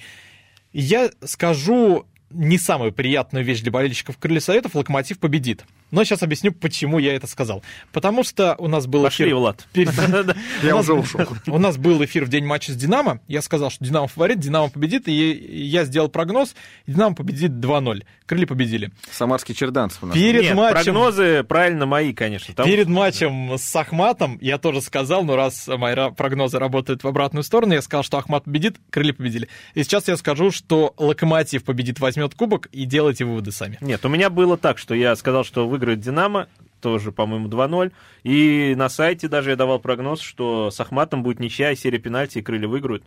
Я 0.72 1.11
скажу 1.24 2.07
не 2.30 2.58
самую 2.58 2.92
приятную 2.92 3.44
вещь 3.44 3.60
для 3.60 3.72
болельщиков 3.72 4.18
Крылья 4.18 4.40
Советов, 4.40 4.74
Локомотив 4.74 5.18
победит. 5.18 5.64
Но 5.90 6.04
сейчас 6.04 6.22
объясню, 6.22 6.52
почему 6.52 6.98
я 6.98 7.14
это 7.14 7.26
сказал. 7.26 7.62
Потому 7.92 8.22
что 8.22 8.54
у 8.58 8.68
нас 8.68 8.86
был 8.86 9.02
Пошли, 9.02 9.26
эфир... 9.26 9.34
Влад. 9.36 9.66
Я 9.74 10.74
у 10.74 10.78
нас- 10.78 10.84
уже 10.84 10.94
ушел. 10.94 11.26
У 11.46 11.58
нас 11.58 11.76
был 11.76 12.02
эфир 12.04 12.24
в 12.24 12.28
день 12.28 12.44
матча 12.44 12.72
с 12.72 12.76
«Динамо». 12.76 13.20
Я 13.26 13.42
сказал, 13.42 13.70
что 13.70 13.84
«Динамо» 13.84 14.06
фаворит, 14.06 14.38
«Динамо» 14.38 14.70
победит, 14.70 15.08
и 15.08 15.12
я 15.12 15.84
сделал 15.84 16.08
прогноз. 16.08 16.54
«Динамо» 16.86 17.14
победит 17.14 17.52
2-0. 17.52 18.04
Крылья 18.26 18.46
победили. 18.46 18.92
Самарский 19.10 19.54
черданцев 19.54 20.02
у 20.04 20.06
нас. 20.06 20.14
Перед 20.14 20.54
матчем... 20.54 20.84
прогнозы 20.84 21.42
правильно 21.42 21.86
мои, 21.86 22.12
конечно. 22.12 22.54
Перед 22.64 22.86
матчем 22.86 23.54
с 23.58 23.74
Ахматом 23.74 24.38
я 24.40 24.58
тоже 24.58 24.80
сказал, 24.80 25.24
но 25.24 25.34
раз 25.34 25.66
мои 25.66 25.96
прогнозы 26.16 26.58
работают 26.58 27.02
в 27.02 27.08
обратную 27.08 27.42
сторону, 27.42 27.74
я 27.74 27.82
сказал, 27.82 28.04
что 28.04 28.18
Ахмат 28.18 28.44
победит, 28.44 28.76
крылья 28.90 29.12
победили. 29.12 29.48
И 29.74 29.82
сейчас 29.82 30.06
я 30.06 30.16
скажу, 30.16 30.52
что 30.52 30.94
Локомотив 30.96 31.64
победит, 31.64 31.98
возьмет 32.20 32.35
кубок, 32.38 32.66
и 32.72 32.85
делайте 32.85 33.24
выводы 33.24 33.52
сами. 33.52 33.78
Нет, 33.80 34.04
у 34.04 34.09
меня 34.09 34.30
было 34.30 34.56
так, 34.56 34.78
что 34.78 34.94
я 34.94 35.16
сказал, 35.16 35.44
что 35.44 35.68
выиграет 35.68 36.00
«Динамо», 36.00 36.48
тоже, 36.80 37.12
по-моему, 37.12 37.48
2-0. 37.48 37.92
И 38.22 38.74
на 38.76 38.88
сайте 38.88 39.28
даже 39.28 39.50
я 39.50 39.56
давал 39.56 39.78
прогноз, 39.80 40.20
что 40.20 40.70
с 40.70 40.80
Ахматом 40.80 41.22
будет 41.22 41.38
ничья, 41.38 41.72
и 41.72 41.76
серия 41.76 41.98
пенальти, 41.98 42.38
и 42.38 42.42
крылья 42.42 42.68
выиграют. 42.68 43.04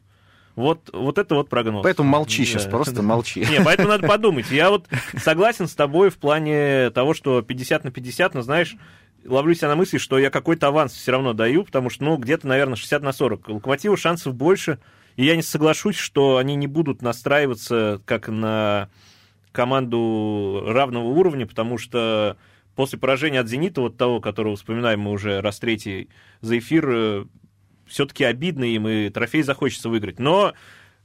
Вот, 0.55 0.91
вот 0.93 1.17
это 1.17 1.33
вот 1.33 1.49
прогноз. 1.49 1.81
Поэтому 1.81 2.07
молчи 2.09 2.45
сейчас, 2.45 2.65
Да. 2.65 2.69
просто 2.69 3.01
молчи. 3.01 3.39
Не, 3.49 3.63
поэтому 3.63 3.89
надо 3.89 4.07
подумать. 4.07 4.51
Я 4.51 4.69
вот 4.69 4.85
согласен 5.17 5.67
с 5.67 5.73
тобой 5.73 6.11
в 6.11 6.17
плане 6.17 6.91
того, 6.91 7.15
что 7.15 7.41
50 7.41 7.83
на 7.83 7.91
50, 7.91 8.35
но 8.35 8.43
знаешь, 8.43 8.75
ловлю 9.25 9.55
себя 9.55 9.69
на 9.69 9.75
мысли, 9.75 9.97
что 9.97 10.19
я 10.19 10.29
какой-то 10.29 10.67
аванс 10.67 10.93
все 10.93 11.11
равно 11.11 11.33
даю, 11.33 11.63
потому 11.63 11.89
что, 11.89 12.03
ну, 12.03 12.17
где-то, 12.17 12.47
наверное, 12.47 12.75
60 12.75 13.01
на 13.01 13.11
40. 13.13 13.49
У 13.49 13.53
Локомотива 13.55 13.97
шансов 13.97 14.35
больше, 14.35 14.77
и 15.15 15.25
я 15.25 15.35
не 15.35 15.41
соглашусь, 15.41 15.95
что 15.95 16.37
они 16.37 16.55
не 16.55 16.67
будут 16.67 17.01
настраиваться 17.01 18.01
как 18.05 18.27
на 18.27 18.89
команду 19.51 20.63
равного 20.65 21.05
уровня, 21.05 21.45
потому 21.45 21.77
что 21.77 22.37
после 22.75 22.97
поражения 22.97 23.39
от 23.39 23.47
«Зенита», 23.47 23.81
вот 23.81 23.97
того, 23.97 24.19
которого 24.19 24.55
вспоминаем 24.55 25.01
мы 25.01 25.11
уже 25.11 25.41
раз 25.41 25.59
третий 25.59 26.09
за 26.41 26.57
эфир, 26.57 27.27
все-таки 27.85 28.23
обидно 28.23 28.63
им, 28.63 28.87
и 28.87 29.09
трофей 29.09 29.43
захочется 29.43 29.89
выиграть. 29.89 30.19
Но 30.19 30.53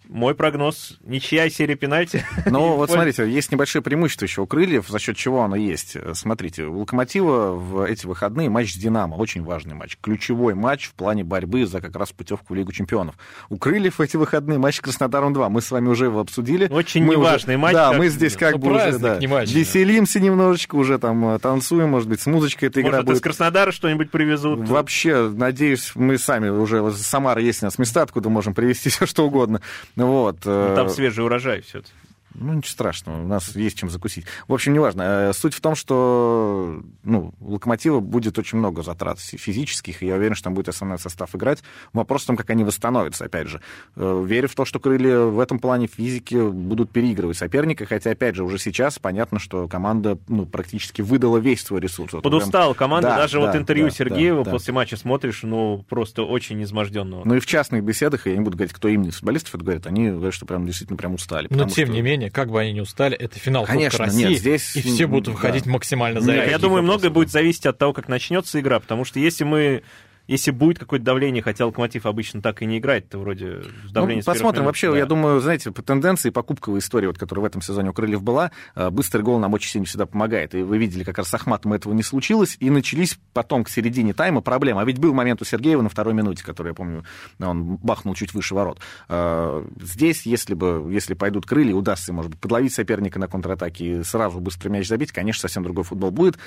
мой 0.09 0.35
прогноз– 0.35 0.99
ничья 1.05 1.49
серия 1.51 1.75
пенальти. 1.75 2.25
Ну, 2.47 2.77
вот 2.77 2.91
смотрите, 2.91 3.31
есть 3.31 3.53
небольшое 3.53 3.83
преимущество 3.83 4.25
еще 4.25 4.41
у 4.41 4.47
крыльев, 4.47 4.89
за 4.89 4.99
счет 4.99 5.17
чего 5.17 5.43
оно 5.43 5.55
есть. 5.55 5.97
Смотрите, 6.15 6.65
у 6.65 6.79
Локомотива 6.81 7.53
в 7.53 7.83
эти 7.85 8.07
выходные 8.07 8.49
матч 8.49 8.73
с 8.73 8.77
Динамо, 8.77 9.17
очень 9.17 9.43
важный 9.43 9.75
матч, 9.75 9.99
ключевой 10.01 10.55
матч 10.55 10.87
в 10.87 10.95
плане 10.95 11.25
борьбы 11.25 11.67
за 11.67 11.81
как 11.81 11.95
раз 11.97 12.11
путевку 12.13 12.55
в 12.55 12.57
Лигу 12.57 12.73
чемпионов. 12.73 13.17
У 13.51 13.59
крыльев 13.59 13.99
в 13.99 14.01
эти 14.01 14.17
выходные 14.17 14.59
матч 14.59 14.77
с 14.77 14.81
Краснодаром 14.81 15.33
2. 15.35 15.49
Мы 15.51 15.61
с 15.61 15.71
вами 15.71 15.89
уже 15.89 16.07
его 16.07 16.21
обсудили. 16.21 16.69
Очень 16.71 17.05
мы 17.05 17.15
неважный 17.17 17.55
уже, 17.57 17.63
матч, 17.63 17.75
Да, 17.75 17.91
как- 17.91 17.99
мы 17.99 18.09
здесь 18.09 18.37
как 18.37 18.53
ну, 18.53 18.59
бы 18.59 18.67
уже 18.69 18.79
праздник, 18.81 19.03
да, 19.03 19.19
не 19.19 19.27
матч, 19.27 19.53
да. 19.53 19.59
веселимся 19.59 20.21
немножечко, 20.21 20.75
уже 20.77 20.99
там 20.99 21.35
э, 21.35 21.39
танцуем, 21.39 21.91
может 21.91 22.09
быть, 22.09 22.21
с 22.21 22.27
музычкой 22.27 22.69
эта 22.69 22.81
игра 22.81 22.91
Может, 22.93 23.07
будет. 23.07 23.17
из 23.17 23.21
Краснодара 23.21 23.73
что-нибудь 23.73 24.11
привезут. 24.11 24.67
Вообще, 24.69 25.29
надеюсь, 25.29 25.93
мы 25.95 26.17
сами 26.19 26.49
уже 26.49 26.91
Самара 26.93 27.41
есть 27.43 27.63
у 27.63 27.67
нас 27.67 27.79
места, 27.79 28.03
откуда 28.03 28.31
можем 28.31 28.55
привезти 28.55 28.89
все 28.91 29.07
что 29.07 29.27
угодно. 29.27 29.61
Вот. 30.07 30.39
э, 30.47 30.73
Там 30.77 30.89
свежий 30.89 31.25
урожай 31.25 31.61
все-таки. 31.61 31.93
Ну, 32.35 32.53
ничего 32.55 32.71
страшного, 32.71 33.23
у 33.23 33.27
нас 33.27 33.55
есть 33.57 33.77
чем 33.79 33.91
закусить. 33.91 34.25
В 34.47 34.55
общем, 34.55 34.73
неважно. 34.73 35.03
Э, 35.03 35.33
Суть 35.33 35.55
в 35.55 35.61
том, 35.61 35.75
что 35.75 36.83
ну, 37.03 37.33
у 37.41 37.53
Локомотива 37.53 38.01
будет 38.01 38.39
очень 38.39 38.59
много 38.59 38.83
затрат 38.83 39.19
фи- 39.19 39.37
физических, 39.37 40.03
и 40.03 40.07
я 40.07 40.15
уверен, 40.17 40.35
что 40.35 40.45
там 40.45 40.55
будет 40.55 40.69
основной 40.69 40.99
состав 40.99 41.35
играть. 41.35 41.63
Вопрос 41.93 42.25
в 42.25 42.27
том, 42.27 42.37
как 42.37 42.49
они 42.51 42.65
восстановятся, 42.65 43.25
опять 43.25 43.49
же. 43.49 43.61
Э, 43.97 44.25
Верю 44.27 44.49
в 44.49 44.55
то, 44.55 44.65
что 44.65 44.79
крылья 44.81 45.21
в 45.21 45.41
этом 45.41 45.59
плане 45.59 45.87
физики 45.87 46.37
будут 46.51 46.91
переигрывать 46.91 47.37
соперника, 47.37 47.87
хотя, 47.87 48.11
опять 48.11 48.35
же, 48.35 48.45
уже 48.45 48.59
сейчас 48.59 48.99
понятно, 48.99 49.39
что 49.39 49.69
команда 49.69 50.19
ну, 50.29 50.47
практически 50.47 51.03
выдала 51.03 51.39
весь 51.39 51.63
свой 51.63 51.81
ресурс. 51.81 52.13
Вот 52.13 52.23
прям- 52.23 52.33
Подустала 52.33 52.75
команда, 52.75 53.09
Да, 53.11 53.17
даже 53.17 53.39
вот 53.41 53.53
да, 53.53 53.59
интервью 53.59 53.87
да, 53.87 53.91
Сергеева 53.91 54.39
да, 54.39 54.45
да. 54.45 54.51
после 54.53 54.73
матча 54.75 54.97
смотришь, 54.97 55.41
ну, 55.43 55.85
просто 55.89 56.23
очень 56.23 56.63
изможденного. 56.63 57.23
Ну 57.25 57.35
и 57.37 57.41
в 57.41 57.47
частных 57.47 57.83
беседах, 57.85 58.27
я 58.27 58.35
не 58.37 58.41
буду 58.41 58.57
говорить, 58.57 58.73
кто 58.75 58.89
именно 58.89 59.11
футболистов 59.13 59.55
это 59.55 59.65
говорит, 59.65 59.87
они 59.87 60.11
говорят, 60.11 60.35
что 60.35 60.47
прям 60.47 60.67
действительно 60.67 60.97
прям 60.97 61.15
устали. 61.15 61.47
Но 61.51 61.65
тем 61.69 61.87
что- 61.87 61.95
не 61.95 62.03
менее, 62.03 62.18
как 62.27 62.51
бы 62.51 62.61
они 62.61 62.73
ни 62.73 62.81
устали, 62.81 63.17
это 63.17 63.39
финал 63.39 63.65
Конечно, 63.65 63.91
Кубка 63.91 64.05
России, 64.05 64.29
нет, 64.31 64.39
здесь- 64.39 64.77
и 64.77 64.83
все 64.83 65.07
будут 65.07 65.27
да. 65.27 65.31
выходить 65.33 65.67
максимально 65.67 66.19
Не, 66.19 66.25
за 66.25 66.33
Я 66.35 66.59
думаю, 66.59 66.83
многое 66.83 67.11
будет 67.11 67.31
зависеть 67.31 67.67
от 67.67 67.79
того, 67.79 67.93
как 67.93 68.09
начнется 68.09 68.61
игра, 68.61 68.81
потому 68.81 69.05
что 69.05 69.19
если 69.21 69.45
мы 69.45 69.83
если 70.29 70.51
будет 70.53 70.79
какое-то 70.79 71.05
давление, 71.05 71.43
хотя 71.43 71.67
Локомотив 71.67 72.07
обычно 72.07 72.41
так 72.43 72.63
и 72.63 72.67
не 72.67 72.79
играет, 72.79 73.09
то 73.09 73.19
вроде 73.19 73.63
давление 73.91 74.23
Ну, 74.25 74.33
посмотрим. 74.33 74.61
минут, 74.63 74.67
Вообще, 74.67 74.91
да. 74.93 74.99
я 74.99 75.07
думаю, 75.07 75.41
знаете, 75.41 75.73
по 75.73 75.83
тенденции, 75.83 76.31
по 76.31 76.43
кубковой 76.43 76.79
истории, 76.81 77.07
вот, 77.07 77.19
которая 77.19 77.43
в 77.43 77.47
этом 77.47 77.63
сезоне 77.63 77.91
у 77.91 77.93
Крыльев 77.93 78.23
была, 78.23 78.51
э, 78.77 78.91
быстрый 78.91 79.23
гол 79.23 79.39
нам 79.39 79.55
очень 79.55 79.71
сильно 79.71 79.87
всегда 79.87 80.07
помогает. 80.07 80.55
И 80.55 80.63
вы 80.63 80.79
видели, 80.79 81.03
как 81.03 81.19
раз 81.19 81.29
с 81.29 81.35
Ахматом 81.35 81.73
этого 81.73 81.93
не 81.95 82.03
случилось, 82.03 82.57
и 82.61 82.71
начались 82.71 83.19
потом 83.33 83.65
к 83.65 83.69
середине 83.71 84.13
тайма 84.13 84.41
проблемы. 84.43 84.83
А 84.83 84.85
ведь 84.85 84.99
был 84.99 85.15
момент 85.15 85.43
у 85.43 85.45
Сергеева 85.45 85.83
на 85.83 85.89
второй 85.89 86.15
минуте, 86.15 86.45
который, 86.45 86.69
я 86.69 86.75
помню, 86.75 87.05
он 87.41 87.77
бахнул 87.77 88.15
чуть 88.15 88.35
выше 88.35 88.55
ворот. 88.55 88.79
Э, 89.09 89.65
Здесь, 89.81 90.27
если 90.27 90.55
бы, 90.55 90.89
если 90.93 91.15
пойдут 91.15 91.47
крылья, 91.47 91.75
удастся, 91.75 92.13
может 92.13 92.31
быть, 92.33 92.41
подловить 92.41 92.75
соперника 92.75 93.19
на 93.19 93.29
контратаке 93.29 94.01
и 94.01 94.03
сразу 94.05 94.41
быстро 94.41 94.69
мяч 94.69 94.87
забить, 94.87 95.13
конечно, 95.13 95.41
совсем 95.41 95.63
другой 95.65 95.85
футбол 95.85 96.11
будет. 96.11 96.39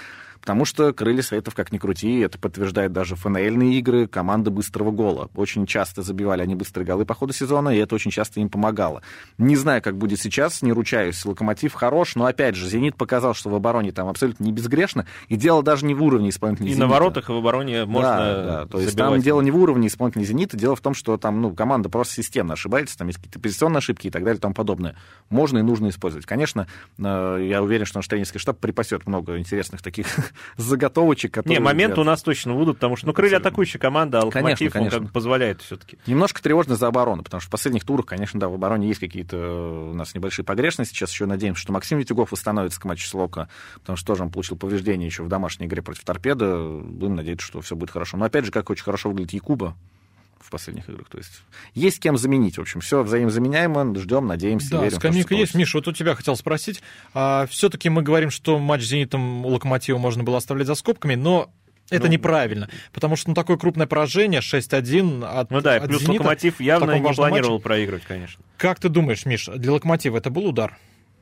Потому 0.42 0.66
что 0.66 0.92
крылья 0.92 1.22
Советов, 1.22 1.54
как 1.54 1.72
ни 1.72 1.78
крути, 1.78 2.20
это 2.20 2.40
подтверждает 2.40 2.92
даже 2.92 3.16
ФНЛные 3.16 3.76
игры, 3.76 4.08
команда 4.08 4.50
быстрого 4.50 4.92
гола. 4.92 5.30
Очень 5.36 5.68
часто 5.68 6.02
забивали 6.02 6.42
они 6.42 6.56
быстрые 6.56 6.86
голы 6.86 7.06
по 7.06 7.14
ходу 7.14 7.32
сезона, 7.32 7.70
и 7.70 7.78
это 7.78 7.94
очень 7.94 8.10
часто 8.10 8.40
им 8.40 8.50
помогало. 8.50 9.04
Не 9.38 9.56
знаю, 9.56 9.82
как 9.84 9.98
будет 9.98 10.20
сейчас, 10.20 10.64
не 10.64 10.72
ручаюсь. 10.72 11.24
Локомотив 11.26 11.74
хорош, 11.74 12.16
но 12.16 12.26
опять 12.26 12.56
же, 12.56 12.68
Зенит 12.68 12.96
показал, 12.96 13.36
что 13.36 13.50
в 13.50 13.56
обороне 13.56 13.92
там 13.92 14.08
абсолютно 14.08 14.44
не 14.44 14.52
безгрешно, 14.52 15.06
и 15.30 15.36
дело 15.36 15.62
даже 15.62 15.86
не 15.86 15.94
в 15.94 16.04
уровне 16.04 16.30
исполнителей 16.30 16.70
И 16.70 16.74
«Зенита». 16.74 16.88
на 16.88 16.92
воротах, 16.92 17.30
и 17.30 17.34
в 17.34 17.36
обороне 17.36 17.86
можно 17.86 18.10
Да, 18.10 18.44
да. 18.44 18.66
То 18.66 18.80
есть 18.80 18.92
забивать. 18.92 19.14
там 19.14 19.22
дело 19.22 19.42
не 19.42 19.52
в 19.52 19.58
уровне 19.58 19.88
исполнителей 19.88 20.26
«Зенита», 20.26 20.58
дело 20.58 20.76
в 20.76 20.82
том, 20.82 20.96
что 20.96 21.18
там 21.18 21.40
ну, 21.40 21.54
команда 21.54 21.90
просто 21.90 22.16
системно 22.16 22.54
ошибается, 22.54 22.98
там 22.98 23.08
есть 23.08 23.20
какие-то 23.20 23.40
позиционные 23.40 23.78
ошибки 23.78 24.08
и 24.08 24.10
так 24.10 24.24
далее 24.24 24.40
и 24.40 24.42
тому 24.42 24.56
подобное. 24.56 24.96
Можно 25.30 25.60
и 25.60 25.62
нужно 25.62 25.90
использовать. 25.90 26.26
Конечно, 26.26 26.68
э, 26.98 27.46
я 27.48 27.62
уверен, 27.62 27.86
что 27.86 28.00
наш 28.00 28.08
тренерский 28.08 28.40
штаб 28.40 28.58
припасет 28.58 29.06
много 29.06 29.38
интересных 29.38 29.84
таких 29.84 30.08
заготовочек, 30.58 31.34
которые... 31.34 31.60
Не, 31.60 31.64
моменты 31.64 32.02
у 32.02 32.04
нас 32.04 32.22
точно 32.22 32.54
будут, 32.54 32.78
потому 32.78 32.96
что, 32.96 33.08
ну, 33.08 33.14
крылья 33.14 33.38
атакующая 33.38 33.80
команда, 33.80 34.20
а 34.20 34.22
Конечно, 34.22 34.40
Локомотив, 34.40 34.68
он 34.68 34.72
конечно. 34.72 35.00
как 35.00 35.08
бы 35.08 35.14
позволяет 35.14 35.62
все-таки. 35.62 35.98
Немножко 36.08 36.42
тревожно 36.42 36.76
за 36.76 36.88
оборону, 36.88 37.24
потому 37.24 37.42
что 37.42 37.48
в 37.48 37.52
последних 37.52 37.86
турах, 37.86 38.06
конечно, 38.06 38.40
да, 38.40 38.50
в 38.50 38.54
обороне 38.54 38.88
есть 38.88 39.00
какие-то 39.00 39.38
э, 39.38 39.90
у 39.92 39.94
нас 39.94 40.14
небольшие 40.16 40.46
погрешности. 40.46 40.94
Сейчас 40.94 41.12
еще 41.12 41.26
надеемся, 41.26 41.62
что 41.62 41.74
Максим 41.74 41.98
Витюгов 41.98 42.32
восстановится 42.32 42.80
к 42.80 42.86
матчу 42.86 43.08
с 43.08 43.14
Лока, 43.14 43.50
потому 43.76 43.98
что 43.98 44.08
тоже 44.08 44.24
он 44.24 44.32
получил 44.32 44.58
повреждение 44.58 45.08
еще 45.08 45.24
в 45.24 45.28
домашней 45.28 45.68
игре 45.68 45.82
против 45.82 46.04
Торпеда. 46.04 46.80
Будем 46.82 47.16
надеяться, 47.16 47.46
что 47.46 47.62
все 47.62 47.76
будет 47.76 47.92
хорошо. 47.92 48.18
Но 48.18 48.26
опять 48.26 48.46
же, 48.46 48.52
как 48.52 48.70
очень 48.70 48.84
хорошо 48.84 49.10
выглядит 49.10 49.34
Якуба 49.34 49.76
в 50.44 50.50
последних 50.50 50.90
играх. 50.90 51.08
То 51.10 51.18
есть 51.18 51.32
есть 51.74 52.00
кем 52.00 52.18
заменить. 52.18 52.58
В 52.58 52.62
общем, 52.62 52.82
все 52.82 53.04
взаимозаменяемо, 53.04 53.96
ждем, 54.00 54.28
надеемся, 54.28 54.72
Да, 54.72 54.84
верим. 54.84 54.98
скамейка 54.98 55.36
есть. 55.36 55.56
Миша, 55.56 55.78
вот 55.78 55.88
у 55.88 55.92
тебя 55.92 56.16
хотел 56.16 56.36
спросить. 56.36 56.82
А, 57.14 57.46
все-таки 57.50 57.90
мы 57.90 58.02
говорим, 58.02 58.30
что 58.30 58.60
матч 58.60 58.82
с 58.84 58.88
«Зенитом» 58.88 59.46
«Локомотива» 59.46 59.98
можно 59.98 60.24
было 60.24 60.38
оставлять 60.38 60.68
за 60.68 60.76
скобками, 60.76 61.16
но 61.16 61.52
это 61.90 62.06
Ну, 62.06 62.12
неправильно, 62.14 62.70
потому 62.94 63.16
что 63.18 63.30
ну, 63.30 63.36
такое 63.36 63.58
крупное 63.58 63.86
поражение 63.86 64.40
6-1 64.42 65.26
от 65.26 65.52
Ну 65.52 65.60
да, 65.62 65.76
и 65.76 65.80
от 65.80 65.88
плюс 65.88 66.02
«Зенита» 66.02 66.24
Локомотив 66.24 66.62
явно 66.62 66.92
не 67.00 67.14
планировал 67.14 67.54
матче. 67.56 67.64
проигрывать, 67.64 68.04
конечно. 68.06 68.44
Как 68.58 68.80
ты 68.80 68.88
думаешь, 68.90 69.26
Миш, 69.26 69.48
для 69.48 69.74
«Локомотива» 69.74 70.18
это 70.18 70.30
был 70.30 70.46
удар? 70.48 70.78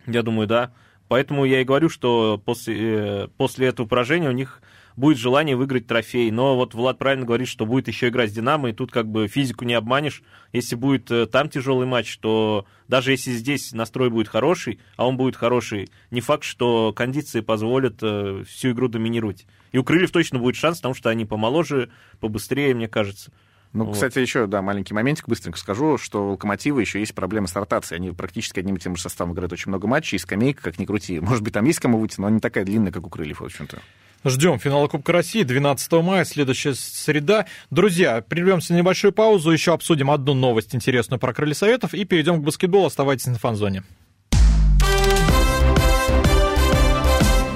Я 0.06 0.22
думаю, 0.22 0.48
да. 0.48 0.72
Поэтому 1.08 1.44
я 1.44 1.62
и 1.62 1.64
говорю, 1.64 1.90
что 1.90 2.40
после, 2.46 2.76
э, 3.24 3.28
после 3.36 3.68
этого 3.68 3.88
поражения 3.88 4.30
у 4.30 4.34
них 4.34 4.62
будет 4.96 5.18
желание 5.18 5.56
выиграть 5.56 5.88
трофей. 5.88 6.32
Но 6.32 6.56
вот 6.56 6.74
Влад 6.74 6.98
правильно 6.98 7.26
говорит, 7.26 7.48
что 7.48 7.66
будет 7.66 7.88
еще 7.88 8.10
играть 8.10 8.32
с 8.32 8.34
Динамо, 8.34 8.70
и 8.70 8.74
тут 8.74 8.92
как 8.92 9.08
бы 9.08 9.28
физику 9.28 9.66
не 9.66 9.74
обманешь. 9.74 10.24
Если 10.52 10.76
будет 10.76 11.10
э, 11.12 11.26
там 11.26 11.50
тяжелый 11.50 11.88
матч, 11.88 12.18
то 12.18 12.66
даже 12.88 13.12
если 13.12 13.32
здесь 13.32 13.72
настрой 13.72 14.10
будет 14.10 14.28
хороший, 14.28 14.80
а 14.98 15.08
он 15.08 15.18
будет 15.18 15.36
хороший, 15.36 15.90
не 16.12 16.22
факт, 16.22 16.44
что 16.44 16.94
кондиции 16.94 17.42
позволят 17.42 18.00
э, 18.02 18.44
всю 18.48 18.72
игру 18.72 18.88
доминировать. 18.88 19.46
И 19.72 19.78
у 19.78 19.84
Крыльев 19.84 20.12
точно 20.12 20.40
будет 20.40 20.56
шанс, 20.56 20.78
потому 20.78 20.96
что 20.96 21.10
они 21.10 21.26
помоложе, 21.26 21.90
побыстрее, 22.20 22.74
мне 22.74 22.88
кажется. 22.88 23.32
Ну, 23.72 23.86
Вот. 23.86 23.94
кстати, 23.94 24.18
еще, 24.18 24.48
да, 24.48 24.62
маленький 24.64 24.96
моментик, 24.96 25.28
быстренько 25.28 25.60
скажу, 25.60 25.98
что 26.00 26.28
у 26.28 26.32
Локомотива 26.32 26.80
еще 26.80 27.00
есть 27.00 27.14
проблемы 27.14 27.48
с 27.48 27.56
ротацией. 27.56 28.00
Они 28.00 28.12
практически 28.12 28.60
одним 28.60 28.78
и 28.78 28.80
тем 28.80 28.96
же 28.96 29.02
составом 29.02 29.34
играют 29.34 29.54
очень 29.54 29.70
много 29.70 29.88
матчей, 29.88 30.16
и 30.16 30.20
скамейка, 30.20 30.64
как 30.64 30.80
ни 30.80 30.86
крути. 30.86 31.20
Может 31.20 31.44
быть, 31.44 31.54
там 31.54 31.66
есть 31.66 31.80
кому 31.80 32.00
выйти, 32.00 32.16
но 32.20 32.28
она 32.28 32.36
не 32.36 32.42
такая 32.42 32.66
длинная, 32.66 32.92
как 32.92 33.06
у 33.06 33.10
Крыльев, 33.10 33.42
в 33.42 33.46
общем-то. 33.46 33.80
Ждем 34.26 34.60
финала 34.60 34.88
Кубка 34.88 35.14
России 35.14 35.44
12 35.44 35.92
мая, 36.04 36.26
следующая 36.26 36.74
среда. 36.74 37.46
Друзья, 37.70 38.22
прервемся 38.22 38.74
на 38.74 38.78
небольшую 38.78 39.14
паузу, 39.14 39.52
еще 39.52 39.74
обсудим 39.74 40.12
одну 40.12 40.34
новость 40.34 40.76
интересную 40.76 41.20
про 41.20 41.34
крылья 41.34 41.54
советов 41.54 41.94
и 41.94 42.04
перейдем 42.04 42.42
к 42.42 42.44
баскетболу. 42.44 42.88
Оставайтесь 42.88 43.28
на 43.28 43.38
фан-зоне. 43.38 43.84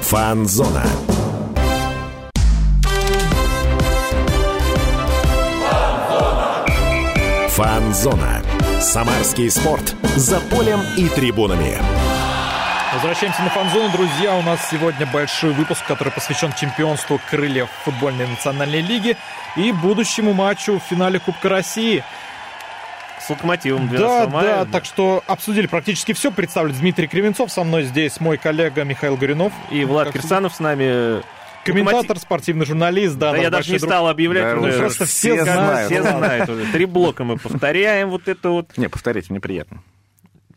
Фанзона. 0.03 0.85
Фанзона. 7.49 8.43
Самарский 8.79 9.49
спорт. 9.49 9.95
За 10.15 10.39
полем 10.39 10.79
и 10.97 11.07
трибунами. 11.09 12.02
Возвращаемся 13.03 13.41
на 13.41 13.49
фан-зону, 13.49 13.91
друзья. 13.91 14.33
У 14.37 14.41
нас 14.43 14.69
сегодня 14.71 15.05
большой 15.05 15.51
выпуск, 15.51 15.85
который 15.85 16.13
посвящен 16.13 16.53
чемпионству 16.53 17.19
крыльев 17.29 17.67
футбольной 17.83 18.25
национальной 18.27 18.79
лиги 18.79 19.17
и 19.57 19.73
будущему 19.73 20.31
матчу 20.31 20.79
в 20.79 20.83
финале 20.89 21.19
Кубка 21.19 21.49
России. 21.49 22.01
С 23.19 23.29
Локомотивом 23.29 23.89
12 23.89 23.99
Да, 23.99 24.29
мая. 24.29 24.63
да, 24.63 24.71
так 24.71 24.85
что 24.85 25.21
обсудили 25.27 25.67
практически 25.67 26.13
все. 26.13 26.31
Представлю 26.31 26.73
Дмитрий 26.73 27.07
Кривенцов, 27.07 27.51
со 27.51 27.65
мной 27.65 27.83
здесь 27.83 28.21
мой 28.21 28.37
коллега 28.37 28.85
Михаил 28.85 29.17
Горюнов. 29.17 29.51
И 29.69 29.83
Влад 29.83 30.07
Как 30.13 30.21
Кирсанов 30.21 30.55
с 30.55 30.61
нами. 30.61 31.21
Комментатор, 31.65 32.17
спортивный 32.17 32.65
журналист, 32.65 33.17
да. 33.17 33.31
Да, 33.33 33.37
я 33.37 33.49
даже 33.49 33.69
не 33.69 33.79
друг. 33.79 33.89
стал 33.91 34.07
объявлять. 34.07 34.45
Да. 34.45 34.55
Ну, 34.55 34.71
просто 34.79 35.05
все 35.05 35.43
знают. 35.43 35.91
Все 35.91 36.01
знают 36.03 36.49
уже. 36.49 36.65
Три 36.67 36.85
блока 36.85 37.25
мы 37.25 37.35
повторяем. 37.35 38.09
Вот 38.11 38.29
это 38.29 38.49
вот 38.49 38.77
Не, 38.77 38.87
повторите, 38.87 39.27
мне 39.31 39.41
приятно. 39.41 39.81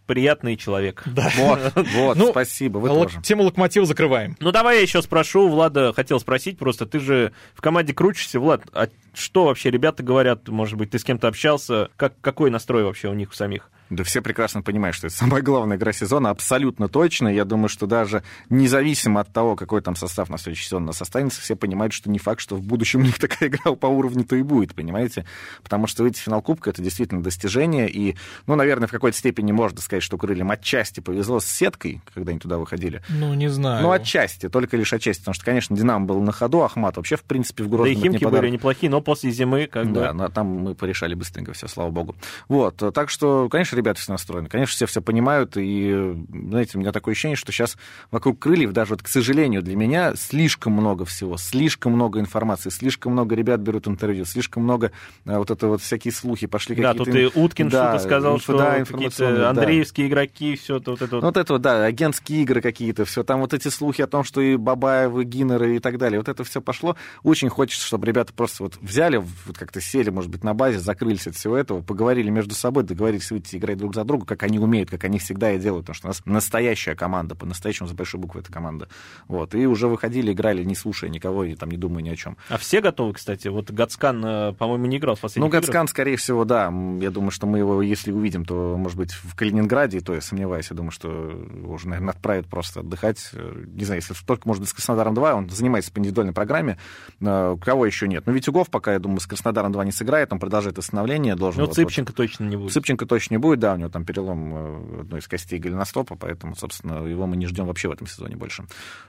Приятный 0.06 0.56
человек. 0.56 1.02
Вот, 1.06 1.58
вот, 1.94 2.16
Ну, 2.16 2.30
спасибо, 2.30 2.78
вы 2.78 2.88
Лок- 2.88 3.04
тоже. 3.12 3.22
Тему 3.22 3.42
локомотива 3.44 3.86
закрываем. 3.86 4.36
Ну, 4.40 4.52
давай 4.52 4.76
я 4.76 4.82
еще 4.82 5.02
спрошу. 5.02 5.48
Влада 5.48 5.92
хотел 5.92 6.20
спросить 6.20 6.58
просто. 6.58 6.86
Ты 6.86 7.00
же 7.00 7.32
в 7.54 7.60
команде 7.60 7.92
крутишься. 7.92 8.40
Влад, 8.40 8.62
а 8.72 8.88
что 9.14 9.44
вообще 9.44 9.70
ребята 9.70 10.02
говорят? 10.02 10.48
Может 10.48 10.76
быть, 10.76 10.90
ты 10.90 10.98
с 10.98 11.04
кем-то 11.04 11.28
общался? 11.28 11.90
Как, 11.96 12.14
какой 12.20 12.50
настрой 12.50 12.84
вообще 12.84 13.08
у 13.08 13.14
них 13.14 13.30
у 13.30 13.34
самих? 13.34 13.70
Да 13.90 14.04
все 14.04 14.20
прекрасно 14.20 14.62
понимают, 14.62 14.96
что 14.96 15.06
это 15.06 15.16
самая 15.16 15.42
главная 15.42 15.76
игра 15.76 15.92
сезона, 15.92 16.30
абсолютно 16.30 16.88
точно. 16.88 17.28
Я 17.28 17.44
думаю, 17.44 17.68
что 17.68 17.86
даже 17.86 18.22
независимо 18.50 19.20
от 19.20 19.32
того, 19.32 19.56
какой 19.56 19.80
там 19.80 19.94
состав 19.96 20.28
на 20.28 20.38
следующий 20.38 20.64
сезон 20.64 20.84
у 20.84 20.86
нас 20.86 21.00
останется, 21.00 21.40
все 21.40 21.56
понимают, 21.56 21.92
что 21.92 22.10
не 22.10 22.18
факт, 22.18 22.40
что 22.40 22.56
в 22.56 22.62
будущем 22.62 23.00
у 23.00 23.04
них 23.04 23.18
такая 23.20 23.48
игра 23.48 23.72
по 23.74 23.86
уровню-то 23.86 24.36
и 24.36 24.42
будет, 24.42 24.74
понимаете? 24.74 25.24
Потому 25.62 25.86
что 25.86 26.02
выйти 26.02 26.18
в 26.18 26.22
финал 26.22 26.42
Кубка— 26.42 26.70
это 26.70 26.82
действительно 26.82 27.22
достижение. 27.22 27.88
И, 27.88 28.16
ну, 28.46 28.56
наверное, 28.56 28.88
в 28.88 28.90
какой-то 28.90 29.16
степени 29.16 29.52
можно 29.52 29.80
сказать, 29.80 30.02
что 30.02 30.18
крыльям 30.18 30.50
отчасти 30.50 31.00
повезло 31.00 31.40
с 31.40 31.46
сеткой, 31.46 32.00
когда 32.12 32.30
они 32.30 32.40
туда 32.40 32.58
выходили. 32.58 33.02
Ну, 33.08 33.34
не 33.34 33.48
знаю. 33.48 33.82
Ну, 33.82 33.90
отчасти, 33.92 34.48
только 34.48 34.76
лишь 34.76 34.92
отчасти. 34.92 35.20
Потому 35.20 35.34
что, 35.34 35.44
конечно, 35.44 35.76
Динамо 35.76 36.06
был 36.06 36.20
на 36.20 36.32
ходу, 36.32 36.62
Ахмат 36.62 36.96
вообще, 36.96 37.16
в 37.16 37.22
принципе, 37.22 37.62
в 37.62 37.68
Да 37.68 37.76
Грозном 37.76 37.94
и 37.94 37.98
это 37.98 38.02
Химки 38.02 38.24
не 38.24 38.30
были 38.30 38.50
неплохие, 38.50 38.90
но 38.90 39.00
после 39.00 39.30
зимы 39.30 39.66
как 39.66 39.92
Да, 39.92 40.12
бы... 40.12 40.18
но 40.18 40.28
там 40.28 40.46
мы 40.46 40.74
порешали 40.74 41.14
быстренько 41.14 41.52
все, 41.52 41.68
слава 41.68 41.90
богу. 41.90 42.16
Вот, 42.48 42.82
так 42.94 43.10
что, 43.10 43.48
конечно, 43.48 43.75
ребята 43.76 44.00
все 44.00 44.12
настроены. 44.12 44.48
Конечно, 44.48 44.74
все 44.74 44.86
все 44.86 45.00
понимают, 45.02 45.56
и, 45.56 46.14
знаете, 46.32 46.78
у 46.78 46.80
меня 46.80 46.92
такое 46.92 47.12
ощущение, 47.12 47.36
что 47.36 47.52
сейчас 47.52 47.76
вокруг 48.10 48.38
крыльев, 48.38 48.72
даже 48.72 48.90
вот, 48.90 49.02
к 49.02 49.08
сожалению, 49.08 49.62
для 49.62 49.76
меня 49.76 50.14
слишком 50.16 50.72
много 50.72 51.04
всего, 51.04 51.36
слишком 51.36 51.92
много 51.92 52.20
информации, 52.20 52.70
слишком 52.70 53.12
много 53.12 53.34
ребят 53.34 53.60
берут 53.60 53.86
интервью, 53.88 54.24
слишком 54.24 54.62
много 54.64 54.92
э, 55.24 55.36
вот 55.38 55.50
это 55.50 55.66
вот 55.68 55.82
всякие 55.82 56.12
слухи 56.12 56.46
пошли 56.46 56.74
Да, 56.76 56.92
какие-то... 56.92 57.10
тут 57.12 57.14
и 57.36 57.38
Уткин 57.40 57.68
Да, 57.68 57.90
что-то 57.90 58.04
сказал, 58.04 58.36
инфо- 58.36 58.40
что 58.40 58.58
да, 58.58 58.64
какие-то 58.70 58.90
информационные, 58.92 59.38
да. 59.40 59.50
андреевские 59.50 60.08
игроки, 60.08 60.56
все 60.56 60.76
это 60.76 60.90
вот 60.92 61.02
это 61.02 61.16
вот. 61.16 61.22
Ну, 61.22 61.26
Вот 61.28 61.36
это 61.36 61.52
вот, 61.52 61.62
да, 61.62 61.84
агентские 61.84 62.42
игры 62.42 62.60
какие-то, 62.60 63.04
все 63.04 63.22
там 63.24 63.40
вот 63.40 63.52
эти 63.54 63.68
слухи 63.68 64.02
о 64.02 64.06
том, 64.06 64.24
что 64.24 64.40
и 64.40 64.56
Бабаевы, 64.56 65.24
Гиннеры 65.24 65.76
и 65.76 65.78
так 65.78 65.98
далее, 65.98 66.18
вот 66.18 66.28
это 66.28 66.44
все 66.44 66.60
пошло. 66.60 66.96
Очень 67.22 67.48
хочется, 67.48 67.86
чтобы 67.86 68.06
ребята 68.06 68.32
просто 68.32 68.62
вот 68.62 68.76
взяли, 68.80 69.16
вот 69.46 69.58
как-то 69.58 69.80
сели, 69.80 70.10
может 70.10 70.30
быть, 70.30 70.44
на 70.44 70.54
базе, 70.54 70.78
закрылись 70.78 71.26
от 71.26 71.34
всего 71.36 71.56
этого, 71.56 71.82
поговорили 71.82 72.30
между 72.30 72.54
собой, 72.54 72.84
договорились 72.84 73.30
выйти 73.30 73.56
играть 73.56 73.65
друг 73.74 73.94
за 73.94 74.04
друга, 74.04 74.24
как 74.26 74.42
они 74.42 74.58
умеют, 74.58 74.90
как 74.90 75.04
они 75.04 75.18
всегда 75.18 75.52
и 75.52 75.58
делают, 75.58 75.86
потому 75.86 75.94
что 75.96 76.06
у 76.06 76.10
нас 76.10 76.22
настоящая 76.24 76.94
команда, 76.94 77.34
по-настоящему 77.34 77.88
с 77.88 77.92
большой 77.92 78.20
буквы 78.20 78.40
эта 78.40 78.52
команда. 78.52 78.88
Вот, 79.28 79.54
и 79.54 79.66
уже 79.66 79.88
выходили, 79.88 80.32
играли, 80.32 80.62
не 80.64 80.74
слушая 80.74 81.10
никого 81.10 81.44
и 81.44 81.54
там 81.54 81.70
не 81.70 81.76
думая 81.76 82.02
ни 82.02 82.08
о 82.10 82.16
чем. 82.16 82.36
А 82.48 82.58
все 82.58 82.80
готовы, 82.80 83.14
кстати? 83.14 83.48
Вот 83.48 83.70
Гацкан, 83.70 84.24
э, 84.24 84.52
по-моему, 84.54 84.86
не 84.86 84.98
играл 84.98 85.14
в 85.16 85.18
Ну, 85.18 85.22
последних 85.22 85.48
играх. 85.48 85.62
Гацкан, 85.64 85.88
скорее 85.88 86.16
всего, 86.16 86.44
да. 86.44 86.64
Я 87.00 87.10
думаю, 87.10 87.30
что 87.30 87.46
мы 87.46 87.58
его, 87.58 87.82
если 87.82 88.12
увидим, 88.12 88.44
то, 88.44 88.76
может 88.76 88.96
быть, 88.98 89.12
в 89.12 89.34
Калининграде, 89.34 90.00
то 90.00 90.14
я 90.14 90.20
сомневаюсь. 90.20 90.68
Я 90.70 90.76
думаю, 90.76 90.90
что 90.92 91.08
его 91.10 91.74
уже, 91.74 91.88
наверное, 91.88 92.10
отправят 92.12 92.46
просто 92.46 92.80
отдыхать. 92.80 93.30
Э, 93.32 93.64
Не 93.66 93.84
знаю, 93.84 94.00
если 94.00 94.14
только, 94.26 94.46
может 94.48 94.60
быть, 94.62 94.70
с 94.70 94.72
Краснодаром 94.72 95.14
2, 95.14 95.34
он 95.34 95.50
занимается 95.50 95.92
по 95.92 95.98
индивидуальной 95.98 96.32
программе. 96.34 96.78
Э, 97.20 97.56
Кого 97.60 97.86
еще 97.86 98.06
нет? 98.08 98.24
Ну, 98.26 98.32
Витюгов 98.32 98.68
пока, 98.70 98.92
я 98.92 98.98
думаю, 98.98 99.20
с 99.20 99.26
Краснодаром 99.26 99.72
2 99.72 99.84
не 99.84 99.92
сыграет, 99.92 100.32
он 100.32 100.38
продолжает 100.38 100.78
восстановление. 100.78 101.34
Должен 101.36 101.60
Ну, 101.62 101.66
вот- 101.66 101.74
Цыпченко 101.74 102.12
точно 102.12 102.44
не 102.44 102.56
будет. 102.56 102.72
Цыпченко 102.72 103.06
точно 103.06 103.34
не 103.34 103.38
будет, 103.38 103.55
да, 103.56 103.74
у 103.74 103.76
него 103.76 103.88
там 103.88 104.04
перелом 104.04 104.54
э, 104.54 105.00
одной 105.00 105.20
из 105.20 105.28
костей 105.28 105.58
голеностопа, 105.58 106.16
поэтому, 106.16 106.56
собственно, 106.56 107.04
его 107.06 107.26
мы 107.26 107.36
не 107.36 107.46
ждем 107.46 107.66
вообще 107.66 107.88
в 107.88 107.92
этом 107.92 108.06
сезоне 108.06 108.36
больше. 108.36 108.64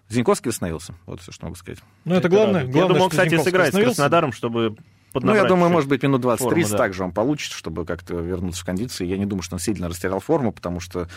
Зиньковский 0.10 0.50
восстановился, 0.50 0.95
вот 1.06 1.22
все, 1.22 1.32
что 1.32 1.45
могу 1.45 1.56
сказать. 1.56 1.80
Ну, 2.06 2.16
это 2.16 2.30
главное. 2.30 2.66
Я 2.66 2.72
главное, 2.72 2.88
думаю, 2.88 3.04
он, 3.04 3.10
что 3.10 3.18
кстати, 3.18 3.30
Зиньковский 3.30 3.52
сыграет 3.52 3.74
с. 3.74 3.78
Краснодаром, 3.78 4.32
чтобы 4.32 4.78
Ну, 5.14 5.36
я 5.36 5.45
думаю, 5.45 5.72
может 5.72 5.89
быть, 5.89 6.04
минут 6.04 6.24
20-30 6.24 6.38
форму, 6.38 6.68
да. 6.70 6.78
также 6.78 7.04
он 7.04 7.12
получит, 7.12 7.52
чтобы 7.52 7.86
как-то 7.86 8.16
вернуться 8.16 8.62
в 8.64 8.66
кондиции. 8.66 9.06
Я 9.06 9.18
не 9.18 9.26
думаю, 9.26 9.43
что 9.43 9.56
он 9.56 9.60
сильно 9.60 9.88
растерял 9.89 10.20
форму, 10.20 10.52
потому 10.52 10.80
что 10.80 11.08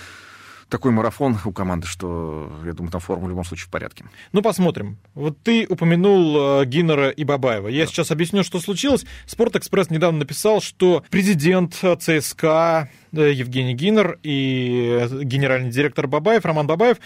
такой 0.70 0.92
марафон 0.92 1.38
у 1.44 1.52
команды, 1.52 1.86
что, 1.86 2.50
я 2.64 2.72
думаю, 2.72 2.90
там 2.90 3.00
форма 3.00 3.26
в 3.26 3.28
любом 3.28 3.44
случае 3.44 3.66
в 3.66 3.70
порядке. 3.70 4.04
Ну, 4.32 4.40
посмотрим. 4.40 4.96
Вот 5.14 5.38
ты 5.42 5.66
упомянул 5.68 6.62
э, 6.62 6.64
Гиннера 6.64 7.10
и 7.10 7.24
Бабаева. 7.24 7.68
Я 7.68 7.86
сейчас 7.86 8.10
объясню, 8.10 8.42
что 8.42 8.60
случилось. 8.60 9.04
Спортэкспресс 9.26 9.90
недавно 9.90 10.20
написал, 10.20 10.60
что 10.62 11.04
президент 11.10 11.74
ЦСКА 11.74 12.88
э, 13.12 13.32
Евгений 13.32 13.74
Гиннер 13.74 14.18
и 14.22 14.98
э, 15.00 15.22
генеральный 15.24 15.70
директор 15.70 16.06
Бабаев, 16.06 16.44
Роман 16.44 16.66
Бабаев, 16.66 16.98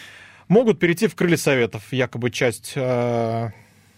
могут 0.48 0.78
перейти 0.78 1.06
в 1.06 1.14
крылья 1.14 1.36
советов. 1.36 1.82
Якобы 1.90 2.30
часть 2.30 2.74
э, 2.76 2.80
э, 2.80 3.50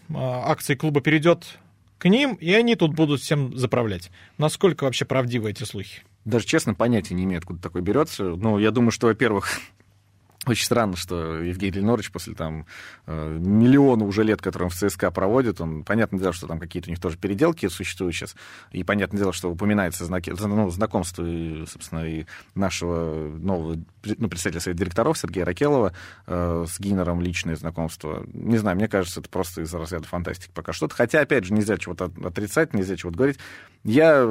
акций 0.09 0.77
клуба 0.77 1.01
перейдет 1.01 1.59
к 1.99 2.09
ним, 2.09 2.35
и 2.35 2.53
они 2.53 2.77
тут 2.77 2.95
будут 2.95 3.21
всем 3.21 3.57
заправлять. 3.57 4.11
Насколько 4.39 4.85
вообще 4.85 5.05
правдивы 5.05 5.51
эти 5.51 5.65
слухи? 5.65 6.03
Даже, 6.27 6.45
честно, 6.45 6.75
понятия 6.75 7.15
не 7.15 7.23
имею, 7.23 7.39
откуда 7.39 7.63
такой 7.63 7.83
берется. 7.83 8.25
Ну, 8.25 8.59
я 8.59 8.73
думаю, 8.73 8.91
что, 8.91 9.07
во-первых, 9.07 9.49
очень 10.47 10.65
странно, 10.65 10.97
что 10.97 11.43
Евгений 11.43 11.79
Ленорович 11.79 12.11
после 12.11 12.35
там 12.35 12.67
э, 13.07 13.39
миллиона 13.39 14.05
уже 14.05 14.23
лет, 14.23 14.41
которые 14.41 14.67
он 14.67 14.71
в 14.71 14.75
ЦСКА 14.75 15.11
проводит, 15.11 15.61
он, 15.61 15.83
понятное 15.83 16.21
дело, 16.21 16.33
что 16.33 16.47
там 16.47 16.59
какие-то 16.59 16.89
у 16.89 16.93
них 16.93 17.01
тоже 17.01 17.17
переделки 17.17 17.69
существуют 17.69 18.15
сейчас, 18.15 18.37
и 18.71 18.85
понятное 18.85 19.19
дело, 19.19 19.33
что 19.33 19.51
упоминается 19.51 20.05
знаки, 20.05 20.33
ну, 20.39 20.71
знакомство, 20.71 21.25
собственно, 21.67 22.07
и 22.07 22.27
нашего 22.55 23.37
нового 23.39 23.77
ну, 24.19 24.29
председателя 24.29 24.61
совета 24.61 24.79
директоров 24.79 25.19
Сергея 25.19 25.45
Ракелова 25.45 25.93
э, 26.27 26.65
с 26.69 26.79
Гиннером 26.79 27.21
личное 27.21 27.57
знакомство. 27.57 28.25
Не 28.33 28.59
знаю, 28.59 28.77
мне 28.77 28.89
кажется, 28.89 29.21
это 29.21 29.29
просто 29.29 29.63
из 29.63 29.75
разряда 29.75 30.07
фантастики 30.07 30.51
пока 30.55 30.73
что-то. 30.73 30.95
Хотя, 30.95 31.21
опять 31.21 31.45
же, 31.45 31.55
нельзя 31.55 31.77
чего-то 31.77 32.07
от- 32.07 32.25
отрицать, 32.25 32.75
нельзя 32.75 32.97
чего-то 32.97 33.17
говорить. 33.17 33.39
Я 33.85 34.23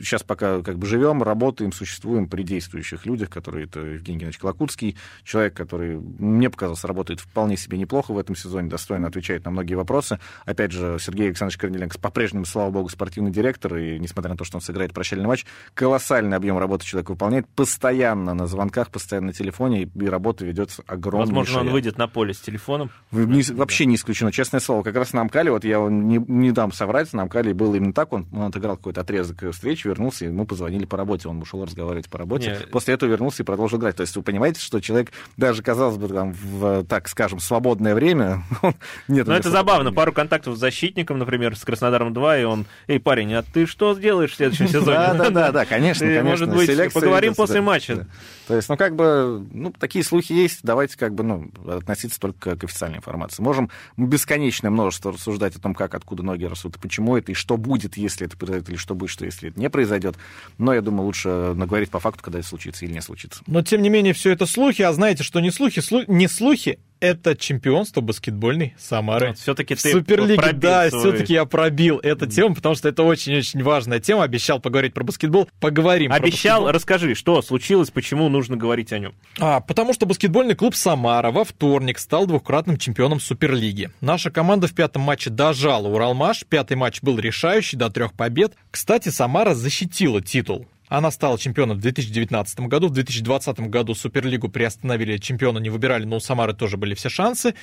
сейчас 0.00 0.22
пока 0.22 0.62
как 0.62 0.78
бы 0.78 0.86
живем, 0.86 1.22
работаем, 1.22 1.72
существуем 1.72 2.28
при 2.28 2.42
действующих 2.42 3.06
людях, 3.06 3.30
которые 3.30 3.66
это 3.66 3.80
Евгений 3.80 4.18
Геннадьевич 4.18 4.38
Колокутский, 4.38 4.96
человек, 5.22 5.39
который, 5.48 5.98
мне 5.98 6.50
показалось, 6.50 6.84
работает 6.84 7.20
вполне 7.20 7.56
себе 7.56 7.78
неплохо 7.78 8.12
в 8.12 8.18
этом 8.18 8.36
сезоне, 8.36 8.68
достойно 8.68 9.08
отвечает 9.08 9.46
на 9.46 9.50
многие 9.50 9.74
вопросы. 9.74 10.18
Опять 10.44 10.72
же, 10.72 10.98
Сергей 11.00 11.28
Александрович 11.28 11.56
Корнеленко 11.58 11.98
по-прежнему, 11.98 12.44
слава 12.44 12.70
богу, 12.70 12.90
спортивный 12.90 13.30
директор, 13.30 13.76
и 13.76 13.98
несмотря 13.98 14.32
на 14.32 14.36
то, 14.36 14.44
что 14.44 14.58
он 14.58 14.60
сыграет 14.60 14.92
прощальный 14.92 15.26
матч, 15.26 15.46
колоссальный 15.72 16.36
объем 16.36 16.58
работы 16.58 16.84
человек 16.84 17.08
выполняет, 17.08 17.48
постоянно 17.48 18.34
на 18.34 18.46
звонках, 18.46 18.90
постоянно 18.90 19.28
на 19.28 19.32
телефоне, 19.32 19.84
и 19.84 20.06
работа 20.06 20.44
ведется 20.44 20.82
огромная. 20.86 21.26
Возможно, 21.26 21.60
он 21.60 21.70
выйдет 21.70 21.96
на 21.96 22.08
поле 22.08 22.34
с 22.34 22.40
телефоном. 22.40 22.90
Не- 23.12 23.54
вообще 23.54 23.86
не 23.86 23.94
исключено, 23.94 24.32
честное 24.32 24.60
слово. 24.60 24.82
Как 24.82 24.96
раз 24.96 25.12
на 25.12 25.20
Амкале, 25.20 25.50
вот 25.50 25.64
я 25.64 25.78
не, 25.88 26.18
не 26.18 26.52
дам 26.52 26.72
соврать, 26.72 27.12
на 27.12 27.22
Амкале 27.22 27.54
было 27.54 27.76
именно 27.76 27.92
так, 27.92 28.12
он, 28.12 28.26
он 28.32 28.42
отыграл 28.42 28.76
какой-то 28.76 29.02
отрезок 29.02 29.44
встречи, 29.52 29.86
вернулся, 29.86 30.24
и 30.24 30.28
ему 30.28 30.44
позвонили 30.46 30.84
по 30.84 30.96
работе, 30.96 31.28
он 31.28 31.40
ушел 31.40 31.64
разговаривать 31.64 32.08
по 32.08 32.18
работе. 32.18 32.58
Не. 32.60 32.66
После 32.66 32.94
этого 32.94 33.08
вернулся 33.08 33.42
и 33.42 33.46
продолжил 33.46 33.78
играть. 33.78 33.96
То 33.96 34.02
есть 34.02 34.16
вы 34.16 34.22
понимаете, 34.22 34.60
что 34.60 34.80
человек 34.80 35.12
даже, 35.36 35.62
казалось 35.62 35.96
бы, 35.96 36.08
там, 36.08 36.32
в, 36.32 36.84
так 36.84 37.08
скажем, 37.08 37.40
свободное 37.40 37.94
время. 37.94 38.42
Нет, 39.08 39.26
Но 39.26 39.34
это 39.34 39.50
забавно. 39.50 39.92
Пару 39.92 40.12
контактов 40.12 40.56
с 40.56 40.58
защитником, 40.58 41.18
например, 41.18 41.56
с 41.56 41.64
Краснодаром 41.64 42.12
2, 42.12 42.38
и 42.38 42.44
он, 42.44 42.66
эй, 42.88 43.00
парень, 43.00 43.34
а 43.34 43.42
ты 43.42 43.66
что 43.66 43.94
сделаешь 43.94 44.32
в 44.32 44.36
следующем 44.36 44.68
сезоне? 44.68 44.96
Да, 44.96 45.14
да, 45.14 45.30
да, 45.30 45.52
да, 45.52 45.64
конечно, 45.64 46.06
конечно. 46.06 46.24
Может 46.24 46.50
быть, 46.50 46.92
поговорим 46.92 47.34
после 47.34 47.60
матча. 47.60 48.06
То 48.46 48.56
есть, 48.56 48.68
ну, 48.68 48.76
как 48.76 48.96
бы, 48.96 49.46
ну, 49.52 49.72
такие 49.72 50.04
слухи 50.04 50.32
есть, 50.32 50.60
давайте, 50.62 50.98
как 50.98 51.14
бы, 51.14 51.22
ну, 51.22 51.50
относиться 51.68 52.18
только 52.18 52.56
к 52.56 52.64
официальной 52.64 52.98
информации. 52.98 53.42
Можем 53.42 53.70
бесконечное 53.96 54.70
множество 54.70 55.12
рассуждать 55.12 55.56
о 55.56 55.60
том, 55.60 55.74
как, 55.74 55.94
откуда 55.94 56.22
ноги 56.22 56.44
растут, 56.44 56.76
и 56.76 56.78
почему 56.80 57.16
это, 57.16 57.32
и 57.32 57.34
что 57.34 57.56
будет, 57.56 57.96
если 57.96 58.26
это 58.26 58.36
произойдет, 58.36 58.68
или 58.68 58.76
что 58.76 58.94
будет, 58.94 59.10
что 59.10 59.24
если 59.24 59.50
это 59.50 59.60
не 59.60 59.70
произойдет. 59.70 60.16
Но 60.58 60.74
я 60.74 60.80
думаю, 60.80 61.06
лучше 61.06 61.28
наговорить 61.54 61.90
по 61.90 62.00
факту, 62.00 62.22
когда 62.22 62.38
это 62.40 62.48
случится 62.48 62.84
или 62.84 62.92
не 62.92 63.00
случится. 63.00 63.42
Но, 63.46 63.62
тем 63.62 63.82
не 63.82 63.88
менее, 63.88 64.12
все 64.12 64.30
это 64.30 64.46
слухи, 64.46 64.82
а 64.82 64.92
знаете, 64.92 65.09
что 65.18 65.40
не 65.40 65.50
слухи, 65.50 65.80
слу... 65.80 66.02
не 66.06 66.28
слухи, 66.28 66.78
это 67.00 67.34
чемпионство 67.34 68.00
баскетбольной 68.00 68.74
Самары. 68.78 69.28
Вот, 69.28 69.38
все-таки 69.38 69.74
ты 69.74 69.90
Суперлиги, 69.90 70.52
да, 70.52 70.88
свой... 70.90 71.00
все-таки 71.00 71.32
я 71.32 71.44
пробил 71.46 71.98
эту 71.98 72.26
тему, 72.26 72.54
потому 72.54 72.74
что 72.74 72.88
это 72.88 73.02
очень-очень 73.02 73.62
важная 73.62 74.00
тема. 74.00 74.22
Обещал 74.22 74.60
поговорить 74.60 74.94
про 74.94 75.02
баскетбол. 75.02 75.48
Поговорим. 75.60 76.12
Обещал, 76.12 76.64
про 76.64 76.72
расскажи, 76.72 77.14
что 77.14 77.40
случилось, 77.42 77.90
почему 77.90 78.28
нужно 78.28 78.56
говорить 78.56 78.92
о 78.92 78.98
нем. 78.98 79.14
А, 79.38 79.60
потому 79.60 79.94
что 79.94 80.06
баскетбольный 80.06 80.54
клуб 80.54 80.74
Самара 80.74 81.30
во 81.30 81.44
вторник 81.44 81.98
стал 81.98 82.26
двукратным 82.26 82.76
чемпионом 82.76 83.18
Суперлиги. 83.18 83.90
Наша 84.00 84.30
команда 84.30 84.66
в 84.66 84.74
пятом 84.74 85.02
матче 85.02 85.30
дожала 85.30 85.88
Уралмаш. 85.88 86.44
Пятый 86.48 86.76
матч 86.76 87.00
был 87.00 87.18
решающий 87.18 87.76
до 87.76 87.90
трех 87.90 88.12
побед. 88.12 88.52
Кстати, 88.70 89.08
Самара 89.08 89.54
защитила 89.54 90.20
титул. 90.20 90.66
Она 90.90 91.12
стала 91.12 91.38
чемпионом 91.38 91.78
в 91.78 91.80
2019 91.80 92.60
году. 92.62 92.88
В 92.88 92.90
2020 92.90 93.60
году 93.70 93.94
Суперлигу 93.94 94.48
приостановили, 94.48 95.18
чемпиона 95.18 95.58
не 95.58 95.70
выбирали, 95.70 96.04
но 96.04 96.16
у 96.16 96.20
Самары 96.20 96.52
тоже 96.52 96.76
были 96.76 96.94
все 96.94 97.08
шансы. 97.08 97.54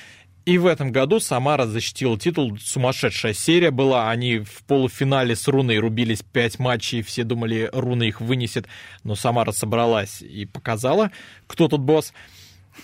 И 0.46 0.56
в 0.56 0.64
этом 0.64 0.92
году 0.92 1.20
Самара 1.20 1.66
защитила 1.66 2.18
титул. 2.18 2.56
Сумасшедшая 2.58 3.34
серия 3.34 3.70
была. 3.70 4.08
Они 4.08 4.38
в 4.38 4.64
полуфинале 4.66 5.36
с 5.36 5.46
Руной 5.46 5.78
рубились 5.78 6.22
пять 6.22 6.58
матчей. 6.58 7.02
Все 7.02 7.22
думали, 7.22 7.68
Руна 7.70 8.04
их 8.04 8.22
вынесет. 8.22 8.66
Но 9.04 9.14
Самара 9.14 9.52
собралась 9.52 10.22
и 10.22 10.46
показала, 10.46 11.10
кто 11.46 11.68
тут 11.68 11.82
босс. 11.82 12.14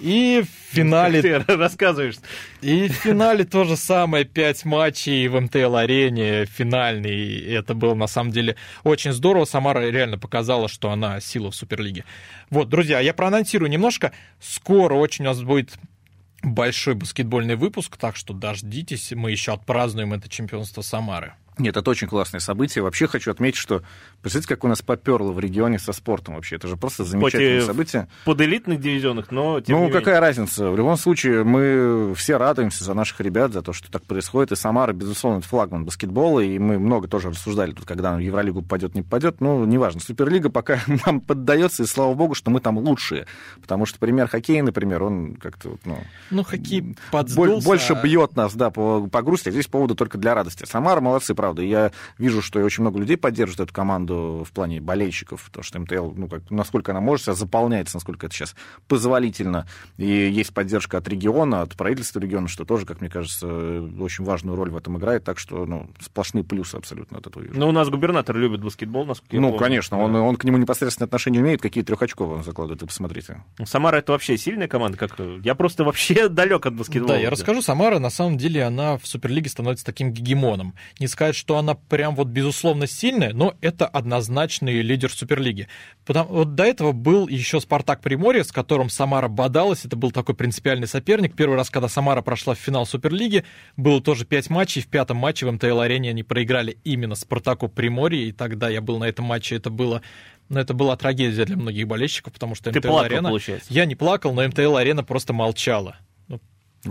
И 0.01 0.43
в 0.43 0.75
финале... 0.75 1.23
Ты 1.23 1.39
рассказываешь. 1.39 2.17
И 2.61 2.89
в 2.89 2.93
финале 2.93 3.45
то 3.45 3.65
же 3.65 3.77
самое, 3.77 4.25
пять 4.25 4.65
матчей 4.65 5.29
в 5.29 5.41
МТЛ-арене, 5.41 6.47
финальный. 6.47 7.41
Это 7.41 7.75
было, 7.75 7.95
на 7.95 8.07
самом 8.07 8.33
деле, 8.33 8.57
очень 8.83 9.13
здорово. 9.13 9.45
Самара 9.45 9.89
реально 9.91 10.19
показала, 10.19 10.69
что 10.69 10.91
она 10.91 11.21
сила 11.21 11.51
в 11.51 11.57
Суперлиге. 11.57 12.05
Вот, 12.51 12.69
друзья, 12.69 13.01
я 13.01 13.15
проанонсирую 13.15 13.71
немножко. 13.71 14.13
Скоро 14.41 14.95
очень 14.95 15.25
у 15.25 15.29
нас 15.29 15.43
будет 15.43 15.75
большой 16.43 16.95
баскетбольный 16.95 17.57
выпуск, 17.57 17.97
так 17.97 18.17
что 18.17 18.35
дождитесь, 18.35 19.13
мы 19.13 19.31
еще 19.31 19.55
отпразднуем 19.55 20.13
это 20.13 20.29
чемпионство 20.29 20.83
Самары. 20.83 21.35
Нет, 21.57 21.77
это 21.77 21.89
очень 21.89 22.09
классное 22.09 22.41
событие. 22.41 22.83
Вообще 22.83 23.07
хочу 23.07 23.31
отметить, 23.31 23.59
что 23.59 23.83
представляете, 24.23 24.49
как 24.55 24.65
у 24.65 24.69
нас 24.69 24.83
поперло 24.83 25.31
в 25.31 25.39
регионе 25.39 25.79
со 25.79 25.93
спортом 25.93 26.35
вообще. 26.35 26.57
Это 26.57 26.67
же 26.67 26.77
просто 26.77 27.05
замечательное 27.05 27.59
Хоть 27.59 27.67
событие. 27.67 28.09
Под 28.25 28.41
элитных 28.41 28.81
дивизионах, 28.81 29.31
но 29.31 29.61
тем 29.61 29.79
Ну, 29.79 29.87
какая 29.89 30.17
менее. 30.17 30.21
разница? 30.21 30.71
В 30.71 30.77
любом 30.77 30.97
случае, 30.97 31.45
мы 31.45 32.13
все 32.17 32.39
радуемся 32.39 32.83
за 32.83 32.95
наших 32.95 33.21
ребят, 33.21 33.53
за 33.53 33.63
то, 33.63 33.73
что 33.73 33.91
так 33.91 34.03
происходит. 34.03 34.53
И 34.53 34.57
Самара, 34.57 34.93
безусловно, 34.93 35.39
это 35.39 35.49
флагман 35.49 35.85
баскетбола. 35.85 36.41
И 36.41 36.59
мы 36.59 36.79
много 36.79 37.07
тоже 37.07 37.31
рассуждали 37.31 37.73
тут, 37.73 37.87
когда 37.87 38.17
в 38.17 38.19
Евролигу 38.19 38.63
попадет, 38.63 38.95
не 38.97 39.03
попадет. 39.03 39.41
Ну, 39.41 39.65
неважно. 39.65 40.01
Суперлига 40.01 40.51
пока 40.51 40.81
нам 41.07 41.21
поддается, 41.21 41.85
и 41.85 41.87
слава 41.87 42.15
богу, 42.15 42.35
что 42.35 42.51
мы 42.51 42.61
там 42.61 42.79
лучшие. 42.79 43.27
Потому 43.61 43.87
что 43.87 43.99
пример 44.01 44.27
хоккея, 44.27 44.63
например, 44.63 45.05
он 45.05 45.37
как-то, 45.37 45.77
ну... 45.85 45.99
Ну, 46.31 46.43
хоккей 46.43 46.97
подсдулся. 47.13 47.65
Больше 47.65 48.01
бьет 48.03 48.35
нас, 48.35 48.55
да, 48.55 48.71
по, 48.71 49.07
по 49.07 49.23
грусти. 49.23 49.51
А 49.51 49.53
здесь 49.53 49.67
поводу 49.67 49.95
только 49.95 50.19
для 50.19 50.35
радости. 50.35 50.65
Самара 50.65 51.01
молодцы, 51.01 51.35
правда. 51.45 51.61
Я 51.61 51.93
вижу, 52.17 52.41
что 52.41 52.59
очень 52.61 52.81
много 52.81 52.99
людей 52.99 53.19
поддерживают 53.19 53.69
эту 53.69 53.75
команду 53.75 54.47
в 54.49 54.53
плане 54.53 54.81
болельщиков, 54.81 55.45
потому 55.45 55.63
что 55.63 55.79
МТЛ, 55.79 56.13
ну, 56.17 56.27
как, 56.27 56.51
насколько 56.51 56.93
она 56.93 57.03
может, 57.03 57.27
себя 57.27 57.35
заполняется, 57.35 57.97
насколько 57.97 58.25
это 58.25 58.35
сейчас 58.35 58.57
позволительно. 58.89 59.67
И 59.99 60.07
есть 60.07 60.55
поддержка 60.55 60.97
от 60.97 61.07
региона, 61.07 61.61
от 61.61 61.77
правительства 61.77 62.19
региона, 62.19 62.49
что 62.49 62.65
тоже, 62.65 62.87
как 62.87 63.03
мне 63.03 63.11
кажется, 63.11 63.47
очень 63.47 64.25
важную 64.25 64.57
роль 64.57 64.71
в 64.71 64.77
этом 64.79 64.97
играет. 64.97 65.25
Так 65.25 65.39
что, 65.39 65.67
ну, 65.67 65.91
сплошные 66.01 66.45
плюсы 66.45 66.77
абсолютно 66.77 67.19
от 67.19 67.27
этого 67.27 67.43
вижу. 67.43 67.59
Ну, 67.59 67.69
у 67.69 67.73
нас 67.73 67.91
губернатор 67.91 68.35
любит 68.35 68.63
баскетбол, 68.63 69.05
насколько 69.05 69.37
Ну, 69.37 69.55
конечно, 69.59 69.99
да. 69.99 70.03
он, 70.03 70.17
он 70.17 70.37
к 70.37 70.45
нему 70.45 70.57
непосредственно 70.57 71.05
отношения 71.05 71.41
имеет, 71.41 71.61
какие 71.61 71.85
трехочковые 71.85 72.39
он 72.39 72.45
закладывает, 72.45 72.81
вы 72.81 72.89
посмотрите. 72.89 73.45
Самара 73.65 73.97
это 73.97 74.13
вообще 74.13 74.39
сильная 74.39 74.67
команда, 74.69 74.97
как 74.97 75.19
я 75.43 75.55
просто 75.55 75.85
вообще 75.85 76.29
далек 76.31 76.65
от 76.65 76.75
баскетбола. 76.75 77.17
Да, 77.17 77.21
я 77.21 77.29
расскажу, 77.29 77.61
Самара, 77.61 77.99
на 77.99 78.09
самом 78.09 78.39
деле, 78.39 78.63
она 78.65 78.97
в 78.97 79.07
Суперлиге 79.07 79.51
становится 79.51 79.85
таким 79.85 80.11
гегемоном. 80.11 80.73
Не 80.99 81.09
сказать, 81.09 81.34
что 81.35 81.59
она 81.59 81.75
прям 81.75 82.15
вот 82.15 82.29
безусловно 82.29 82.87
сильная, 82.87 83.33
но 83.33 83.55
это 83.61 83.87
однозначный 83.87 84.83
лидер 84.83 85.11
Суперлиги. 85.11 85.69
Потому, 86.05 86.31
вот 86.31 86.55
до 86.55 86.65
этого 86.65 86.93
был 86.93 87.29
еще 87.29 87.61
Спартак 87.61 88.01
Приморье, 88.01 88.45
с 88.45 88.53
которым 88.53 88.91
Самара 88.91 89.29
бодалась, 89.29 89.85
это 89.85 89.97
был 89.97 90.11
такой 90.11 90.35
принципиальный 90.35 90.87
соперник. 90.87 91.35
Первый 91.35 91.57
раз, 91.57 91.71
когда 91.71 91.89
Самара 91.89 92.23
прошла 92.23 92.55
в 92.55 92.59
финал 92.59 92.87
Суперлиги, 92.87 93.45
было 93.77 94.01
тоже 94.01 94.25
пять 94.25 94.51
матчей, 94.51 94.83
в 94.83 94.87
пятом 94.87 95.17
матче 95.17 95.47
в 95.47 95.53
МТЛ-арене 95.53 96.11
они 96.11 96.23
проиграли 96.23 96.79
именно 96.85 97.15
Спартаку 97.15 97.69
Приморье, 97.69 98.29
и 98.29 98.33
тогда 98.33 98.69
я 98.69 98.81
был 98.81 98.99
на 98.99 99.05
этом 99.05 99.25
матче, 99.25 99.57
это 99.57 99.71
было 99.71 100.03
но 100.49 100.61
это 100.61 100.75
была 100.75 100.97
трагедия 100.97 101.47
для 101.47 101.57
многих 101.57 101.89
болельщиков, 101.89 102.33
потому 102.33 102.55
что 102.55 102.71
МТЛ-арена... 102.71 103.31
Я 103.71 103.87
не 103.87 103.95
плакал, 103.95 104.35
но 104.35 104.47
МТЛ-арена 104.47 105.03
просто 105.03 105.33
молчала. 105.33 105.97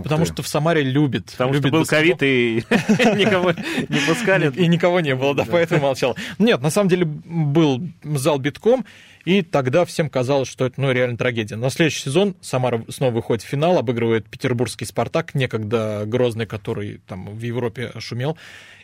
Потому 0.02 0.24
что 0.24 0.42
в 0.42 0.48
Самаре 0.48 0.82
любит. 0.82 1.26
Потому 1.32 1.52
любит 1.52 1.68
что 1.68 1.78
был 1.78 1.86
ковид 1.86 2.22
и 2.22 2.64
никого 2.70 3.52
не 3.52 4.00
пускали. 4.06 4.52
И 4.54 4.66
никого 4.66 5.00
не 5.00 5.14
было, 5.14 5.34
да, 5.34 5.44
поэтому 5.50 5.82
молчал. 5.82 6.16
Нет, 6.38 6.60
на 6.60 6.70
самом 6.70 6.88
деле 6.88 7.04
был 7.04 7.86
зал 8.02 8.38
битком, 8.38 8.84
и 9.24 9.42
тогда 9.42 9.84
всем 9.84 10.10
казалось, 10.10 10.48
что 10.48 10.66
это 10.66 10.80
ну, 10.80 10.92
реально 10.92 11.16
трагедия. 11.16 11.56
На 11.56 11.70
следующий 11.70 12.00
сезон 12.00 12.36
Самара 12.40 12.84
снова 12.88 13.12
выходит 13.12 13.42
в 13.42 13.46
финал, 13.46 13.78
обыгрывает 13.78 14.28
петербургский 14.28 14.84
«Спартак», 14.84 15.34
некогда 15.34 16.04
грозный, 16.06 16.46
который 16.46 17.00
там 17.06 17.34
в 17.34 17.40
Европе 17.40 17.92
шумел. 17.98 18.36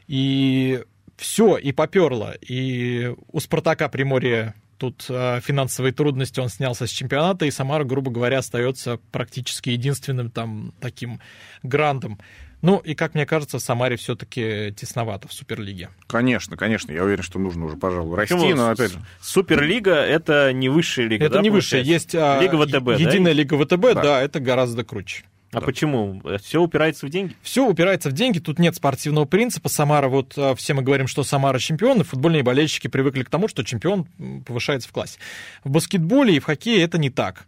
И 0.09 0.83
все, 1.17 1.57
и 1.57 1.73
поперло. 1.73 2.35
И 2.41 3.15
у 3.31 3.41
«Спартака» 3.41 3.89
Приморье 3.89 4.55
тут 4.81 5.05
э, 5.11 5.41
финансовые 5.43 5.93
трудности, 5.93 6.41
он 6.41 6.49
снялся 6.49 6.87
с 6.87 6.91
чемпионата, 6.91 7.45
и 7.45 7.51
Самара, 7.51 7.85
грубо 7.85 8.11
говоря, 8.11 8.39
остается 8.39 8.99
практически 9.13 9.69
единственным 9.71 10.31
там 10.31 10.73
таким 10.81 11.21
грандом. 11.63 12.19
Ну, 12.63 12.79
и, 12.79 12.95
как 12.95 13.15
мне 13.15 13.27
кажется, 13.27 13.59
Самаре 13.59 13.97
все-таки 13.97 14.75
тесновато 14.77 15.29
в 15.29 15.33
Суперлиге. 15.33 15.91
Конечно, 16.07 16.57
конечно. 16.57 16.93
Я 16.93 17.05
уверен, 17.05 17.23
что 17.23 17.39
нужно 17.39 17.67
уже, 17.67 17.77
пожалуй, 17.77 18.17
расти, 18.17 18.35
Почему? 18.35 18.57
но 18.57 18.71
опять 18.71 18.93
же... 18.93 18.99
Суперлига— 19.21 19.95
это 19.95 20.53
не 20.53 20.69
высшая 20.69 21.07
лига, 21.07 21.27
Это 21.27 21.35
да, 21.37 21.41
не 21.43 21.51
высшая. 21.51 21.83
Есть 21.83 22.15
а, 22.15 22.41
Лига 22.41 22.57
ВТБ, 22.57 22.99
Единая 22.99 23.33
да? 23.35 23.39
Лига 23.39 23.65
ВТБ, 23.65 23.95
да. 23.95 24.03
да, 24.03 24.23
это 24.23 24.41
гораздо 24.41 24.85
круче. 24.85 25.25
А 25.53 25.59
да. 25.59 25.67
почему? 25.67 26.23
Все 26.43 26.63
упирается 26.63 27.07
в 27.07 27.11
деньги? 27.11 27.35
Все 27.43 27.67
упирается 27.67 28.11
в 28.11 28.13
деньги, 28.13 28.39
тут 28.39 28.61
нет 28.61 28.77
спортивного 28.77 29.25
принципа. 29.25 29.69
Самара, 29.69 30.09
вот 30.09 30.35
а, 30.37 30.55
все 30.55 30.75
мы 30.75 30.83
говорим, 30.83 31.09
что 31.09 31.25
Самара 31.25 31.59
чемпион, 31.59 32.01
и 32.01 32.05
футбольные 32.05 32.45
болельщики 32.45 32.87
привыкли 32.87 33.25
к 33.25 33.31
тому, 33.31 33.49
что 33.49 33.65
чемпион 33.65 34.07
повышается 34.47 34.89
в 34.89 34.93
классе. 34.93 35.19
В 35.65 35.71
баскетболе 35.71 36.37
и 36.37 36.41
в 36.41 36.45
хоккее 36.45 36.83
это 36.83 36.99
не 36.99 37.11
так. 37.11 37.47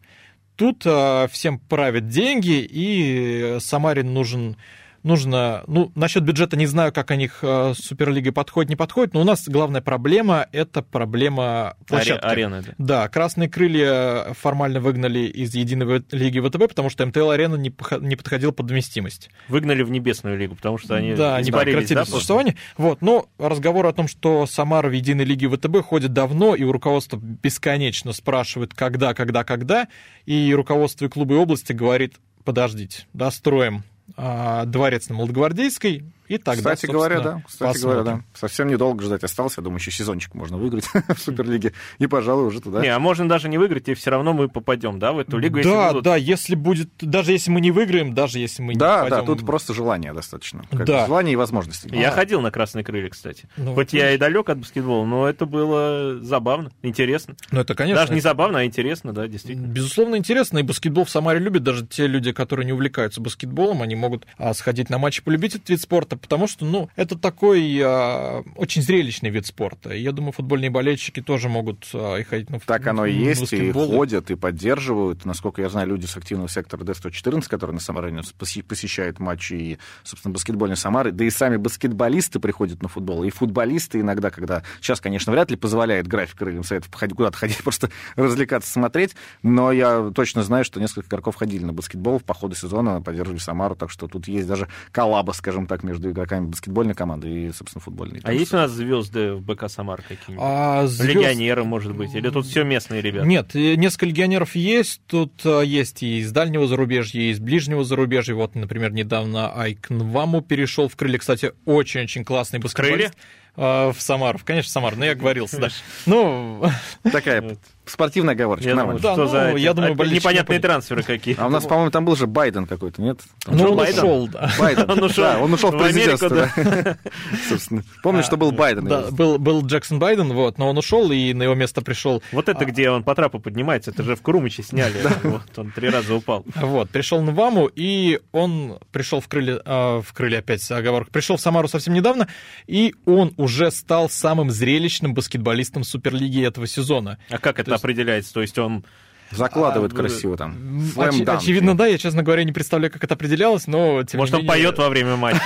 Тут 0.57 0.83
а, 0.85 1.29
всем 1.29 1.61
правят 1.61 2.09
деньги, 2.09 2.67
и 2.69 3.59
Самаре 3.61 4.03
нужен 4.03 4.57
нужно... 5.03 5.65
Ну, 5.67 5.93
насчет 5.95 6.23
бюджета 6.23 6.57
не 6.57 6.67
знаю, 6.67 6.93
как 6.93 7.11
они 7.11 7.29
э, 7.41 7.73
с 7.77 7.79
Суперлигой 7.79 8.33
подходят, 8.33 8.71
не 8.71 8.77
подходят, 8.77 9.15
но 9.15 9.21
у 9.21 9.25
нас 9.25 9.49
главная 9.49 9.81
проблема— 9.81 10.47
это 10.53 10.83
проблема 10.83 11.77
площадки. 11.87 12.25
Арены, 12.25 12.63
да. 12.63 12.75
Да, 12.79 13.09
красные 13.09 13.49
крылья 13.49 14.35
формально 14.35 14.81
выгнали 14.81 15.21
из 15.21 15.55
единой 15.55 16.05
лиги 16.13 16.41
ВТБ, 16.41 16.69
потому 16.69 16.91
что 16.91 17.05
МТЛ-арена 17.07 17.57
не, 17.57 17.75
не 18.01 18.17
подходила 18.17 18.53
под 18.53 18.71
вместимость. 18.71 19.31
Выгнали 19.49 19.83
в 19.83 19.91
небесную 19.91 20.39
лигу, 20.39 20.55
потому 20.55 20.79
что 20.79 20.97
они 20.97 21.15
Да, 21.15 21.37
они 21.37 21.51
прекратили 21.51 21.95
да, 21.99 22.05
существование. 22.05 22.57
Вот, 22.77 23.03
но 23.03 23.27
разговор 23.39 23.87
о 23.87 23.93
том, 23.93 24.09
что 24.09 24.47
Самара 24.47 24.89
в 24.89 24.93
единой 24.93 25.25
лиге 25.25 25.49
ВТБ 25.49 25.83
ходит 25.85 26.13
давно, 26.13 26.55
и 26.55 26.65
руководство 26.65 27.17
бесконечно 27.17 28.13
спрашивает, 28.13 28.75
когда, 28.75 29.15
когда, 29.15 29.45
когда, 29.45 29.89
и 30.27 30.53
руководство 30.55 31.07
и 31.07 31.09
клубы 31.09 31.37
области 31.37 31.73
говорит, 31.73 32.17
подождите, 32.45 33.07
достроим 33.13 33.85
дворец 34.17 35.09
на 35.09 35.15
Молодогвардейской, 35.17 36.05
И 36.33 36.39
тогда, 36.39 36.75
Кстати 36.75 36.91
говоря, 36.91 37.21
да. 37.21 37.43
Кстати 37.47 37.79
говоря, 37.83 37.99
посмотрим. 37.99 38.25
да. 38.33 38.39
Совсем 38.39 38.69
недолго 38.69 39.03
ждать 39.05 39.23
осталось. 39.25 39.55
Я 39.59 39.63
думаю, 39.63 39.79
еще 39.81 39.91
сезончик 39.91 40.35
можно 40.35 40.57
выиграть 40.57 40.85
в 41.09 41.19
Суперлиге. 41.19 41.73
И, 41.99 42.07
пожалуй, 42.07 42.47
уже 42.47 42.61
туда. 42.61 42.81
Не, 42.81 42.89
а 42.89 42.99
можно 42.99 43.29
даже 43.29 43.49
не 43.49 43.59
выиграть, 43.59 43.89
и 43.89 43.95
все 43.95 44.11
равно 44.11 44.33
мы 44.33 44.49
попадем, 44.49 44.99
да, 44.99 45.13
в 45.13 45.19
эту 45.19 45.37
лигу, 45.39 45.59
если 45.59 45.71
Да, 45.71 45.89
будут- 45.89 46.05
да, 46.05 46.17
если 46.17 46.55
будет, 46.55 46.89
даже 47.01 47.33
если 47.33 47.51
мы 47.51 47.61
не 47.61 47.71
выиграем, 47.71 48.15
даже 48.15 48.39
если 48.39 48.63
мы 48.63 48.73
не 48.75 48.79
Да, 48.81 49.09
да, 49.09 49.19
попадем- 49.21 49.27
тут 49.27 49.47
просто 49.47 49.75
желание 49.75 50.13
достаточно. 50.15 50.65
Как 50.71 50.85
Да. 50.87 51.07
Желание 51.07 51.35
и 51.35 51.37
возможности. 51.37 51.89
Я 51.95 52.11
ходил 52.11 52.41
на 52.41 52.51
красные 52.51 52.85
крылья, 52.85 53.11
кстати. 53.11 53.49
Ну, 53.57 53.75
Хоть 53.75 53.93
я 53.93 54.13
и 54.13 54.19
далек 54.19 54.49
от 54.49 54.59
баскетбола, 54.59 55.05
но 55.05 55.29
это 55.29 55.45
было 55.47 56.19
забавно, 56.23 56.71
интересно. 56.83 57.35
Ну, 57.51 57.61
это, 57.61 57.75
конечно, 57.75 58.01
Даже 58.03 58.15
не 58.15 58.21
забавно, 58.21 58.61
а 58.61 58.65
интересно, 58.65 59.13
да, 59.13 59.27
действительно. 59.29 59.67
Безусловно, 59.67 60.17
интересно, 60.17 60.59
и 60.59 60.63
баскетбол 60.63 61.05
в 61.05 61.11
Самаре 61.11 61.39
любят. 61.39 61.63
Даже 61.63 61.87
те 61.87 62.07
люди, 62.07 62.33
которые 62.33 62.67
не 62.67 62.73
увлекаются 62.73 63.21
баскетболом, 63.21 63.83
они 63.83 63.95
могут 63.95 64.27
а, 64.39 64.55
сходить 64.55 64.91
на 64.91 64.99
матч 64.99 65.19
и 65.19 65.23
полюбить 65.23 65.55
этот 65.57 65.69
вид 65.69 65.81
спорта, 65.81 66.17
потому 66.23 66.47
что, 66.47 66.65
ну, 66.65 66.89
это 66.97 67.19
такой 67.19 67.79
а, 67.85 68.43
очень 68.57 68.81
зрелищный 68.83 69.31
вид 69.31 69.47
спорта. 69.47 69.93
Я 69.93 70.13
думаю, 70.13 70.33
футбольные 70.33 70.71
болельщики 70.71 71.21
тоже 71.21 71.49
могут 71.49 71.89
а, 71.93 72.17
и 72.17 72.23
ходить 72.23 72.49
на 72.51 72.57
фут- 72.57 72.67
Так 72.67 72.87
оно 72.87 73.05
и 73.05 73.13
есть, 73.13 73.53
и 73.53 73.73
ходят, 73.73 74.31
и 74.31 74.37
поддерживают. 74.37 75.25
Насколько 75.25 75.63
я 75.63 75.69
знаю, 75.69 75.89
люди 75.89 76.07
с 76.07 76.17
активного 76.17 76.49
сектора 76.49 76.85
D114, 76.85 77.49
которые 77.49 77.75
на 77.75 77.81
Самаре 77.81 78.23
посещают 78.67 79.19
матчи 79.19 79.55
и, 79.55 79.79
собственно, 80.05 80.33
баскетбольной 80.33 80.77
Самары, 80.77 81.13
да 81.13 81.25
и 81.25 81.31
сами 81.31 81.57
баскетболисты 81.57 82.39
приходят 82.41 82.83
на 82.83 82.89
футбол, 82.89 83.25
и 83.25 83.31
футболисты 83.31 84.01
иногда, 84.01 84.31
когда... 84.31 84.63
Сейчас, 84.81 85.01
конечно, 85.01 85.33
вряд 85.33 85.51
ли 85.51 85.57
позволяет 85.57 86.07
график 86.07 86.39
крыльям 86.39 86.65
советов 86.65 86.91
куда-то 86.91 87.37
ходить, 87.37 87.59
просто 87.65 87.91
развлекаться, 88.17 88.71
смотреть, 88.71 89.15
но 89.43 89.73
я 89.73 90.11
точно 90.15 90.43
знаю, 90.43 90.65
что 90.65 90.81
несколько 90.81 91.09
игроков 91.09 91.37
ходили 91.37 91.65
на 91.65 91.73
баскетбол 91.73 92.19
в 92.19 92.25
по 92.25 92.35
ходу 92.35 92.55
сезона, 92.55 93.01
поддерживали 93.01 93.39
Самару, 93.39 93.75
так 93.75 93.91
что 93.91 94.09
тут 94.09 94.29
есть 94.29 94.47
даже 94.47 94.69
коллаба, 94.93 95.33
скажем 95.33 95.67
так, 95.67 95.83
между 95.83 96.02
игроками 96.11 96.47
баскетбольной 96.47 96.95
команды 96.95 97.29
и, 97.47 97.53
собственно, 97.53 97.83
футбольной. 97.83 98.21
А 98.25 98.33
есть 98.33 98.53
у 98.53 98.57
нас 98.57 98.71
звезды 98.71 99.35
в 99.35 99.43
БК 99.43 99.69
Самар 99.69 100.03
какие-нибудь? 100.03 100.45
А, 100.45 100.87
звезд- 100.87 101.15
Легионеры, 101.15 101.65
может 101.65 101.95
быть? 101.95 102.15
Или 102.15 102.29
тут 102.31 102.47
все 102.47 102.65
местные 102.65 103.01
ребята? 103.01 103.27
Нет, 103.27 103.55
несколько 103.55 104.07
легионеров 104.07 104.55
есть. 104.55 105.01
Тут 105.07 105.41
э, 105.45 105.63
есть 105.65 106.03
и 106.03 106.19
из 106.19 106.33
дальнего 106.33 106.67
зарубежья, 106.67 107.21
и 107.21 107.31
из 107.31 107.39
ближнего 107.41 107.85
зарубежья. 107.85 108.35
Вот, 108.35 108.55
например, 108.55 108.93
недавно 108.93 109.53
Айкнваму 109.55 110.43
перешел 110.43 110.89
в 110.89 110.97
крылья. 110.97 111.19
Кстати, 111.19 111.53
очень-очень 111.65 112.25
классный 112.25 112.59
баскетболист. 112.59 113.15
Э, 113.15 113.17
В 113.55 113.95
Самару. 113.99 114.41
Конечно, 114.45 114.69
в 114.69 114.73
Самару, 114.73 114.97
но 114.97 115.05
я 115.05 115.15
говорился, 115.15 115.59
да. 115.59 115.69
Ну, 116.07 116.65
Такая 117.11 117.57
спортивная 117.85 118.35
оговорочка, 118.35 118.69
Я 118.69 118.77
нормально. 118.77 119.01
думаю, 119.01 119.17
Да, 119.17 119.27
что 119.27 119.35
ну, 119.35 119.53
за 119.53 119.57
я 119.59 119.75
думаю, 119.75 119.97
а, 119.99 120.07
непонятные 120.07 120.59
не 120.59 120.63
трансферы 120.63 121.03
какие. 121.03 121.37
А 121.39 121.47
у 121.47 121.51
нас, 121.51 121.65
по-моему, 121.65 121.91
там 121.91 122.05
был 122.05 122.17
же 122.17 122.27
Байден 122.27 122.67
какой-то, 122.67 123.03
нет? 123.03 123.21
Ну 123.47 123.73
он 123.73 123.81
ушел, 123.81 124.29
да. 124.29 124.51
Байден. 124.59 124.91
Он 124.91 125.03
ушел 125.03 125.25
Да, 125.25 125.39
он 125.39 125.53
ушел 125.53 125.71
в 125.73 125.79
президентство. 125.79 126.29
да. 126.29 126.97
Собственно. 127.49 127.83
Помню, 128.03 128.23
что 128.23 128.37
был 128.37 128.53
Байден. 128.53 128.85
Да, 128.87 129.11
был, 129.11 129.39
был 129.39 129.67
Джексон 129.67 129.99
Байден, 129.99 130.33
вот, 130.33 130.59
но 130.59 130.69
он 130.71 130.79
ушел, 130.79 131.11
и 131.11 131.35
на 131.35 131.43
его 131.43 131.55
место 131.55 131.83
пришел 131.83 132.23
Вот 132.31 132.49
это 132.49 132.65
где 132.65 132.91
он 132.91 133.03
по 133.03 133.15
трапу 133.15 133.41
поднимается, 133.41 133.91
это 133.91 134.03
же 134.03 134.17
в 134.17 134.23
Крумыче 134.23 134.63
сняли. 134.63 134.95
Вот, 135.25 135.43
он 135.57 135.73
три 135.73 135.89
раза 135.89 136.15
упал. 136.15 136.45
Вот, 136.55 136.91
пришел 136.91 137.21
Нваму, 137.21 137.69
и 137.75 138.21
он 138.33 138.79
пришел 138.93 139.21
в 139.21 139.29
крылья, 139.29 139.61
а, 139.65 140.01
в 140.01 140.13
крылья 140.13 140.39
опять 140.39 140.69
оговорка, 140.71 141.11
пришел 141.11 141.37
в 141.37 141.41
Самару 141.41 141.69
совсем 141.69 141.95
недавно, 141.95 142.29
и 142.67 142.95
он 143.07 143.33
уже 143.43 143.71
стал 143.71 144.09
самым 144.09 144.51
зрелищным 144.51 145.15
баскетболистом 145.15 145.85
Суперлиги 145.85 146.45
этого 146.47 146.67
сезона. 146.67 147.19
А 147.31 147.39
как 147.39 147.59
это 147.59 147.73
есть- 147.73 147.83
определяется? 147.83 148.33
То 148.33 148.43
есть 148.43 148.59
он... 148.59 148.85
Закладывает 149.31 149.95
А, 149.95 149.97
красиво 149.97 150.37
там. 150.37 150.59
Оч- 150.95 151.25
очевидно, 151.27 151.75
да, 151.75 151.87
я, 151.87 151.97
честно 151.97 152.23
говоря, 152.23 152.45
не 152.45 152.53
представляю, 152.53 152.93
как 152.93 153.03
это 153.03 153.15
определялось, 153.15 153.67
но 153.67 154.03
тем 154.05 154.19
Может, 154.19 154.35
не 154.35 154.41
он 154.41 154.45
менее- 154.45 154.67
поет 154.67 154.77
во 154.79 154.91
время 154.91 155.17
матча? 155.17 155.41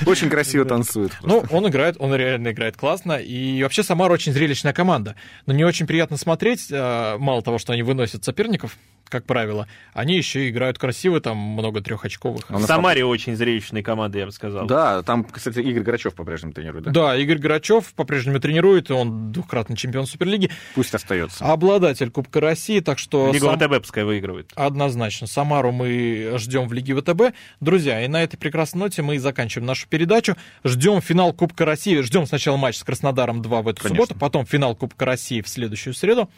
Очень 0.06 0.30
красиво 0.30 0.64
танцует. 0.64 1.10
Ну, 1.24 1.44
он 1.50 1.66
играет, 1.68 1.96
он 1.98 2.14
реально 2.14 2.52
играет 2.52 2.76
классно. 2.76 3.14
И 3.14 3.60
вообще 3.64 3.82
Самара 3.82 4.12
очень 4.12 4.32
зрелищная 4.32 4.72
команда. 4.72 5.16
Но 5.44 5.52
не 5.52 5.64
очень 5.64 5.88
приятно 5.88 6.16
смотреть. 6.16 6.68
э, 6.70 7.16
Мало 7.18 7.42
того, 7.42 7.58
что 7.58 7.72
они 7.72 7.82
выносят 7.82 8.22
соперников, 8.24 8.76
как 9.08 9.24
правило, 9.24 9.66
они 9.94 10.16
еще 10.16 10.46
и 10.46 10.50
играют 10.50 10.78
красиво, 10.78 11.20
там 11.20 11.36
много 11.36 11.80
трехочковых. 11.80 12.44
А 12.48 12.58
В 12.58 12.62
Самаре 12.62 13.04
очень 13.04 13.36
зрелищные 13.36 13.82
команды, 13.82 14.18
я 14.18 14.26
бы 14.26 14.32
сказал. 14.32 14.66
Да, 14.66 15.02
там, 15.02 15.24
кстати, 15.24 15.60
Игорь 15.60 15.82
Грачев 15.82 16.14
по-прежнему 16.14 16.52
тренирует, 16.52 16.84
да? 16.86 16.90
Да, 16.90 17.16
Игорь 17.16 17.38
Грачев 17.38 17.92
по-прежнему 17.94 18.40
тренирует, 18.40 18.90
он 18.90 19.32
двукратный 19.32 19.76
чемпион 19.76 20.06
Суперлиги, 20.06 20.50
Пусть 20.74 20.94
остается. 20.94 21.44
обладатель 21.44 22.10
Кубка 22.10 22.40
России, 22.40 22.80
так 22.80 22.98
что 22.98 23.30
Лигу 23.32 23.46
сам- 23.46 23.58
ВТБ 23.58 23.80
пускай 23.82 24.04
выигрывает. 24.04 24.50
однозначно 24.54 25.26
Самару 25.26 25.72
мы 25.72 26.34
ждем 26.38 26.68
в 26.68 26.72
Лиге 26.72 26.94
ВТБ. 26.94 27.34
Друзья, 27.60 28.04
и 28.04 28.08
на 28.08 28.22
этой 28.22 28.36
прекрасной 28.36 28.80
ноте 28.80 29.02
мы 29.02 29.18
заканчиваем 29.18 29.66
нашу 29.66 29.86
передачу. 29.88 30.36
Ждем 30.64 31.00
финал 31.00 31.32
Кубка 31.32 31.64
России, 31.64 32.00
ждем 32.00 32.26
сначала 32.26 32.56
матч 32.56 32.76
с 32.76 32.84
Краснодаром 32.84 33.42
2 33.42 33.62
в 33.62 33.68
эту 33.68 33.82
Конечно. 33.82 34.04
субботу, 34.04 34.18
потом 34.18 34.44
финал 34.46 34.74
Кубка 34.74 35.04
России 35.04 35.40
в 35.40 35.48
следующую 35.48 35.94
среду. 35.94 36.28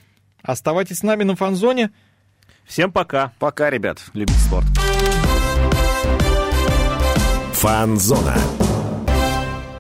Оставайтесь 0.42 0.98
с 0.98 1.02
нами 1.02 1.24
на 1.24 1.34
фанзоне. 1.34 1.90
Всем 2.68 2.92
пока. 2.92 3.32
Пока, 3.38 3.70
ребят, 3.70 3.98
любите 4.12 4.38
спорт. 4.38 4.66
Фанзона. 7.54 8.36